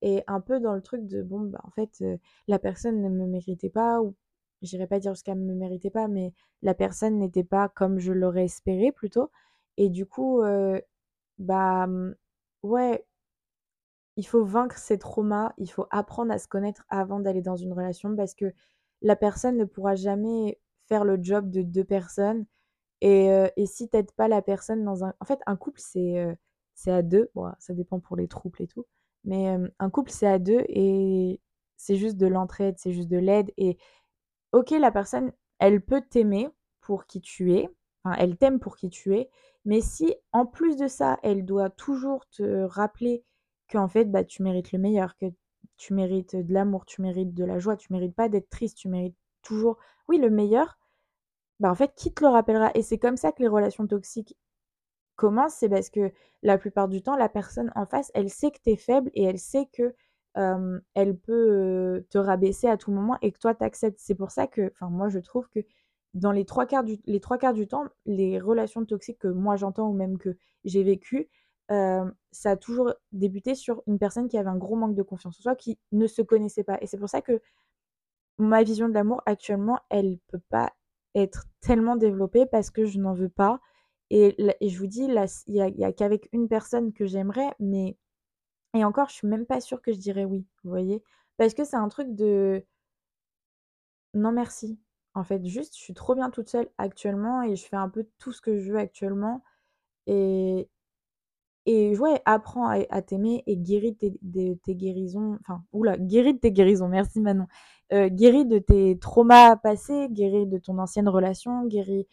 et 0.02 0.24
un 0.28 0.42
peu 0.42 0.60
dans 0.60 0.74
le 0.76 0.82
truc 0.82 1.06
de 1.08 1.22
bon, 1.24 1.42
bah, 1.42 1.62
en 1.64 1.72
fait, 1.72 2.04
la 2.48 2.60
personne 2.60 3.02
ne 3.02 3.10
me 3.10 3.28
méritait 3.28 3.70
pas 3.70 4.02
ou 4.02 4.16
j'irai 4.62 4.88
pas 4.88 5.00
dire 5.00 5.14
jusqu'à 5.14 5.36
me 5.36 5.54
méritait 5.56 5.90
pas, 5.92 6.08
mais 6.08 6.34
la 6.64 6.74
personne 6.74 7.18
n'était 7.20 7.44
pas 7.44 7.70
comme 7.70 8.00
je 8.00 8.14
l'aurais 8.14 8.46
espéré 8.46 8.92
plutôt. 8.92 9.32
Et 9.78 9.90
du 9.90 10.06
coup, 10.06 10.42
bah, 11.40 11.88
mmh, 11.88 12.16
ouais, 12.64 13.06
il 14.18 14.26
faut 14.28 14.44
vaincre 14.46 14.78
ses 14.78 14.98
traumas, 15.00 15.54
il 15.58 15.70
faut 15.72 15.88
apprendre 15.92 16.32
à 16.34 16.38
se 16.40 16.48
connaître 16.48 16.84
avant 16.90 17.20
d'aller 17.20 17.42
dans 17.42 17.56
une 17.56 17.74
relation 17.74 18.16
parce 18.16 18.36
que 18.36 18.54
la 19.02 19.16
personne 19.16 19.58
ne 19.58 19.66
pourra 19.66 19.96
jamais 19.96 20.60
faire 20.88 21.06
le 21.06 21.18
job 21.22 21.50
de 21.50 21.62
2 21.62 21.84
personnes 21.86 22.46
et 23.02 23.30
heu 23.32 23.50
et 23.58 23.66
si 23.68 23.90
tu 23.90 23.98
aides 23.98 24.12
pas 24.14 24.28
la 24.28 24.42
personne 24.42 24.84
dans 24.86 25.04
un 25.06 25.14
en 25.22 25.26
fait, 25.26 25.40
un 25.48 25.56
couple, 25.58 25.82
c'est, 25.82 26.38
c'est 26.76 26.92
à 26.92 27.02
2. 27.04 27.30
Bon, 27.36 27.52
ça 27.60 27.74
dépend 27.74 28.00
pour 28.00 28.18
les 28.18 28.28
trouples 28.28 28.64
et 28.64 28.68
tout, 28.68 28.86
mais 29.26 29.58
un 29.80 29.90
couple, 29.90 30.12
c'est 30.12 30.28
à 30.28 30.40
2 30.40 30.64
et 30.70 31.42
c'est 31.78 31.96
juste 31.98 32.18
de 32.18 32.28
l'entraide, 32.28 32.76
c'est 32.78 32.94
juste 32.94 33.10
de 33.10 33.18
l'aide 33.18 33.52
et 33.58 33.78
OK, 34.54 34.72
la 34.72 34.92
personne, 34.92 35.32
elle 35.60 35.82
peut 35.82 36.02
t'aimer 36.02 36.50
pour 36.82 37.06
qui 37.06 37.22
tu 37.22 37.54
es, 37.54 37.70
enfin, 38.04 38.16
elle 38.20 38.38
t'aime 38.38 38.60
pour 38.60 38.76
qui 38.76 38.90
tu 38.90 39.16
es, 39.16 39.30
mais 39.66 39.82
si 39.82 40.16
en 40.34 40.46
plus 40.46 40.76
de 40.78 40.88
ça, 40.88 41.20
elle 41.24 41.46
doit 41.46 41.70
toujours 41.70 42.28
te 42.30 42.64
rappeler 42.64 43.24
qu'en 43.72 43.88
fait, 43.88 44.06
bah, 44.06 44.24
tu 44.24 44.44
mérites 44.44 44.72
le 44.74 44.80
meilleur, 44.80 45.18
que 45.18 45.28
tu 45.78 45.94
mérites 45.94 46.36
de 46.36 46.54
l'amour, 46.54 46.86
tu 46.86 47.02
mérites 47.02 47.34
de 47.34 47.46
la 47.46 47.60
joie, 47.60 47.78
tu 47.78 47.94
mérites 47.94 48.16
pas 48.16 48.30
d'être 48.30 48.50
triste, 48.50 48.78
tu 48.78 48.90
mérites 48.90 49.16
toujours, 49.44 49.78
oui, 50.10 50.18
le 50.20 50.30
meilleur, 50.30 50.78
bah, 51.60 51.72
en 51.72 51.76
fait, 51.76 51.94
qui 51.96 52.14
te 52.14 52.24
le 52.24 52.30
rappellera? 52.30 52.72
Et 52.76 52.84
c'est 52.84 53.00
comme 53.00 53.18
ça 53.18 53.32
que 53.32 53.42
les 53.44 53.48
relations 53.50 53.88
toxiques 53.88 54.38
commencent, 55.16 55.56
c'est 55.56 55.70
parce 55.70 55.90
que 55.92 56.12
la 56.44 56.58
plupart 56.58 56.88
du 56.90 57.02
temps, 57.04 57.16
la 57.18 57.30
personne 57.30 57.72
en 57.76 57.86
face, 57.86 58.12
elle 58.16 58.30
sait 58.30 58.52
que 58.52 58.60
tu 58.64 58.72
es 58.72 58.78
faible 58.78 59.12
et 59.16 59.24
elle 59.24 59.40
sait 59.40 59.68
que, 59.74 59.96
elle 60.96 61.18
peut, 61.18 62.06
te 62.10 62.18
rabaisser 62.18 62.68
à 62.68 62.78
tout 62.78 62.92
moment 62.92 63.18
et 63.22 63.32
que 63.32 63.40
toi 63.40 63.54
tu 63.56 63.64
acceptes. 63.66 64.00
C'est 64.02 64.16
pour 64.16 64.32
ça 64.32 64.48
que 64.48 64.72
enfin 64.74 64.90
moi 64.90 65.10
je 65.10 65.20
trouve 65.20 65.50
que 65.50 65.60
dans 66.14 66.32
les 66.32 66.46
3/4 66.46 66.86
du 66.86 67.00
les 67.06 67.20
3/4 67.20 67.54
du 67.56 67.68
temps, 67.68 67.86
les 68.06 68.40
relations 68.40 68.86
toxiques 68.86 69.20
que 69.20 69.28
moi 69.30 69.58
j'entends 69.58 69.90
ou 69.90 69.94
même 69.94 70.18
que 70.18 70.38
j'ai 70.66 70.84
vécues, 70.84 71.30
hem, 71.72 72.14
ça 72.34 72.52
a 72.54 72.58
toujours 72.58 72.94
débuté 73.14 73.56
sur 73.56 73.84
une 73.88 74.00
personne 74.00 74.30
qui 74.30 74.38
avait 74.40 74.50
un 74.52 74.58
gros 74.58 74.78
manque 74.78 74.96
de 74.96 75.04
confiance 75.04 75.40
en 75.40 75.44
soi, 75.44 75.56
qui 75.58 75.80
ne 75.94 76.08
se 76.08 76.22
connaissait 76.24 76.66
pas 76.66 76.80
et 76.82 76.88
c'est 76.88 77.00
pour 77.00 77.10
ça 77.10 77.22
que 77.24 77.42
ma 78.38 78.64
vision 78.64 78.90
de 78.90 78.94
l'amour 78.94 79.22
actuellement, 79.26 79.80
elle 79.90 80.18
peut 80.28 80.42
pas 80.50 80.72
être 81.16 81.46
tellement 81.62 81.96
développée 81.96 82.46
parce 82.46 82.70
que 82.72 82.86
je 82.86 83.00
n'en 83.00 83.14
veux 83.14 83.30
pas 83.30 83.60
et 84.10 84.36
je 84.62 84.78
vous 84.78 84.88
dis 84.88 85.06
il 85.06 85.56
y 85.56 85.62
a 85.62 85.88
a 85.88 85.94
qu'avec 85.94 86.28
une 86.34 86.48
personne 86.50 86.92
que 86.94 87.06
j'aimerais, 87.06 87.50
mais 87.60 87.98
et 88.76 88.86
encore, 88.86 89.10
je 89.10 89.16
suis 89.16 89.28
même 89.28 89.46
pas 89.48 89.62
sûre 89.62 89.82
que 89.82 89.94
je 89.94 90.00
dirais 90.00 90.26
oui, 90.26 90.46
vous 90.64 90.72
voyez? 90.72 91.04
Parce 91.38 91.54
que 91.56 91.66
c'est 91.66 91.78
un 91.78 91.90
truc 91.90 92.16
de 92.16 92.66
non 94.14 94.32
merci. 94.32 94.80
En 95.14 95.24
fait, 95.24 95.46
juste, 95.46 95.76
je 95.78 95.82
suis 95.82 95.94
trop 95.94 96.16
bien 96.16 96.30
toute 96.30 96.50
seule 96.50 96.70
actuellement 96.78 97.42
et 97.44 97.56
je 97.56 97.66
fais 97.66 97.76
un 97.76 97.90
peu 97.90 98.06
tout 98.20 98.32
ce 98.32 98.42
que 98.42 98.58
je 98.60 98.72
veux 98.72 98.80
actuellement 98.80 99.44
et 100.08 100.70
et 101.66 101.98
ouais, 101.98 102.22
apprends 102.26 102.68
à 102.70 103.02
t'aimer 103.02 103.44
et 103.48 103.58
guéris 103.58 103.96
tes 103.96 104.14
tes 104.64 104.76
guérisons 104.76 105.38
enfin, 105.42 105.64
ouh 105.74 105.84
là, 105.84 105.98
guéris 105.98 106.34
de 106.36 106.40
tes 106.40 106.52
guérisons, 106.52 106.88
merci 106.90 107.20
Manon. 107.22 107.48
Heu, 107.94 108.10
guéris 108.10 108.46
de 108.46 108.60
tes 108.60 108.98
traumas 109.00 109.56
passés, 109.58 110.08
guéris 110.12 110.48
de 110.48 110.58
ton 110.60 110.80
ancienne 110.80 111.10
relation, 111.10 111.66
guéris 111.68 112.08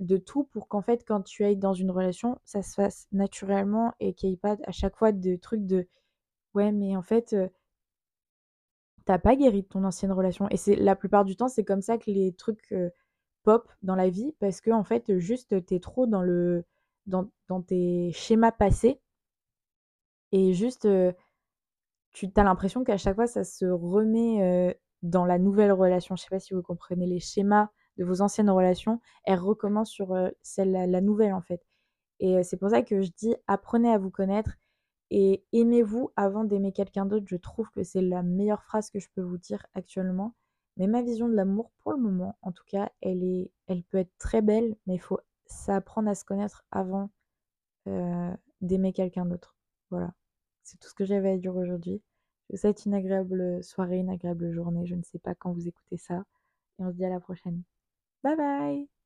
de 0.00 0.16
tout 0.18 0.44
pour 0.44 0.68
qu'en 0.68 0.82
fait, 0.82 1.04
quand 1.06 1.22
tu 1.22 1.44
ailles 1.44 1.56
dans 1.58 1.74
une 1.74 1.90
relation, 1.92 2.38
ça 2.44 2.62
se 2.62 2.74
fasse 2.74 3.08
naturellement 3.12 3.92
et 4.00 4.14
qu'il 4.14 4.30
y 4.30 4.34
ait 4.34 4.36
pas 4.38 4.56
à 4.66 4.72
chaque 4.72 4.96
fois 4.96 5.12
de 5.12 5.36
trucs 5.36 5.66
de: 5.66 5.88
«Ouais, 6.54 6.72
mais 6.72 6.96
en 6.96 7.02
fait, 7.02 7.34
heu» 7.34 7.50
tu 9.06 9.18
pas 9.18 9.36
guéri 9.36 9.62
de 9.62 9.68
ton 9.68 9.84
ancienne 9.84 10.12
relation 10.12 10.48
et 10.50 10.56
c'est 10.56 10.76
la 10.76 10.94
plupart 10.96 11.24
du 11.24 11.36
temps, 11.36 11.48
c'est 11.48 11.64
comme 11.64 11.82
ça 11.82 11.98
que 11.98 12.10
les 12.10 12.32
trucs, 12.32 12.74
pop 13.44 13.68
dans 13.82 13.96
la 13.96 14.10
vie 14.10 14.34
parce 14.40 14.60
qu'en 14.60 14.84
fait, 14.84 15.18
juste, 15.18 15.66
tu 15.66 15.74
es 15.76 15.80
trop 15.80 16.06
dans 16.06 16.22
le 16.22 16.64
dans 17.06 17.28
dans 17.48 17.62
tes 17.62 18.12
schémas 18.12 18.52
passés 18.52 19.00
et 20.32 20.52
juste, 20.54 20.84
heu, 20.86 21.12
tu 22.12 22.30
as 22.36 22.44
l'impression 22.44 22.84
qu'à 22.84 22.98
chaque 22.98 23.16
fois, 23.16 23.26
ça 23.28 23.44
se 23.44 23.66
remet, 23.66 24.70
heu, 24.72 24.74
dans 25.02 25.26
la 25.26 25.38
nouvelle 25.38 25.72
relation. 25.72 26.16
Je 26.16 26.22
sais 26.24 26.28
pas 26.30 26.40
si 26.40 26.54
vous 26.54 26.62
comprenez? 26.62 27.06
Les 27.06 27.20
schémas 27.20 27.68
de 27.98 28.04
vos 28.04 28.22
anciennes 28.22 28.50
relations, 28.50 29.00
elles 29.24 29.38
recommencent 29.40 29.90
sur, 29.90 30.14
heu, 30.14 30.32
celle 30.42 30.72
la 30.72 30.86
la 30.88 31.00
nouvelle, 31.02 31.34
en 31.34 31.42
fait 31.42 31.62
et 32.20 32.42
c'est 32.44 32.56
pour 32.58 32.70
ça 32.70 32.82
que 32.82 33.02
je 33.02 33.10
dis: 33.18 33.34
«Apprenez 33.48 33.90
à 33.92 33.98
vous 33.98 34.10
connaître 34.10 34.52
et 35.10 35.44
aimez-vous 35.52 36.10
avant 36.16 36.44
d'aimer 36.44 36.72
quelqu'un 36.72 37.06
d'autre». 37.06 37.26
Je 37.28 37.36
trouve 37.36 37.70
que 37.72 37.82
c'est 37.84 38.02
la 38.02 38.22
meilleure 38.24 38.64
phrase 38.64 38.90
que 38.90 39.00
je 39.00 39.08
peux 39.14 39.22
vous 39.22 39.38
dire 39.38 39.66
actuellement, 39.74 40.34
mais 40.78 40.86
ma 40.88 41.02
vision 41.02 41.28
de 41.28 41.34
l'amour 41.34 41.72
pour 41.80 41.92
le 41.92 41.98
moment, 41.98 42.38
en 42.42 42.52
tout 42.52 42.64
cas, 42.68 42.90
elle 43.02 43.24
est 43.24 43.52
elle 43.68 43.84
peut 43.84 43.98
être 43.98 44.12
très 44.18 44.42
belle, 44.42 44.76
mais 44.86 44.94
il 44.96 45.00
faut 45.00 45.20
s'apprendre 45.52 46.08
à 46.08 46.14
se 46.14 46.24
connaître 46.24 46.64
avant, 46.70 47.10
d'aimer 48.60 48.92
quelqu'un 48.92 49.26
d'autre. 49.26 49.56
Voilà. 49.90 50.12
C'est 50.62 50.78
tout 50.78 50.88
ce 50.88 50.94
que 50.94 51.04
j'avais 51.04 51.30
à 51.32 51.36
dire 51.36 51.56
aujourd'hui. 51.56 52.02
Je 52.48 52.56
vous 52.56 52.60
souhaite 52.60 52.84
une 52.84 52.94
agréable, 52.94 53.62
soirée, 53.62 53.98
une 53.98 54.10
agréable 54.10 54.50
journée. 54.52 54.86
Je 54.86 54.94
ne 54.94 55.02
sais 55.02 55.18
pas 55.18 55.34
quand 55.34 55.52
vous 55.52 55.68
écoutez 55.68 55.96
ça 55.96 56.24
et 56.78 56.84
on 56.84 56.90
se 56.90 56.96
dit 56.96 57.04
à 57.04 57.10
la 57.10 57.20
prochaine. 57.20 57.62
Bye 58.22 58.36
bye! 58.36 58.99